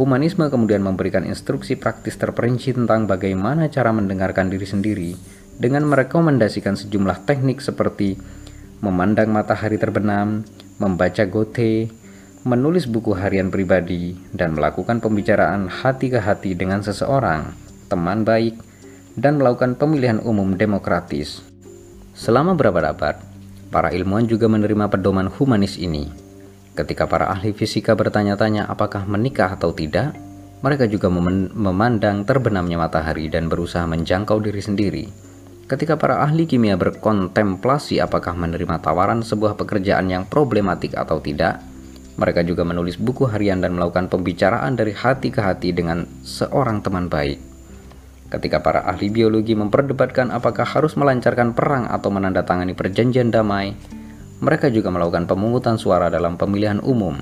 Humanisme 0.00 0.48
kemudian 0.48 0.80
memberikan 0.80 1.28
instruksi 1.28 1.76
praktis 1.76 2.16
terperinci 2.16 2.72
tentang 2.72 3.04
bagaimana 3.04 3.68
cara 3.68 3.92
mendengarkan 3.92 4.48
diri 4.48 4.64
sendiri 4.64 5.12
dengan 5.60 5.84
merekomendasikan 5.84 6.72
sejumlah 6.72 7.28
teknik 7.28 7.60
seperti 7.60 8.16
memandang 8.80 9.28
matahari 9.28 9.76
terbenam, 9.76 10.40
membaca 10.80 11.20
gote, 11.28 11.92
menulis 12.48 12.88
buku 12.88 13.12
harian 13.12 13.52
pribadi, 13.52 14.16
dan 14.32 14.56
melakukan 14.56 15.04
pembicaraan 15.04 15.68
hati 15.68 16.08
ke 16.08 16.16
hati 16.16 16.56
dengan 16.56 16.80
seseorang, 16.80 17.52
teman 17.92 18.24
baik, 18.24 18.56
dan 19.20 19.36
melakukan 19.36 19.76
pemilihan 19.76 20.16
umum 20.24 20.56
demokratis. 20.56 21.44
Selama 22.16 22.56
berabad-abad, 22.56 23.20
para 23.68 23.92
ilmuwan 23.92 24.24
juga 24.24 24.48
menerima 24.48 24.88
pedoman 24.88 25.28
humanis 25.28 25.76
ini. 25.76 26.29
Ketika 26.74 27.10
para 27.10 27.28
ahli 27.28 27.50
fisika 27.50 27.98
bertanya-tanya 27.98 28.70
apakah 28.70 29.02
menikah 29.04 29.58
atau 29.58 29.74
tidak, 29.74 30.14
mereka 30.60 30.84
juga 30.86 31.08
memandang 31.08 32.22
terbenamnya 32.28 32.76
matahari 32.76 33.32
dan 33.32 33.48
berusaha 33.48 33.88
menjangkau 33.88 34.38
diri 34.44 34.62
sendiri. 34.62 35.04
Ketika 35.70 35.96
para 35.96 36.20
ahli 36.20 36.50
kimia 36.50 36.74
berkontemplasi 36.74 38.02
apakah 38.02 38.34
menerima 38.34 38.82
tawaran 38.82 39.22
sebuah 39.22 39.54
pekerjaan 39.54 40.10
yang 40.10 40.26
problematik 40.26 40.98
atau 40.98 41.22
tidak, 41.22 41.62
mereka 42.18 42.44
juga 42.44 42.66
menulis 42.66 43.00
buku 43.00 43.24
harian 43.30 43.62
dan 43.62 43.78
melakukan 43.78 44.12
pembicaraan 44.12 44.76
dari 44.76 44.92
hati 44.92 45.32
ke 45.32 45.40
hati 45.40 45.72
dengan 45.72 46.04
seorang 46.26 46.84
teman 46.84 47.08
baik. 47.08 47.40
Ketika 48.30 48.62
para 48.62 48.86
ahli 48.86 49.10
biologi 49.10 49.56
memperdebatkan 49.56 50.30
apakah 50.30 50.62
harus 50.62 50.94
melancarkan 50.94 51.50
perang 51.56 51.88
atau 51.88 52.12
menandatangani 52.12 52.76
perjanjian 52.76 53.32
damai, 53.32 53.74
mereka 54.40 54.72
juga 54.72 54.88
melakukan 54.88 55.28
pemungutan 55.28 55.76
suara 55.76 56.08
dalam 56.08 56.40
pemilihan 56.40 56.80
umum. 56.80 57.16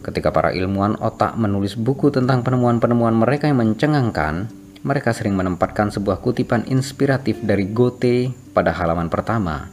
Ketika 0.00 0.30
para 0.32 0.54
ilmuwan 0.54 0.96
otak 1.02 1.36
menulis 1.36 1.76
buku 1.76 2.14
tentang 2.14 2.40
penemuan-penemuan 2.46 3.12
mereka 3.12 3.50
yang 3.50 3.60
mencengangkan, 3.60 4.48
mereka 4.86 5.10
sering 5.10 5.34
menempatkan 5.34 5.90
sebuah 5.90 6.22
kutipan 6.22 6.62
inspiratif 6.70 7.42
dari 7.42 7.66
Goethe 7.66 8.30
pada 8.54 8.70
halaman 8.70 9.10
pertama. 9.10 9.66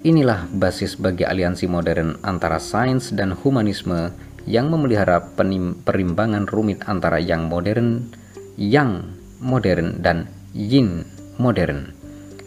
Inilah 0.00 0.48
basis 0.48 0.96
bagi 0.96 1.28
aliansi 1.28 1.68
modern 1.68 2.16
antara 2.24 2.56
sains 2.56 3.12
dan 3.12 3.36
humanisme 3.36 4.16
yang 4.48 4.70
memelihara 4.72 5.20
perimbangan 5.84 6.46
rumit 6.48 6.80
antara 6.88 7.20
yang 7.20 7.50
modern, 7.50 8.08
yang 8.56 9.12
modern, 9.42 10.00
dan 10.00 10.30
yin 10.56 11.04
modern, 11.36 11.92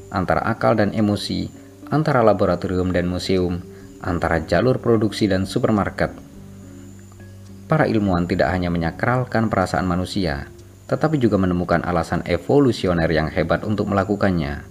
antara 0.09 0.41
akal 0.49 0.73
dan 0.73 0.95
emosi, 0.95 1.51
antara 1.89 2.21
laboratorium 2.21 2.93
dan 2.93 3.09
museum, 3.09 3.65
antara 3.99 4.45
jalur 4.45 4.77
produksi 4.77 5.25
dan 5.25 5.49
supermarket. 5.49 6.13
Para 7.69 7.85
ilmuwan 7.85 8.25
tidak 8.25 8.49
hanya 8.49 8.73
menyakralkan 8.73 9.49
perasaan 9.49 9.85
manusia, 9.85 10.49
tetapi 10.89 11.21
juga 11.21 11.37
menemukan 11.37 11.85
alasan 11.85 12.25
evolusioner 12.25 13.09
yang 13.09 13.29
hebat 13.29 13.61
untuk 13.61 13.89
melakukannya. 13.89 14.65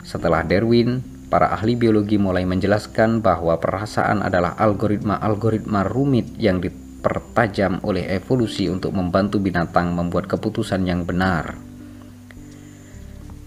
Setelah 0.00 0.44
Darwin, 0.48 1.04
para 1.28 1.52
ahli 1.52 1.76
biologi 1.76 2.16
mulai 2.16 2.48
menjelaskan 2.48 3.20
bahwa 3.20 3.60
perasaan 3.60 4.24
adalah 4.24 4.56
algoritma-algoritma 4.56 5.84
rumit 5.84 6.32
yang 6.40 6.64
dipertajam 6.64 7.84
oleh 7.84 8.08
evolusi 8.16 8.72
untuk 8.72 8.96
membantu 8.96 9.36
binatang 9.36 9.92
membuat 9.92 10.24
keputusan 10.24 10.88
yang 10.88 11.04
benar. 11.04 11.60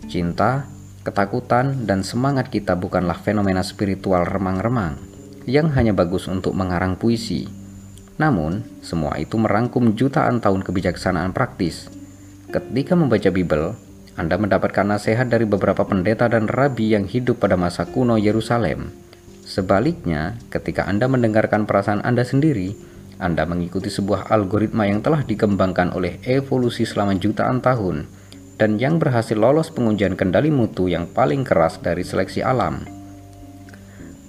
Cinta, 0.05 0.69
ketakutan, 1.01 1.89
dan 1.89 2.05
semangat 2.05 2.53
kita 2.53 2.77
bukanlah 2.77 3.17
fenomena 3.17 3.65
spiritual 3.65 4.25
remang-remang 4.25 4.97
yang 5.49 5.73
hanya 5.73 5.91
bagus 5.91 6.29
untuk 6.29 6.53
mengarang 6.53 6.93
puisi. 6.97 7.49
Namun, 8.21 8.61
semua 8.85 9.17
itu 9.17 9.37
merangkum 9.41 9.97
jutaan 9.97 10.37
tahun 10.37 10.61
kebijaksanaan 10.61 11.33
praktis. 11.33 11.89
Ketika 12.53 12.93
membaca 12.93 13.33
Bible, 13.33 13.73
anda 14.19 14.37
mendapatkan 14.37 14.85
nasihat 14.85 15.25
dari 15.31 15.49
beberapa 15.49 15.87
pendeta 15.87 16.29
dan 16.29 16.45
rabi 16.45 16.93
yang 16.93 17.09
hidup 17.09 17.41
pada 17.41 17.57
masa 17.57 17.89
kuno 17.89 18.21
Yerusalem. 18.21 18.93
Sebaliknya, 19.41 20.37
ketika 20.53 20.85
Anda 20.85 21.09
mendengarkan 21.09 21.65
perasaan 21.65 22.05
Anda 22.05 22.21
sendiri, 22.21 22.77
Anda 23.17 23.49
mengikuti 23.49 23.89
sebuah 23.89 24.29
algoritma 24.29 24.85
yang 24.85 25.01
telah 25.01 25.25
dikembangkan 25.25 25.95
oleh 25.97 26.21
evolusi 26.27 26.85
selama 26.85 27.17
jutaan 27.17 27.63
tahun 27.63 28.20
dan 28.61 28.77
yang 28.77 29.01
berhasil 29.01 29.33
lolos 29.33 29.73
pengujian 29.73 30.13
kendali 30.13 30.53
mutu 30.53 30.85
yang 30.85 31.09
paling 31.09 31.41
keras 31.41 31.81
dari 31.81 32.05
seleksi 32.05 32.45
alam. 32.45 32.85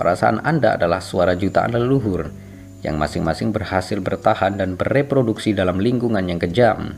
Perasaan 0.00 0.40
Anda 0.40 0.80
adalah 0.80 1.04
suara 1.04 1.36
jutaan 1.36 1.76
leluhur 1.76 2.32
yang 2.80 2.96
masing-masing 2.96 3.52
berhasil 3.52 4.00
bertahan 4.00 4.56
dan 4.56 4.80
bereproduksi 4.80 5.52
dalam 5.52 5.76
lingkungan 5.76 6.24
yang 6.24 6.40
kejam 6.40 6.96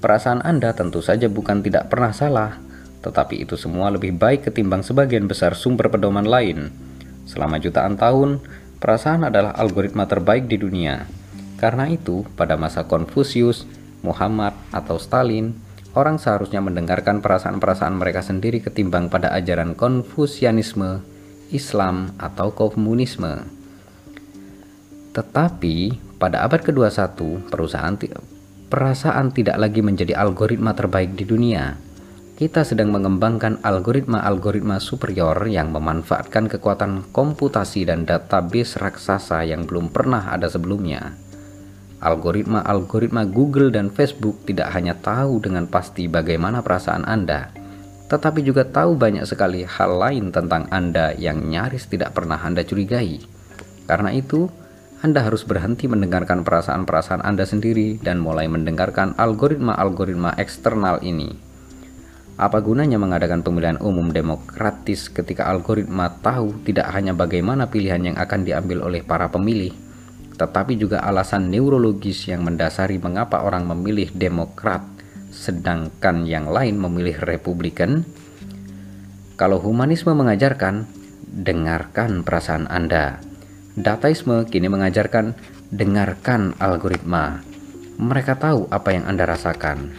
Perasaan 0.00 0.40
Anda 0.40 0.72
tentu 0.72 1.04
saja 1.04 1.28
bukan 1.28 1.60
tidak 1.60 1.92
pernah 1.92 2.08
salah, 2.16 2.56
tetapi 3.04 3.44
itu 3.44 3.60
semua 3.60 3.92
lebih 3.92 4.16
baik 4.16 4.48
ketimbang 4.48 4.80
sebagian 4.80 5.28
besar 5.28 5.52
sumber 5.52 5.92
pedoman 5.92 6.24
lain. 6.24 6.72
Selama 7.28 7.60
jutaan 7.60 8.00
tahun, 8.00 8.40
perasaan 8.80 9.28
adalah 9.28 9.52
algoritma 9.60 10.08
terbaik 10.08 10.48
di 10.48 10.56
dunia. 10.56 11.04
Karena 11.60 11.84
itu, 11.92 12.24
pada 12.32 12.56
masa 12.56 12.88
Konfusius, 12.88 13.68
Muhammad, 14.00 14.56
atau 14.72 14.96
Stalin, 14.96 15.52
orang 15.94 16.22
seharusnya 16.22 16.62
mendengarkan 16.62 17.18
perasaan-perasaan 17.18 17.98
mereka 17.98 18.22
sendiri 18.22 18.62
ketimbang 18.62 19.10
pada 19.10 19.34
ajaran 19.34 19.74
Konfusianisme, 19.74 21.02
Islam, 21.50 22.14
atau 22.18 22.54
komunisme. 22.54 23.46
Tetapi, 25.10 25.76
pada 26.22 26.46
abad 26.46 26.62
ke-21, 26.62 27.50
perusahaan 27.50 27.98
perasaan 28.70 29.34
tidak 29.34 29.58
lagi 29.58 29.82
menjadi 29.82 30.14
algoritma 30.14 30.78
terbaik 30.78 31.18
di 31.18 31.26
dunia. 31.26 31.74
Kita 32.40 32.64
sedang 32.64 32.88
mengembangkan 32.88 33.60
algoritma-algoritma 33.60 34.80
superior 34.80 35.44
yang 35.44 35.76
memanfaatkan 35.76 36.48
kekuatan 36.48 37.12
komputasi 37.12 37.84
dan 37.84 38.08
database 38.08 38.80
raksasa 38.80 39.44
yang 39.44 39.68
belum 39.68 39.92
pernah 39.92 40.32
ada 40.32 40.48
sebelumnya. 40.48 41.29
Algoritma-algoritma 42.00 43.28
Google 43.28 43.68
dan 43.68 43.92
Facebook 43.92 44.48
tidak 44.48 44.72
hanya 44.72 44.96
tahu 44.96 45.44
dengan 45.44 45.68
pasti 45.68 46.08
bagaimana 46.08 46.64
perasaan 46.64 47.04
Anda, 47.04 47.52
tetapi 48.08 48.40
juga 48.40 48.64
tahu 48.64 48.96
banyak 48.96 49.28
sekali 49.28 49.68
hal 49.68 50.00
lain 50.00 50.32
tentang 50.32 50.64
Anda 50.72 51.12
yang 51.12 51.44
nyaris 51.44 51.92
tidak 51.92 52.16
pernah 52.16 52.40
Anda 52.40 52.64
curigai. 52.64 53.20
Karena 53.84 54.16
itu, 54.16 54.48
anda 55.00 55.24
harus 55.24 55.48
berhenti 55.48 55.88
mendengarkan 55.88 56.44
perasaan-perasaan 56.44 57.24
Anda 57.24 57.48
sendiri 57.48 57.96
dan 58.04 58.20
mulai 58.20 58.52
mendengarkan 58.52 59.16
algoritma-algoritma 59.16 60.36
eksternal 60.36 61.00
ini. 61.00 61.32
Apa 62.36 62.60
gunanya 62.60 63.00
mengadakan 63.00 63.40
pemilihan 63.40 63.80
umum 63.80 64.12
demokratis 64.12 65.08
ketika 65.08 65.48
algoritma 65.48 66.12
tahu 66.20 66.52
tidak 66.68 66.92
hanya 66.92 67.16
bagaimana 67.16 67.72
pilihan 67.72 68.12
yang 68.12 68.16
akan 68.20 68.44
diambil 68.44 68.84
oleh 68.92 69.00
para 69.00 69.32
pemilih, 69.32 69.72
tetapi 70.40 70.80
juga 70.80 71.04
alasan 71.04 71.52
neurologis 71.52 72.24
yang 72.32 72.40
mendasari 72.40 72.96
mengapa 72.96 73.44
orang 73.44 73.68
memilih 73.68 74.08
demokrat 74.16 74.80
sedangkan 75.28 76.24
yang 76.24 76.48
lain 76.48 76.80
memilih 76.80 77.20
republikan? 77.20 78.08
Kalau 79.36 79.60
humanisme 79.60 80.16
mengajarkan, 80.16 80.88
dengarkan 81.28 82.24
perasaan 82.24 82.64
Anda 82.72 83.20
Dataisme 83.80 84.50
kini 84.50 84.66
mengajarkan 84.66 85.38
dengarkan 85.70 86.58
algoritma. 86.58 87.38
Mereka 88.02 88.36
tahu 88.42 88.66
apa 88.66 88.90
yang 88.90 89.06
Anda 89.06 89.30
rasakan. 89.30 89.94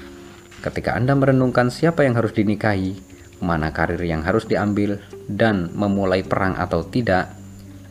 Ketika 0.59 0.93
Anda 0.99 1.15
merenungkan 1.15 1.71
siapa 1.71 2.03
yang 2.03 2.19
harus 2.19 2.35
dinikahi, 2.35 2.99
mana 3.39 3.71
karir 3.71 4.03
yang 4.03 4.27
harus 4.27 4.43
diambil, 4.43 4.99
dan 5.31 5.71
memulai 5.71 6.19
perang 6.19 6.59
atau 6.59 6.83
tidak, 6.83 7.31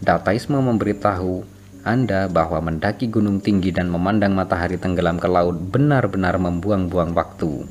Dataisme 0.05 0.61
memberitahu 0.61 1.49
Anda 1.81 2.29
bahwa 2.29 2.61
mendaki 2.61 3.09
gunung 3.09 3.41
tinggi 3.41 3.73
dan 3.73 3.89
memandang 3.89 4.37
matahari 4.37 4.77
tenggelam 4.77 5.17
ke 5.17 5.25
laut 5.25 5.57
benar-benar 5.73 6.37
membuang-buang 6.37 7.17
waktu. 7.17 7.65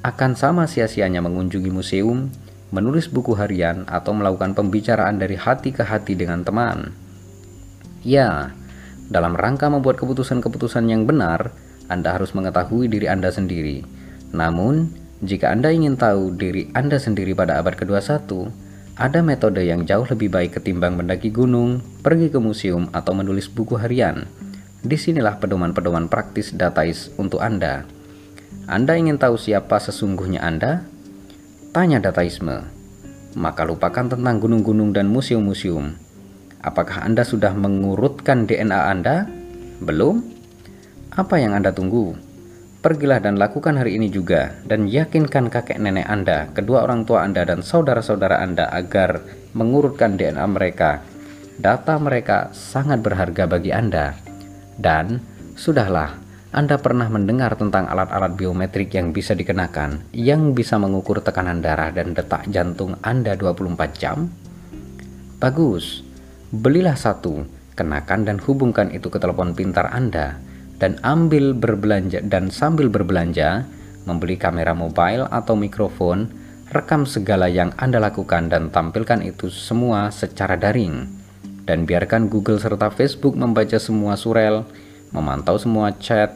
Akan 0.00 0.32
sama 0.32 0.64
sia-sianya 0.64 1.20
mengunjungi 1.20 1.68
museum, 1.68 2.32
menulis 2.72 3.12
buku 3.12 3.36
harian, 3.36 3.84
atau 3.84 4.16
melakukan 4.16 4.56
pembicaraan 4.56 5.20
dari 5.20 5.36
hati 5.36 5.76
ke 5.76 5.84
hati 5.84 6.16
dengan 6.16 6.40
teman. 6.40 6.96
Ya, 8.00 8.56
dalam 9.12 9.36
rangka 9.36 9.68
membuat 9.68 10.00
keputusan-keputusan 10.00 10.88
yang 10.88 11.04
benar, 11.04 11.52
Anda 11.92 12.16
harus 12.16 12.32
mengetahui 12.32 12.88
diri 12.88 13.04
Anda 13.04 13.28
sendiri. 13.28 13.84
Namun, 14.32 14.96
jika 15.20 15.52
Anda 15.52 15.68
ingin 15.68 16.00
tahu 16.00 16.32
diri 16.32 16.72
Anda 16.72 16.96
sendiri 16.96 17.36
pada 17.36 17.60
abad 17.60 17.76
ke-21, 17.76 18.48
ada 19.00 19.24
metode 19.24 19.64
yang 19.64 19.88
jauh 19.88 20.04
lebih 20.04 20.28
baik 20.28 20.60
ketimbang 20.60 21.00
mendaki 21.00 21.32
gunung, 21.32 21.80
pergi 22.04 22.28
ke 22.28 22.36
museum, 22.36 22.92
atau 22.92 23.16
menulis 23.16 23.48
buku 23.48 23.80
harian. 23.80 24.28
Di 24.84 25.00
sinilah 25.00 25.40
pedoman-pedoman 25.40 26.12
praktis 26.12 26.52
datais 26.52 27.08
untuk 27.16 27.40
Anda. 27.40 27.88
Anda 28.68 29.00
ingin 29.00 29.16
tahu 29.16 29.40
siapa 29.40 29.80
sesungguhnya 29.80 30.44
Anda? 30.44 30.84
Tanya 31.72 31.96
dataisme. 32.04 32.68
Maka 33.40 33.64
lupakan 33.64 34.12
tentang 34.12 34.36
gunung-gunung 34.36 34.92
dan 34.92 35.08
museum-museum 35.08 35.96
Apakah 36.60 37.08
Anda 37.08 37.24
sudah 37.24 37.56
mengurutkan 37.56 38.44
DNA 38.44 38.92
Anda? 38.92 39.24
Belum? 39.80 40.20
Apa 41.08 41.40
yang 41.40 41.56
Anda 41.56 41.72
tunggu? 41.72 42.12
Pergilah 42.80 43.20
dan 43.20 43.36
lakukan 43.36 43.76
hari 43.76 44.00
ini 44.00 44.08
juga 44.08 44.56
dan 44.64 44.88
yakinkan 44.88 45.52
kakek 45.52 45.76
nenek 45.76 46.08
Anda, 46.08 46.48
kedua 46.48 46.80
orang 46.88 47.04
tua 47.04 47.28
Anda 47.28 47.44
dan 47.44 47.60
saudara-saudara 47.60 48.40
Anda 48.40 48.72
agar 48.72 49.20
mengurutkan 49.52 50.16
DNA 50.16 50.40
mereka. 50.48 51.04
Data 51.60 52.00
mereka 52.00 52.48
sangat 52.56 53.04
berharga 53.04 53.44
bagi 53.44 53.68
Anda. 53.68 54.16
Dan 54.80 55.20
sudahlah, 55.60 56.16
Anda 56.56 56.80
pernah 56.80 57.04
mendengar 57.12 57.52
tentang 57.60 57.84
alat-alat 57.84 58.32
biometrik 58.40 58.96
yang 58.96 59.12
bisa 59.12 59.36
dikenakan 59.36 60.08
yang 60.16 60.56
bisa 60.56 60.80
mengukur 60.80 61.20
tekanan 61.20 61.60
darah 61.60 61.92
dan 61.92 62.16
detak 62.16 62.48
jantung 62.48 62.96
Anda 63.04 63.36
24 63.36 63.92
jam? 63.92 64.32
Bagus. 65.36 66.00
Belilah 66.48 66.96
satu, 66.96 67.44
kenakan 67.76 68.24
dan 68.24 68.40
hubungkan 68.40 68.88
itu 68.88 69.12
ke 69.12 69.20
telepon 69.20 69.52
pintar 69.52 69.92
Anda 69.92 70.48
dan 70.80 70.96
ambil 71.04 71.52
berbelanja 71.52 72.24
dan 72.24 72.48
sambil 72.48 72.88
berbelanja 72.88 73.68
membeli 74.08 74.40
kamera 74.40 74.72
mobile 74.72 75.28
atau 75.28 75.54
mikrofon, 75.54 76.32
rekam 76.72 77.04
segala 77.04 77.46
yang 77.46 77.70
Anda 77.76 78.00
lakukan 78.00 78.48
dan 78.48 78.72
tampilkan 78.72 79.20
itu 79.20 79.52
semua 79.52 80.08
secara 80.08 80.56
daring. 80.56 81.20
Dan 81.68 81.86
biarkan 81.86 82.26
Google 82.26 82.58
serta 82.58 82.90
Facebook 82.90 83.36
membaca 83.36 83.78
semua 83.78 84.16
surel, 84.18 84.66
memantau 85.12 85.60
semua 85.60 85.94
chat 86.00 86.34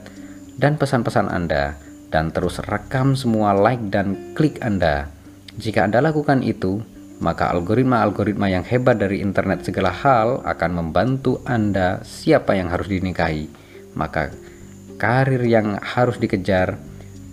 dan 0.61 0.79
pesan-pesan 0.79 1.27
Anda 1.27 1.75
dan 2.15 2.31
terus 2.31 2.63
rekam 2.63 3.19
semua 3.19 3.51
like 3.57 3.91
dan 3.91 4.37
klik 4.39 4.63
Anda. 4.63 5.11
Jika 5.59 5.91
Anda 5.91 5.99
lakukan 5.99 6.47
itu, 6.47 6.79
maka 7.19 7.51
algoritma-algoritma 7.51 8.47
yang 8.47 8.63
hebat 8.63 9.03
dari 9.03 9.19
internet 9.19 9.67
segala 9.67 9.91
hal 9.91 10.43
akan 10.47 10.71
membantu 10.71 11.43
Anda 11.43 12.07
siapa 12.07 12.55
yang 12.55 12.71
harus 12.71 12.87
dinikahi, 12.87 13.51
maka 13.95 14.31
karir 15.01 15.43
yang 15.43 15.79
harus 15.83 16.19
dikejar, 16.19 16.79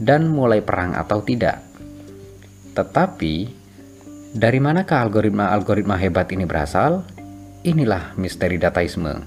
dan 0.02 0.30
mulai 0.30 0.66
perang 0.66 0.98
atau 0.98 1.22
tidak. 1.22 1.62
Tetapi, 2.74 3.34
dari 4.34 4.60
manakah 4.64 5.06
algoritma-algoritma 5.06 6.00
hebat 6.00 6.32
ini 6.34 6.48
berasal? 6.48 7.06
Inilah 7.62 8.18
misteri 8.18 8.58
dataisme. 8.58 9.22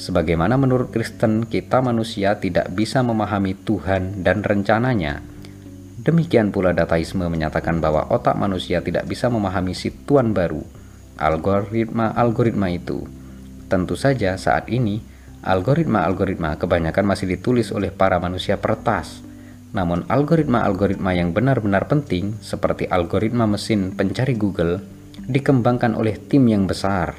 Sebagaimana 0.00 0.56
menurut 0.56 0.88
Kristen, 0.88 1.44
kita 1.44 1.84
manusia 1.84 2.40
tidak 2.40 2.72
bisa 2.72 3.04
memahami 3.04 3.52
Tuhan 3.52 4.24
dan 4.24 4.40
rencananya, 4.40 5.20
Demikian 6.00 6.48
pula 6.48 6.72
dataisme 6.72 7.28
menyatakan 7.28 7.76
bahwa 7.76 8.08
otak 8.08 8.32
manusia 8.32 8.80
tidak 8.80 9.04
bisa 9.04 9.28
memahami 9.28 9.76
situan 9.76 10.32
baru, 10.32 10.64
algoritma-algoritma 11.20 12.72
itu. 12.72 13.04
Tentu 13.68 14.00
saja 14.00 14.32
saat 14.40 14.72
ini, 14.72 15.04
algoritma-algoritma 15.40 16.60
kebanyakan 16.60 17.04
masih 17.08 17.26
ditulis 17.28 17.72
oleh 17.72 17.88
para 17.88 18.20
manusia 18.20 18.60
pertas. 18.60 19.24
Namun 19.70 20.04
algoritma-algoritma 20.10 21.14
yang 21.14 21.30
benar-benar 21.30 21.86
penting 21.86 22.36
seperti 22.42 22.90
algoritma 22.90 23.46
mesin 23.46 23.94
pencari 23.94 24.34
Google 24.34 24.82
dikembangkan 25.30 25.94
oleh 25.94 26.18
tim 26.18 26.44
yang 26.50 26.66
besar. 26.66 27.14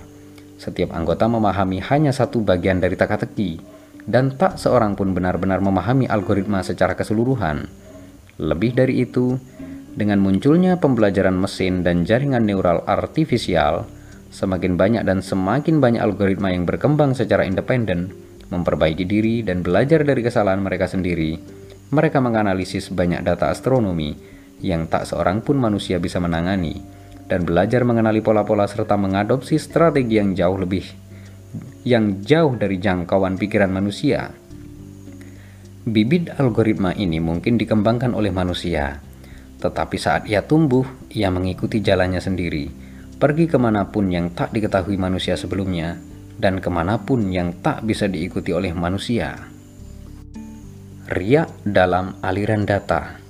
Setiap 0.61 0.93
anggota 0.93 1.25
memahami 1.25 1.81
hanya 1.81 2.13
satu 2.13 2.43
bagian 2.45 2.77
dari 2.77 2.93
teka-teki, 2.93 3.57
dan 4.05 4.37
tak 4.37 4.61
seorang 4.61 4.93
pun 4.93 5.15
benar-benar 5.15 5.57
memahami 5.63 6.05
algoritma 6.05 6.61
secara 6.61 6.93
keseluruhan. 6.93 7.65
Lebih 8.37 8.77
dari 8.77 9.01
itu, 9.01 9.37
dengan 9.91 10.21
munculnya 10.21 10.77
pembelajaran 10.77 11.35
mesin 11.35 11.81
dan 11.81 12.05
jaringan 12.05 12.45
neural 12.45 12.85
artifisial, 12.85 13.89
semakin 14.31 14.79
banyak 14.79 15.03
dan 15.03 15.19
semakin 15.19 15.83
banyak 15.83 15.99
algoritma 15.99 16.55
yang 16.55 16.63
berkembang 16.63 17.13
secara 17.13 17.43
independen, 17.43 18.15
memperbaiki 18.49 19.03
diri 19.03 19.43
dan 19.43 19.61
belajar 19.61 20.07
dari 20.07 20.23
kesalahan 20.23 20.63
mereka 20.63 20.87
sendiri. 20.87 21.37
Mereka 21.91 22.23
menganalisis 22.23 22.87
banyak 22.89 23.21
data 23.21 23.51
astronomi 23.51 24.15
yang 24.63 24.87
tak 24.87 25.03
seorang 25.03 25.43
pun 25.43 25.59
manusia 25.59 25.99
bisa 25.99 26.23
menangani 26.23 26.79
dan 27.27 27.43
belajar 27.43 27.83
mengenali 27.83 28.23
pola-pola 28.23 28.63
serta 28.63 28.95
mengadopsi 28.95 29.59
strategi 29.59 30.19
yang 30.19 30.31
jauh 30.31 30.55
lebih 30.55 31.11
yang 31.83 32.21
jauh 32.21 32.53
dari 32.55 32.77
jangkauan 32.77 33.35
pikiran 33.35 33.71
manusia. 33.73 34.31
Bibit 35.81 36.29
algoritma 36.37 36.93
ini 36.93 37.17
mungkin 37.17 37.57
dikembangkan 37.57 38.13
oleh 38.13 38.29
manusia, 38.29 39.01
tetapi 39.57 39.97
saat 39.97 40.29
ia 40.29 40.45
tumbuh, 40.45 40.85
ia 41.09 41.33
mengikuti 41.33 41.81
jalannya 41.81 42.21
sendiri, 42.21 42.69
pergi 43.21 43.45
ke 43.45 43.61
mana 43.61 43.85
pun 43.93 44.09
yang 44.09 44.33
tak 44.33 44.49
diketahui 44.49 44.97
manusia 44.97 45.37
sebelumnya, 45.37 46.01
dan 46.41 46.57
ke 46.57 46.73
mana 46.73 46.97
pun 46.97 47.29
yang 47.29 47.53
tak 47.61 47.85
bisa 47.85 48.09
diikuti 48.09 48.49
oleh 48.49 48.73
manusia. 48.73 49.37
Riak 51.05 51.61
dalam 51.61 52.17
aliran 52.25 52.65
data 52.65 53.21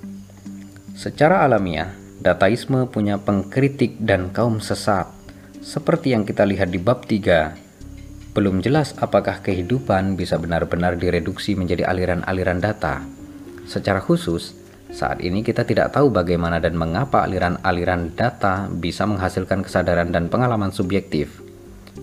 Secara 0.95 1.43
alamiah, 1.43 2.01
Dataisme 2.21 2.85
punya 2.85 3.17
pengkritik 3.17 3.97
dan 3.97 4.29
kaum 4.29 4.61
sesat, 4.61 5.09
seperti 5.57 6.13
yang 6.13 6.21
kita 6.21 6.45
lihat 6.45 6.69
di 6.69 6.77
bab 6.77 7.09
3. 7.09 8.37
Belum 8.37 8.61
jelas 8.61 8.93
apakah 9.01 9.41
kehidupan 9.41 10.13
bisa 10.13 10.37
benar-benar 10.37 11.01
direduksi 11.01 11.57
menjadi 11.57 11.89
aliran-aliran 11.89 12.61
data. 12.61 13.01
Secara 13.65 14.05
khusus, 14.05 14.53
saat 14.91 15.23
ini 15.23 15.39
kita 15.39 15.63
tidak 15.63 15.95
tahu 15.95 16.11
bagaimana 16.11 16.59
dan 16.59 16.75
mengapa 16.75 17.23
aliran-aliran 17.23 18.11
data 18.11 18.67
bisa 18.67 19.07
menghasilkan 19.07 19.63
kesadaran 19.63 20.11
dan 20.11 20.27
pengalaman 20.27 20.75
subjektif. 20.75 21.39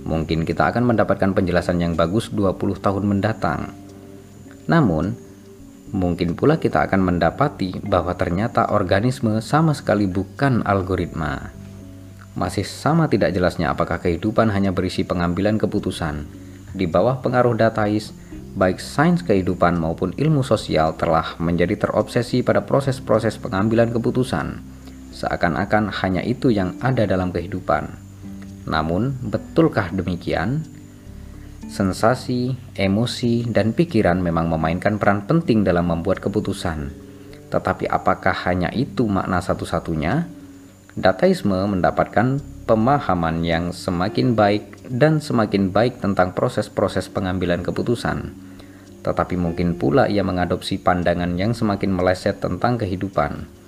Mungkin 0.09 0.48
kita 0.48 0.73
akan 0.73 0.89
mendapatkan 0.89 1.36
penjelasan 1.36 1.85
yang 1.85 1.93
bagus 1.93 2.32
20 2.32 2.56
tahun 2.81 3.05
mendatang. 3.05 3.77
Namun, 4.65 5.12
mungkin 5.93 6.32
pula 6.32 6.56
kita 6.56 6.89
akan 6.89 7.12
mendapati 7.12 7.77
bahwa 7.85 8.16
ternyata 8.16 8.73
organisme 8.73 9.36
sama 9.44 9.77
sekali 9.77 10.09
bukan 10.09 10.65
algoritma. 10.65 11.52
Masih 12.36 12.65
sama 12.65 13.10
tidak 13.12 13.36
jelasnya 13.36 13.73
apakah 13.73 14.01
kehidupan 14.01 14.48
hanya 14.48 14.73
berisi 14.73 15.05
pengambilan 15.05 15.60
keputusan. 15.60 16.24
Di 16.73 16.89
bawah 16.89 17.20
pengaruh 17.20 17.52
datais, 17.52 18.16
baik 18.59 18.82
sains 18.82 19.22
kehidupan 19.22 19.78
maupun 19.78 20.10
ilmu 20.18 20.43
sosial 20.43 20.98
telah 20.98 21.39
menjadi 21.39 21.78
terobsesi 21.78 22.43
pada 22.43 22.66
proses-proses 22.66 23.39
pengambilan 23.39 23.94
keputusan. 23.94 24.59
Seakan-akan 25.14 25.94
hanya 26.02 26.26
itu 26.26 26.51
yang 26.51 26.74
ada 26.82 27.06
dalam 27.06 27.30
kehidupan. 27.30 27.94
Namun, 28.66 29.14
betulkah 29.22 29.94
demikian? 29.94 30.66
Sensasi, 31.70 32.59
emosi, 32.74 33.47
dan 33.47 33.70
pikiran 33.78 34.18
memang 34.18 34.51
memainkan 34.51 34.98
peran 34.98 35.22
penting 35.30 35.62
dalam 35.62 35.86
membuat 35.86 36.18
keputusan. 36.18 36.90
Tetapi 37.55 37.86
apakah 37.86 38.35
hanya 38.51 38.74
itu 38.74 39.06
makna 39.06 39.39
satu-satunya? 39.39 40.26
Dataisme 40.98 41.55
mendapatkan 41.55 42.43
pemahaman 42.66 43.47
yang 43.47 43.70
semakin 43.70 44.35
baik 44.35 44.90
dan 44.90 45.22
semakin 45.22 45.70
baik 45.70 46.02
tentang 46.02 46.35
proses-proses 46.35 47.06
pengambilan 47.06 47.62
keputusan. 47.62 48.47
Tetapi 49.09 49.40
mungkin 49.40 49.80
pula 49.80 50.05
ia 50.05 50.20
mengadopsi 50.20 50.76
pandangan 50.76 51.32
yang 51.40 51.56
semakin 51.56 51.97
meleset 51.97 52.44
tentang 52.44 52.76
kehidupan 52.76 53.59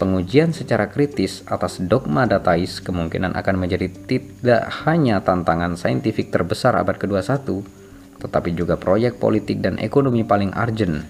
Pengujian 0.00 0.56
secara 0.56 0.88
kritis 0.88 1.44
atas 1.44 1.76
dogma 1.76 2.24
datais 2.24 2.80
kemungkinan 2.80 3.36
akan 3.36 3.56
menjadi 3.60 3.92
tidak 4.08 4.72
hanya 4.88 5.20
tantangan 5.20 5.76
saintifik 5.76 6.32
terbesar 6.32 6.72
abad 6.72 6.96
ke-21, 6.96 7.60
tetapi 8.16 8.56
juga 8.56 8.80
proyek 8.80 9.20
politik 9.20 9.60
dan 9.60 9.76
ekonomi 9.76 10.24
paling 10.24 10.56
urgent. 10.56 11.04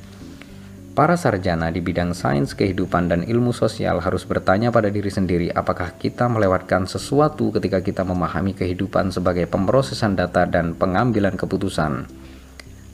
Para 0.91 1.15
sarjana 1.15 1.71
di 1.71 1.79
bidang 1.79 2.19
sains 2.19 2.51
kehidupan 2.51 3.07
dan 3.07 3.23
ilmu 3.23 3.55
sosial 3.55 4.03
harus 4.03 4.27
bertanya 4.27 4.75
pada 4.75 4.91
diri 4.91 5.07
sendiri 5.07 5.55
apakah 5.55 5.95
kita 5.95 6.27
melewatkan 6.27 6.91
sesuatu 6.91 7.55
ketika 7.55 7.79
kita 7.87 8.03
memahami 8.03 8.59
kehidupan 8.59 9.15
sebagai 9.15 9.47
pemrosesan 9.47 10.19
data 10.19 10.51
dan 10.51 10.75
pengambilan 10.75 11.39
keputusan. 11.39 12.11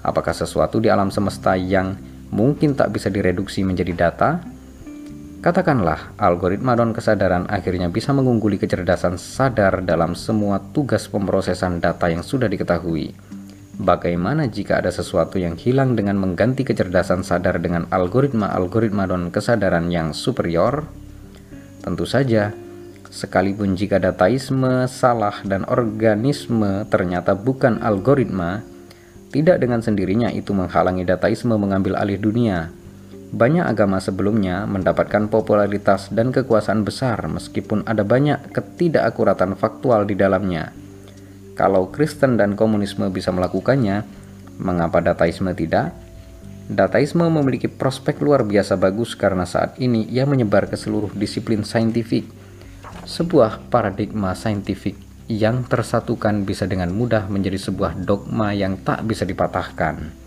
Apakah 0.07 0.31
sesuatu 0.31 0.79
di 0.79 0.87
alam 0.87 1.11
semesta 1.11 1.59
yang 1.59 1.99
mungkin 2.31 2.79
tak 2.79 2.95
bisa 2.95 3.11
direduksi 3.11 3.67
menjadi 3.67 3.91
data 4.07 4.39
Katakanlah, 5.47 6.19
algoritma 6.19 6.75
dan 6.75 6.91
kesadaran 6.91 7.47
akhirnya 7.47 7.87
bisa 7.87 8.11
mengungguli 8.11 8.59
kecerdasan 8.59 9.15
sadar 9.15 9.79
dalam 9.87 10.19
semua 10.19 10.59
tugas 10.59 11.07
pemrosesan 11.07 11.79
data 11.79 12.11
yang 12.11 12.27
sudah 12.27 12.51
diketahui. 12.51 13.15
Bagaimana 13.79 14.51
jika 14.51 14.83
ada 14.83 14.91
sesuatu 14.91 15.39
yang 15.39 15.55
hilang 15.55 15.95
dengan 15.95 16.19
mengganti 16.19 16.67
kecerdasan 16.67 17.23
sadar 17.23 17.63
dengan 17.63 17.87
algoritma-algoritma 17.95 19.07
dan 19.07 19.31
kesadaran 19.31 19.87
yang 19.87 20.11
superior? 20.11 20.83
Tentu 21.79 22.11
saja, 22.11 22.51
sekalipun 23.07 23.79
jika 23.79 24.03
dataisme 24.03 24.91
salah 24.91 25.47
dan 25.47 25.63
organisme 25.71 26.91
ternyata 26.91 27.39
bukan 27.39 27.87
algoritma, 27.87 28.67
tidak 29.37 29.61
dengan 29.61 29.85
sendirinya 29.85 30.33
itu 30.33 30.57
menghalangi 30.57 31.05
dataisme 31.05 31.53
mengambil 31.61 32.01
alih 32.01 32.17
dunia 32.17 32.73
banyak 33.37 33.69
agama 33.69 33.99
sebelumnya 33.99 34.65
mendapatkan 34.65 35.27
popularitas 35.29 36.09
dan 36.15 36.33
kekuasaan 36.33 36.87
besar 36.87 37.21
meskipun 37.27 37.83
ada 37.85 38.01
banyak 38.01 38.55
ketidakakuratan 38.55 39.59
faktual 39.59 40.07
di 40.07 40.15
dalamnya. 40.15 40.71
Kalau 41.59 41.91
Kristen 41.91 42.39
dan 42.39 42.55
komunisme 42.55 43.11
bisa 43.11 43.35
melakukannya, 43.35 44.07
mengapa 44.63 45.03
dataisme 45.03 45.51
tidak? 45.59 45.91
Dataisme 46.71 47.27
memiliki 47.27 47.67
prospek 47.67 48.23
luar 48.23 48.47
biasa 48.47 48.79
bagus 48.79 49.19
karena 49.19 49.43
saat 49.43 49.75
ini 49.83 50.07
ia 50.07 50.23
menyebar 50.23 50.71
ke 50.71 50.79
seluruh 50.79 51.11
disiplin 51.13 51.67
saintifik. 51.67 52.31
Sebuah 53.07 53.69
paradigma 53.71 54.35
saintifik 54.39 55.06
yang 55.27 55.67
tersatukan 55.67 56.47
bisa 56.47 56.71
dengan 56.71 56.95
mudah 56.95 57.27
menjadi 57.27 57.59
sebuah 57.59 57.99
dogma 57.99 58.55
yang 58.55 58.79
tak 58.83 59.03
bisa 59.07 59.27
dipatahkan 59.27 60.27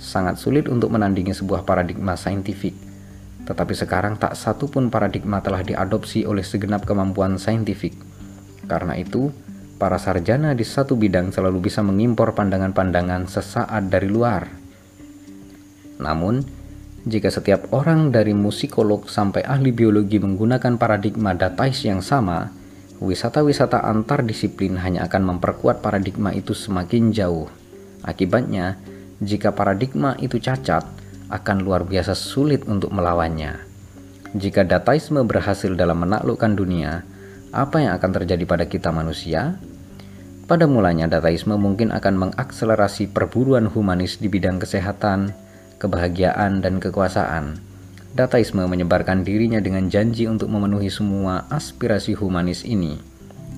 sangat 0.00 0.40
sulit 0.40 0.66
untuk 0.66 0.88
menandingi 0.88 1.36
sebuah 1.36 1.68
paradigma 1.68 2.16
saintifik. 2.16 2.72
Tetapi 3.44 3.74
sekarang 3.76 4.16
tak 4.16 4.32
satu 4.32 4.72
pun 4.72 4.88
paradigma 4.88 5.44
telah 5.44 5.60
diadopsi 5.60 6.24
oleh 6.24 6.40
segenap 6.40 6.88
kemampuan 6.88 7.36
saintifik. 7.36 7.92
Karena 8.64 8.96
itu, 8.96 9.28
para 9.76 10.00
sarjana 10.00 10.56
di 10.56 10.64
satu 10.64 10.96
bidang 10.96 11.30
selalu 11.30 11.68
bisa 11.68 11.84
mengimpor 11.84 12.32
pandangan-pandangan 12.32 13.28
sesaat 13.28 13.92
dari 13.92 14.08
luar. 14.08 14.48
Namun, 16.00 16.40
jika 17.04 17.28
setiap 17.28 17.68
orang 17.76 18.12
dari 18.12 18.32
musikolog 18.32 19.08
sampai 19.08 19.44
ahli 19.44 19.72
biologi 19.72 20.20
menggunakan 20.20 20.80
paradigma 20.80 21.36
datais 21.36 21.84
yang 21.84 22.00
sama, 22.04 22.52
wisata-wisata 23.00 23.80
antar 23.80 24.22
disiplin 24.22 24.76
hanya 24.76 25.08
akan 25.08 25.36
memperkuat 25.36 25.80
paradigma 25.80 26.36
itu 26.36 26.52
semakin 26.52 27.10
jauh. 27.16 27.48
Akibatnya, 28.04 28.76
jika 29.20 29.56
paradigma 29.56 30.16
itu 30.20 30.36
cacat, 30.36 30.84
akan 31.32 31.56
luar 31.64 31.88
biasa 31.88 32.12
sulit 32.12 32.68
untuk 32.68 32.92
melawannya. 32.92 33.60
Jika 34.36 34.62
dataisme 34.62 35.24
berhasil 35.26 35.72
dalam 35.74 36.06
menaklukkan 36.06 36.54
dunia, 36.54 37.02
apa 37.50 37.82
yang 37.82 37.98
akan 37.98 38.10
terjadi 38.22 38.44
pada 38.46 38.64
kita 38.70 38.94
manusia? 38.94 39.58
Pada 40.46 40.66
mulanya 40.66 41.06
dataisme 41.06 41.54
mungkin 41.58 41.90
akan 41.94 42.30
mengakselerasi 42.30 43.10
perburuan 43.10 43.70
humanis 43.70 44.18
di 44.18 44.26
bidang 44.26 44.58
kesehatan, 44.62 45.34
kebahagiaan, 45.78 46.62
dan 46.62 46.82
kekuasaan. 46.82 47.69
Dataisme 48.10 48.66
menyebarkan 48.66 49.22
dirinya 49.22 49.62
dengan 49.62 49.86
janji 49.86 50.26
untuk 50.26 50.50
memenuhi 50.50 50.90
semua 50.90 51.46
aspirasi 51.46 52.18
humanis 52.18 52.66
ini. 52.66 52.98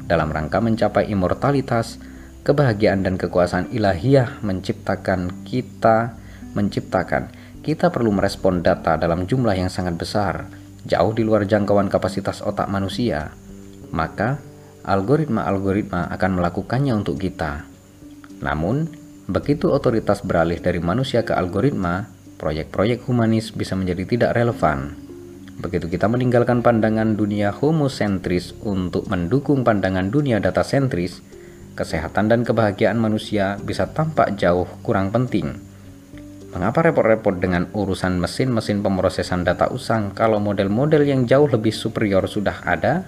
Dalam 0.05 0.29
rangka 0.29 0.61
mencapai 0.61 1.09
immortalitas, 1.09 1.97
kebahagiaan 2.45 3.07
dan 3.07 3.17
kekuasaan 3.17 3.73
ilahiyah 3.73 4.45
menciptakan 4.45 5.47
kita 5.49 6.19
menciptakan 6.53 7.33
kita 7.63 7.89
perlu 7.95 8.11
merespon 8.11 8.61
data 8.61 8.99
dalam 8.99 9.25
jumlah 9.25 9.55
yang 9.55 9.71
sangat 9.71 9.95
besar 9.97 10.51
jauh 10.83 11.15
di 11.15 11.23
luar 11.23 11.47
jangkauan 11.47 11.87
kapasitas 11.87 12.43
otak 12.43 12.67
manusia. 12.67 13.31
Maka 13.95 14.43
algoritma-algoritma 14.83 16.11
akan 16.11 16.31
melakukannya 16.43 16.93
untuk 16.99 17.23
kita. 17.23 17.63
Namun 18.43 18.91
begitu 19.31 19.71
otoritas 19.71 20.27
beralih 20.27 20.59
dari 20.59 20.83
manusia 20.83 21.23
ke 21.23 21.31
algoritma 21.39 22.11
proyek-proyek 22.43 23.07
humanis 23.07 23.55
bisa 23.55 23.79
menjadi 23.79 24.03
tidak 24.03 24.31
relevan 24.35 24.99
Begitu 25.63 25.87
kita 25.87 26.11
meninggalkan 26.11 26.59
pandangan 26.59 27.15
dunia 27.15 27.55
homosentris 27.55 28.51
untuk 28.67 29.07
mendukung 29.07 29.63
pandangan 29.63 30.11
dunia 30.11 30.43
data 30.43 30.67
sentris, 30.67 31.23
kesehatan 31.79 32.27
dan 32.27 32.43
kebahagiaan 32.43 32.99
manusia 32.99 33.61
bisa 33.63 33.87
tampak 33.95 34.35
jauh 34.35 34.67
kurang 34.83 35.15
penting. 35.15 35.55
Mengapa 36.51 36.85
repot-repot 36.85 37.39
dengan 37.39 37.71
urusan 37.73 38.19
mesin-mesin 38.19 38.83
pemrosesan 38.83 39.47
data 39.47 39.71
usang 39.73 40.13
kalau 40.13 40.43
model-model 40.43 41.07
yang 41.07 41.25
jauh 41.31 41.47
lebih 41.49 41.73
superior 41.73 42.27
sudah 42.29 42.61
ada? 42.67 43.07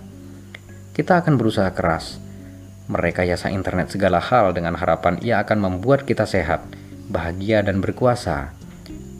Kita 0.94 1.20
akan 1.20 1.34
berusaha 1.34 1.74
keras 1.74 2.22
merekayasa 2.84 3.48
internet 3.48 3.88
segala 3.90 4.20
hal 4.20 4.52
dengan 4.52 4.76
harapan 4.76 5.16
ia 5.24 5.40
akan 5.40 5.56
membuat 5.56 6.04
kita 6.04 6.28
sehat, 6.28 6.68
bahagia, 7.08 7.64
dan 7.64 7.80
berkuasa. 7.80 8.52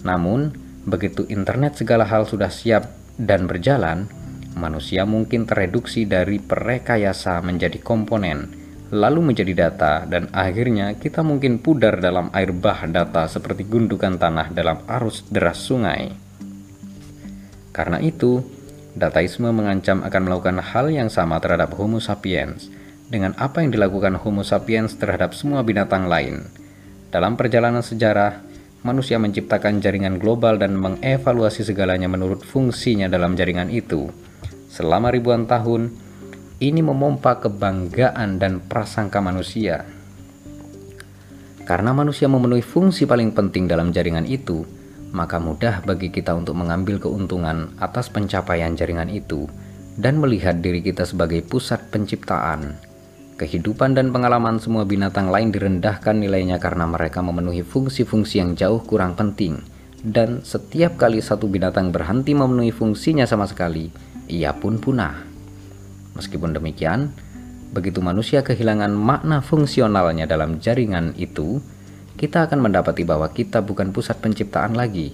Namun, 0.05 0.53
begitu 0.85 1.25
internet 1.33 1.81
segala 1.81 2.05
hal 2.05 2.29
sudah 2.29 2.53
siap 2.53 2.93
dan 3.17 3.49
berjalan, 3.49 4.07
manusia 4.55 5.09
mungkin 5.09 5.49
tereduksi 5.49 6.05
dari 6.05 6.39
perekayasa 6.39 7.41
menjadi 7.41 7.81
komponen, 7.81 8.53
lalu 8.93 9.33
menjadi 9.33 9.67
data, 9.67 10.05
dan 10.05 10.29
akhirnya 10.31 10.95
kita 10.95 11.25
mungkin 11.25 11.59
pudar 11.59 11.99
dalam 11.99 12.29
air 12.37 12.53
bah 12.53 12.85
data 12.87 13.27
seperti 13.27 13.65
gundukan 13.65 14.21
tanah 14.21 14.53
dalam 14.53 14.85
arus 14.87 15.25
deras 15.33 15.59
sungai. 15.65 16.13
Karena 17.75 17.99
itu, 17.99 18.45
dataisme 18.95 19.51
mengancam 19.51 20.07
akan 20.07 20.23
melakukan 20.23 20.63
hal 20.63 20.87
yang 20.93 21.11
sama 21.11 21.43
terhadap 21.43 21.75
Homo 21.75 21.99
sapiens– 21.99 22.69
dengan 23.09 23.37
apa 23.37 23.61
yang 23.61 23.73
dilakukan 23.73 24.17
Homo 24.21 24.43
sapiens 24.43 24.97
terhadap 24.97 25.37
semua 25.37 25.61
binatang 25.63 26.09
lain. 26.09 26.49
Dalam 27.13 27.37
perjalanan 27.37 27.85
sejarah, 27.85 28.43
manusia 28.85 29.17
menciptakan 29.17 29.81
jaringan 29.81 30.21
global 30.21 30.61
dan 30.61 30.77
mengevaluasi 30.77 31.65
segalanya 31.65 32.07
menurut 32.07 32.45
fungsinya 32.45 33.09
dalam 33.09 33.33
jaringan 33.33 33.73
itu. 33.73 34.13
Selama 34.69 35.09
ribuan 35.09 35.49
tahun, 35.49 35.89
ini 36.61 36.85
memompa 36.85 37.41
kebanggaan 37.41 38.37
dan 38.37 38.61
prasangka 38.61 39.25
manusia. 39.25 39.89
Karena 41.65 41.97
manusia 41.97 42.29
memenuhi 42.29 42.61
fungsi 42.61 43.09
paling 43.09 43.33
penting 43.33 43.65
dalam 43.65 43.89
jaringan 43.89 44.29
itu, 44.29 44.69
maka 45.17 45.41
mudah 45.41 45.81
bagi 45.81 46.13
kita 46.13 46.37
untuk 46.37 46.53
mengambil 46.53 47.01
keuntungan 47.01 47.73
atas 47.81 48.13
pencapaian 48.13 48.77
jaringan 48.77 49.09
itu 49.09 49.49
dan 49.97 50.21
melihat 50.21 50.61
diri 50.61 50.85
kita 50.85 51.09
sebagai 51.09 51.41
pusat 51.41 51.89
penciptaan. 51.89 52.84
Kehidupan 53.35 53.99
dan 53.99 54.15
pengalaman 54.15 54.63
semua 54.63 54.87
binatang 54.87 55.27
lain 55.27 55.51
direndahkan 55.51 56.15
nilainya 56.15 56.63
karena 56.63 56.87
mereka 56.87 57.19
memenuhi 57.19 57.67
fungsi-fungsi 57.67 58.39
yang 58.39 58.55
jauh 58.55 58.79
kurang 58.87 59.19
penting. 59.19 59.59
Dan 59.99 60.47
setiap 60.47 60.95
kali 60.95 61.19
satu 61.19 61.51
binatang 61.51 61.91
berhenti 61.91 62.31
memenuhi 62.31 62.71
fungsinya 62.71 63.27
sama 63.27 63.51
sekali, 63.51 63.91
ia 64.31 64.55
pun 64.55 64.79
punah. 64.79 65.27
Meskipun 66.15 66.55
demikian, 66.55 67.11
begitu 67.75 67.99
manusia 67.99 68.47
kehilangan 68.47 68.95
makna 68.95 69.43
fungsionalnya 69.43 70.31
dalam 70.31 70.63
jaringan 70.63 71.19
itu, 71.19 71.59
kita 72.15 72.47
akan 72.47 72.71
mendapati 72.71 73.03
bahwa 73.03 73.27
kita 73.35 73.67
bukan 73.67 73.91
pusat 73.91 74.15
penciptaan 74.23 74.79
lagi. 74.79 75.11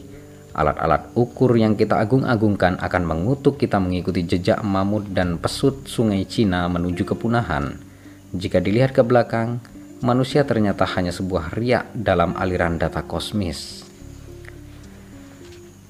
Alat-alat 0.52 1.16
ukur 1.16 1.56
yang 1.56 1.72
kita 1.72 1.96
agung-agungkan 1.96 2.84
akan 2.84 3.02
mengutuk 3.08 3.56
kita 3.56 3.80
mengikuti 3.80 4.28
jejak 4.28 4.60
mamut 4.60 5.08
dan 5.08 5.40
pesut 5.40 5.88
sungai 5.88 6.28
Cina 6.28 6.68
menuju 6.68 7.08
kepunahan 7.08 7.88
jika 8.30 8.62
dilihat 8.62 8.94
ke 8.94 9.02
belakang, 9.02 9.58
manusia 10.06 10.46
ternyata 10.46 10.86
hanya 10.94 11.10
sebuah 11.10 11.50
riak 11.50 11.90
dalam 11.98 12.38
aliran 12.38 12.78
data 12.78 13.02
kosmis. 13.02 13.82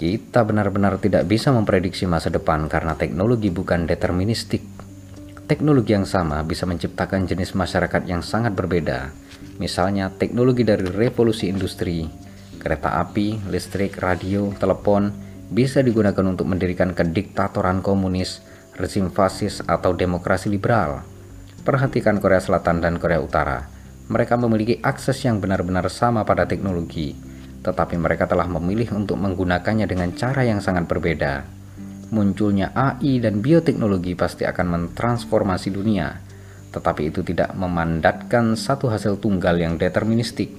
Kita 0.00 0.48
benar-benar 0.48 0.96
tidak 0.96 1.28
bisa 1.28 1.52
memprediksi 1.52 2.08
masa 2.08 2.32
depan 2.32 2.64
karena 2.72 2.96
teknologi 2.96 3.52
bukan 3.52 3.84
deterministik. 3.84 4.64
Teknologi 5.44 5.92
yang 5.92 6.08
sama 6.08 6.40
bisa 6.40 6.64
menciptakan 6.64 7.28
jenis 7.28 7.52
masyarakat 7.52 8.08
yang 8.08 8.24
sangat 8.24 8.56
berbeda. 8.56 9.12
Misalnya 9.60 10.08
teknologi 10.08 10.64
dari 10.64 10.88
revolusi 10.88 11.52
industri, 11.52 12.08
kereta 12.56 12.96
api, 13.04 13.52
listrik, 13.52 14.00
radio, 14.00 14.48
telepon 14.56 15.12
bisa 15.52 15.84
digunakan 15.84 16.24
untuk 16.24 16.48
mendirikan 16.48 16.96
kediktatoran 16.96 17.84
komunis, 17.84 18.40
rezim 18.80 19.12
fasis 19.12 19.60
atau 19.68 19.92
demokrasi 19.92 20.48
liberal. 20.48 21.09
Perhatikan 21.60 22.24
Korea 22.24 22.40
Selatan 22.40 22.80
dan 22.80 22.96
Korea 22.96 23.20
Utara. 23.20 23.68
Mereka 24.08 24.40
memiliki 24.40 24.80
akses 24.80 25.20
yang 25.28 25.44
benar-benar 25.44 25.92
sama 25.92 26.24
pada 26.24 26.48
teknologi, 26.48 27.12
tetapi 27.60 28.00
mereka 28.00 28.24
telah 28.24 28.48
memilih 28.48 28.96
untuk 28.96 29.20
menggunakannya 29.20 29.84
dengan 29.84 30.16
cara 30.16 30.40
yang 30.48 30.64
sangat 30.64 30.88
berbeda. 30.88 31.44
Munculnya 32.16 32.72
AI 32.72 33.20
dan 33.20 33.44
bioteknologi 33.44 34.16
pasti 34.16 34.48
akan 34.48 34.66
mentransformasi 34.66 35.68
dunia, 35.68 36.16
tetapi 36.72 37.12
itu 37.12 37.20
tidak 37.20 37.52
memandatkan 37.52 38.56
satu 38.56 38.88
hasil 38.88 39.20
tunggal 39.20 39.60
yang 39.60 39.76
deterministik. 39.76 40.56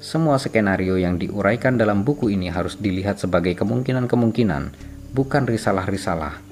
Semua 0.00 0.40
skenario 0.40 0.96
yang 0.96 1.20
diuraikan 1.20 1.76
dalam 1.76 2.08
buku 2.08 2.32
ini 2.32 2.48
harus 2.48 2.80
dilihat 2.80 3.20
sebagai 3.20 3.52
kemungkinan-kemungkinan, 3.52 4.62
bukan 5.12 5.44
risalah-risalah. 5.44 6.47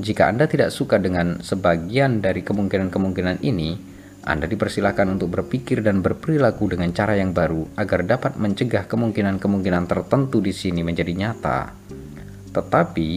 Jika 0.00 0.32
Anda 0.32 0.48
tidak 0.48 0.72
suka 0.72 0.96
dengan 0.96 1.44
sebagian 1.44 2.24
dari 2.24 2.40
kemungkinan-kemungkinan 2.40 3.44
ini, 3.44 3.76
Anda 4.24 4.48
dipersilahkan 4.48 5.04
untuk 5.18 5.34
berpikir 5.36 5.84
dan 5.84 6.00
berperilaku 6.00 6.72
dengan 6.72 6.94
cara 6.96 7.18
yang 7.18 7.36
baru 7.36 7.68
agar 7.76 8.06
dapat 8.06 8.40
mencegah 8.40 8.88
kemungkinan-kemungkinan 8.88 9.84
tertentu 9.84 10.40
di 10.40 10.54
sini 10.54 10.80
menjadi 10.80 11.12
nyata. 11.12 11.76
Tetapi, 12.56 13.10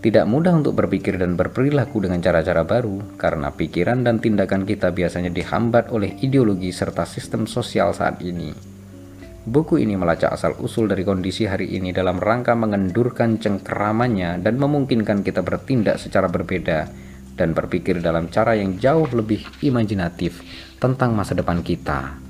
tidak 0.00 0.24
mudah 0.24 0.56
untuk 0.56 0.76
berpikir 0.80 1.20
dan 1.20 1.36
berperilaku 1.36 2.08
dengan 2.08 2.24
cara-cara 2.24 2.64
baru 2.64 3.16
karena 3.20 3.52
pikiran 3.52 4.00
dan 4.00 4.16
tindakan 4.16 4.64
kita 4.64 4.96
biasanya 4.96 5.28
dihambat 5.28 5.92
oleh 5.92 6.16
ideologi 6.24 6.72
serta 6.72 7.04
sistem 7.04 7.44
sosial 7.44 7.92
saat 7.92 8.20
ini. 8.24 8.69
Buku 9.40 9.80
ini 9.80 9.96
melacak 9.96 10.36
asal-usul 10.36 10.84
dari 10.84 11.00
kondisi 11.00 11.48
hari 11.48 11.72
ini 11.72 11.96
dalam 11.96 12.20
rangka 12.20 12.52
mengendurkan 12.52 13.40
cengkeramannya 13.40 14.36
dan 14.44 14.60
memungkinkan 14.60 15.24
kita 15.24 15.40
bertindak 15.40 15.96
secara 15.96 16.28
berbeda 16.28 16.92
dan 17.40 17.56
berpikir 17.56 18.04
dalam 18.04 18.28
cara 18.28 18.52
yang 18.52 18.76
jauh 18.76 19.08
lebih 19.08 19.40
imajinatif 19.64 20.44
tentang 20.76 21.16
masa 21.16 21.32
depan 21.32 21.64
kita. 21.64 22.20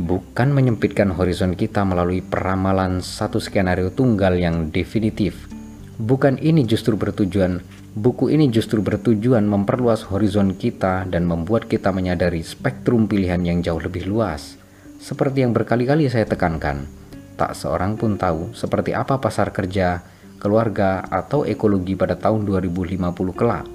Bukan 0.00 0.56
menyempitkan 0.56 1.12
horizon 1.12 1.52
kita 1.52 1.84
melalui 1.84 2.24
peramalan 2.24 3.04
satu 3.04 3.36
skenario 3.44 3.92
tunggal 3.92 4.40
yang 4.40 4.72
definitif. 4.72 5.52
Bukan 6.00 6.40
ini 6.40 6.64
justru 6.64 6.96
bertujuan, 6.96 7.60
buku 7.92 8.32
ini 8.32 8.48
justru 8.48 8.80
bertujuan 8.80 9.44
memperluas 9.44 10.08
horizon 10.08 10.56
kita 10.56 11.04
dan 11.04 11.28
membuat 11.28 11.68
kita 11.68 11.92
menyadari 11.92 12.40
spektrum 12.40 13.04
pilihan 13.04 13.44
yang 13.44 13.60
jauh 13.60 13.84
lebih 13.84 14.08
luas 14.08 14.63
seperti 15.04 15.44
yang 15.44 15.52
berkali-kali 15.52 16.08
saya 16.08 16.24
tekankan, 16.24 16.88
tak 17.36 17.52
seorang 17.52 18.00
pun 18.00 18.16
tahu 18.16 18.56
seperti 18.56 18.96
apa 18.96 19.20
pasar 19.20 19.52
kerja, 19.52 20.00
keluarga, 20.40 21.04
atau 21.12 21.44
ekologi 21.44 21.92
pada 21.92 22.16
tahun 22.16 22.48
2050 22.48 23.04
kelak, 23.36 23.68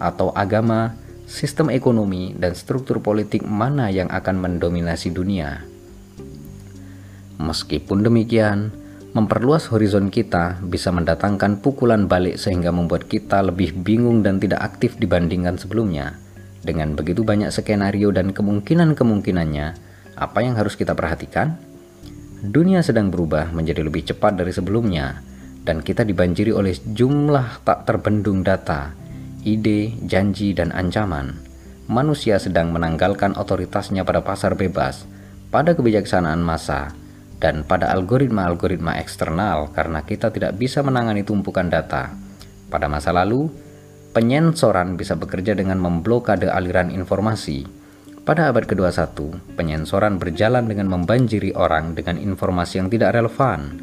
atau 0.00 0.32
agama, 0.32 0.96
sistem 1.28 1.68
ekonomi, 1.68 2.32
dan 2.32 2.56
struktur 2.56 3.04
politik 3.04 3.44
mana 3.44 3.92
yang 3.92 4.08
akan 4.08 4.40
mendominasi 4.40 5.12
dunia. 5.12 5.68
Meskipun 7.36 8.00
demikian, 8.00 8.72
memperluas 9.12 9.68
horizon 9.68 10.08
kita 10.08 10.64
bisa 10.64 10.88
mendatangkan 10.88 11.60
pukulan 11.60 12.08
balik 12.08 12.40
sehingga 12.40 12.72
membuat 12.72 13.04
kita 13.04 13.44
lebih 13.44 13.76
bingung 13.76 14.24
dan 14.24 14.40
tidak 14.40 14.64
aktif 14.64 14.96
dibandingkan 14.96 15.60
sebelumnya. 15.60 16.16
Dengan 16.64 16.96
begitu 16.96 17.20
banyak 17.20 17.52
skenario 17.52 18.12
dan 18.12 18.32
kemungkinan-kemungkinannya, 18.32 19.89
apa 20.20 20.44
yang 20.44 20.52
harus 20.60 20.76
kita 20.76 20.92
perhatikan? 20.92 21.56
Dunia 22.44 22.84
sedang 22.84 23.08
berubah 23.08 23.48
menjadi 23.56 23.80
lebih 23.80 24.04
cepat 24.04 24.36
dari 24.36 24.52
sebelumnya, 24.52 25.24
dan 25.64 25.80
kita 25.80 26.04
dibanjiri 26.04 26.52
oleh 26.52 26.76
jumlah 26.76 27.64
tak 27.64 27.88
terbendung 27.88 28.44
data, 28.44 28.92
ide, 29.48 29.96
janji, 30.04 30.52
dan 30.52 30.76
ancaman. 30.76 31.40
Manusia 31.88 32.36
sedang 32.36 32.68
menanggalkan 32.68 33.32
otoritasnya 33.32 34.04
pada 34.04 34.20
pasar 34.20 34.60
bebas, 34.60 35.08
pada 35.48 35.72
kebijaksanaan 35.72 36.44
massa, 36.44 36.92
dan 37.40 37.64
pada 37.64 37.88
algoritma-algoritma 37.96 39.00
eksternal 39.00 39.72
karena 39.72 40.04
kita 40.04 40.28
tidak 40.28 40.60
bisa 40.60 40.84
menangani 40.84 41.24
tumpukan 41.24 41.72
data. 41.72 42.12
Pada 42.68 42.92
masa 42.92 43.16
lalu, 43.16 43.48
penyensoran 44.12 45.00
bisa 45.00 45.16
bekerja 45.16 45.56
dengan 45.56 45.80
memblokade 45.80 46.46
aliran 46.52 46.92
informasi 46.92 47.79
pada 48.30 48.46
abad 48.46 48.62
ke-21, 48.62 49.10
penyensoran 49.58 50.22
berjalan 50.22 50.70
dengan 50.70 50.86
membanjiri 50.86 51.50
orang 51.58 51.98
dengan 51.98 52.14
informasi 52.14 52.78
yang 52.78 52.86
tidak 52.86 53.18
relevan. 53.18 53.82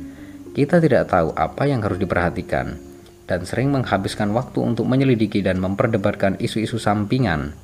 Kita 0.56 0.80
tidak 0.80 1.12
tahu 1.12 1.36
apa 1.36 1.68
yang 1.68 1.84
harus 1.84 2.00
diperhatikan 2.00 2.80
dan 3.28 3.44
sering 3.44 3.76
menghabiskan 3.76 4.32
waktu 4.32 4.64
untuk 4.64 4.88
menyelidiki 4.88 5.44
dan 5.44 5.60
memperdebatkan 5.60 6.40
isu-isu 6.40 6.80
sampingan. 6.80 7.60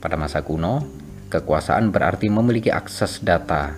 Pada 0.00 0.16
masa 0.16 0.40
kuno, 0.40 0.80
kekuasaan 1.28 1.92
berarti 1.92 2.32
memiliki 2.32 2.72
akses 2.72 3.20
data. 3.20 3.76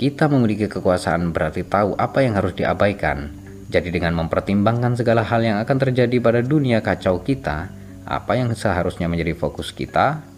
Kita 0.00 0.32
memiliki 0.32 0.72
kekuasaan 0.72 1.36
berarti 1.36 1.68
tahu 1.68 2.00
apa 2.00 2.24
yang 2.24 2.32
harus 2.40 2.56
diabaikan 2.56 3.28
Jadi 3.68 3.92
dengan 3.92 4.16
mempertimbangkan 4.24 4.96
segala 4.96 5.20
hal 5.20 5.44
yang 5.44 5.60
akan 5.60 5.76
terjadi 5.76 6.16
pada 6.16 6.40
dunia 6.40 6.80
kacau 6.80 7.20
kita, 7.20 7.68
apa 8.08 8.40
yang 8.40 8.56
seharusnya 8.56 9.04
menjadi 9.04 9.36
fokus 9.36 9.68
kita? 9.68 10.31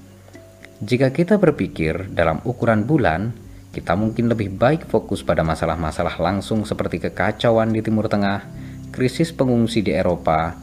Jika 0.83 1.15
kita 1.15 1.39
berpikir 1.39 2.11
dalam 2.11 2.43
ukuran 2.43 2.83
bulan, 2.83 3.31
kita 3.71 3.95
mungkin 3.95 4.27
lebih 4.27 4.55
baik 4.59 4.91
fokus 4.91 5.23
pada 5.23 5.47
masalah-masalah 5.47 6.19
langsung 6.19 6.67
seperti 6.67 6.99
kekacauan 6.99 7.71
di 7.71 7.79
Timur 7.79 8.11
Tengah, 8.11 8.43
krisis 8.91 9.31
pengungsi 9.31 9.87
di 9.87 9.95
Eropa, 9.95 10.55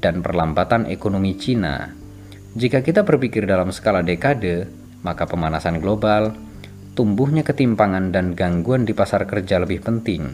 dan 0.00 0.24
perlambatan 0.24 0.88
ekonomi 0.88 1.36
Cina. 1.36 1.92
Jika 2.56 2.80
kita 2.80 3.04
berpikir 3.04 3.44
dalam 3.44 3.68
skala 3.68 4.00
dekade, 4.00 4.68
maka 5.04 5.28
pemanasan 5.28 5.84
global, 5.84 6.32
tumbuhnya 6.96 7.44
ketimpangan 7.44 8.08
dan 8.08 8.32
gangguan 8.32 8.88
di 8.88 8.96
pasar 8.96 9.28
kerja 9.28 9.60
lebih 9.60 9.84
penting. 9.84 10.32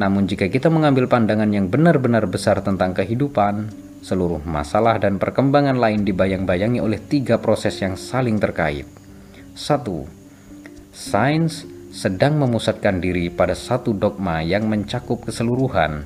Namun 0.00 0.26
jika 0.26 0.48
kita 0.48 0.72
mengambil 0.72 1.06
pandangan 1.06 1.52
yang 1.52 1.68
benar-benar 1.68 2.26
besar 2.26 2.64
tentang 2.64 2.96
kehidupan, 2.96 3.83
seluruh 4.04 4.44
masalah 4.44 5.00
dan 5.00 5.16
perkembangan 5.16 5.80
lain 5.80 6.04
dibayang-bayangi 6.04 6.76
oleh 6.84 7.00
tiga 7.00 7.40
proses 7.40 7.80
yang 7.80 7.96
saling 7.96 8.36
terkait. 8.36 8.84
1. 9.56 9.80
Sains 10.92 11.64
sedang 11.88 12.36
memusatkan 12.36 13.00
diri 13.00 13.32
pada 13.32 13.56
satu 13.56 13.96
dogma 13.96 14.44
yang 14.44 14.68
mencakup 14.68 15.24
keseluruhan, 15.24 16.04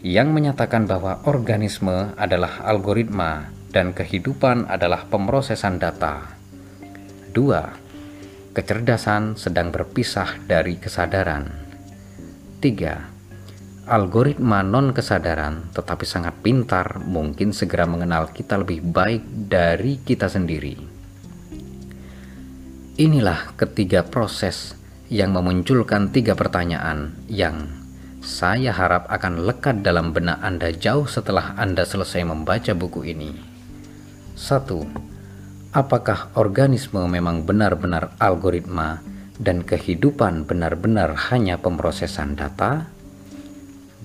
yang 0.00 0.32
menyatakan 0.32 0.88
bahwa 0.88 1.20
organisme 1.28 2.16
adalah 2.16 2.64
algoritma 2.64 3.52
dan 3.68 3.92
kehidupan 3.92 4.64
adalah 4.72 5.04
pemrosesan 5.04 5.76
data. 5.76 6.24
2. 7.36 8.56
Kecerdasan 8.56 9.36
sedang 9.36 9.68
berpisah 9.74 10.40
dari 10.48 10.80
kesadaran. 10.80 11.52
3. 12.62 13.13
Algoritma 13.84 14.64
non-kesadaran 14.64 15.68
tetapi 15.76 16.08
sangat 16.08 16.40
pintar 16.40 17.04
mungkin 17.04 17.52
segera 17.52 17.84
mengenal 17.84 18.32
kita 18.32 18.56
lebih 18.56 18.80
baik 18.80 19.20
dari 19.52 20.00
kita 20.00 20.24
sendiri. 20.24 20.72
Inilah 22.96 23.52
ketiga 23.60 24.00
proses 24.08 24.72
yang 25.12 25.36
memunculkan 25.36 26.08
tiga 26.16 26.32
pertanyaan 26.32 27.12
yang 27.28 27.68
saya 28.24 28.72
harap 28.72 29.04
akan 29.12 29.44
lekat 29.44 29.84
dalam 29.84 30.16
benak 30.16 30.40
Anda 30.40 30.72
jauh 30.72 31.04
setelah 31.04 31.52
Anda 31.60 31.84
selesai 31.84 32.24
membaca 32.24 32.72
buku 32.72 33.04
ini. 33.04 33.36
1 34.32 35.76
apakah 35.76 36.32
organisme 36.40 37.04
memang 37.04 37.44
benar-benar 37.44 38.16
algoritma 38.16 39.04
dan 39.36 39.60
kehidupan 39.60 40.48
benar-benar 40.48 41.12
hanya 41.28 41.60
pemrosesan 41.60 42.32
data? 42.32 42.88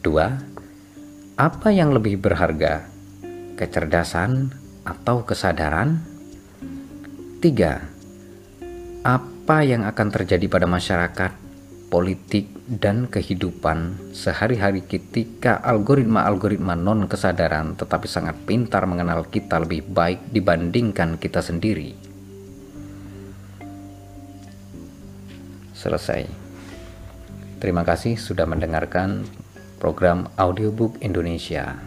2. 0.02 1.40
Apa 1.40 1.70
yang 1.72 1.96
lebih 1.96 2.20
berharga, 2.20 2.88
kecerdasan 3.56 4.52
atau 4.88 5.24
kesadaran? 5.24 6.04
3. 7.44 9.06
Apa 9.08 9.58
yang 9.64 9.88
akan 9.88 10.08
terjadi 10.12 10.46
pada 10.52 10.68
masyarakat 10.68 11.32
politik, 11.90 12.60
dan 12.70 13.10
kehidupan 13.10 14.14
sehari-hari 14.14 14.86
ketika 14.86 15.58
algoritma-algoritma 15.66 16.78
non-kesadaran 16.78 17.74
tetapi 17.74 18.06
sangat 18.06 18.38
pintar 18.46 18.86
mengenal 18.86 19.26
kita 19.26 19.58
lebih 19.58 19.90
baik 19.90 20.30
dibandingkan 20.30 21.18
kita 21.18 21.42
sendiri. 21.42 21.98
Selesai. 25.74 26.30
Terima 27.58 27.82
kasih 27.82 28.22
sudah 28.22 28.46
mendengarkan 28.46 29.26
program 29.80 30.28
audiobook 30.38 31.00
Indonesia. 31.00 31.80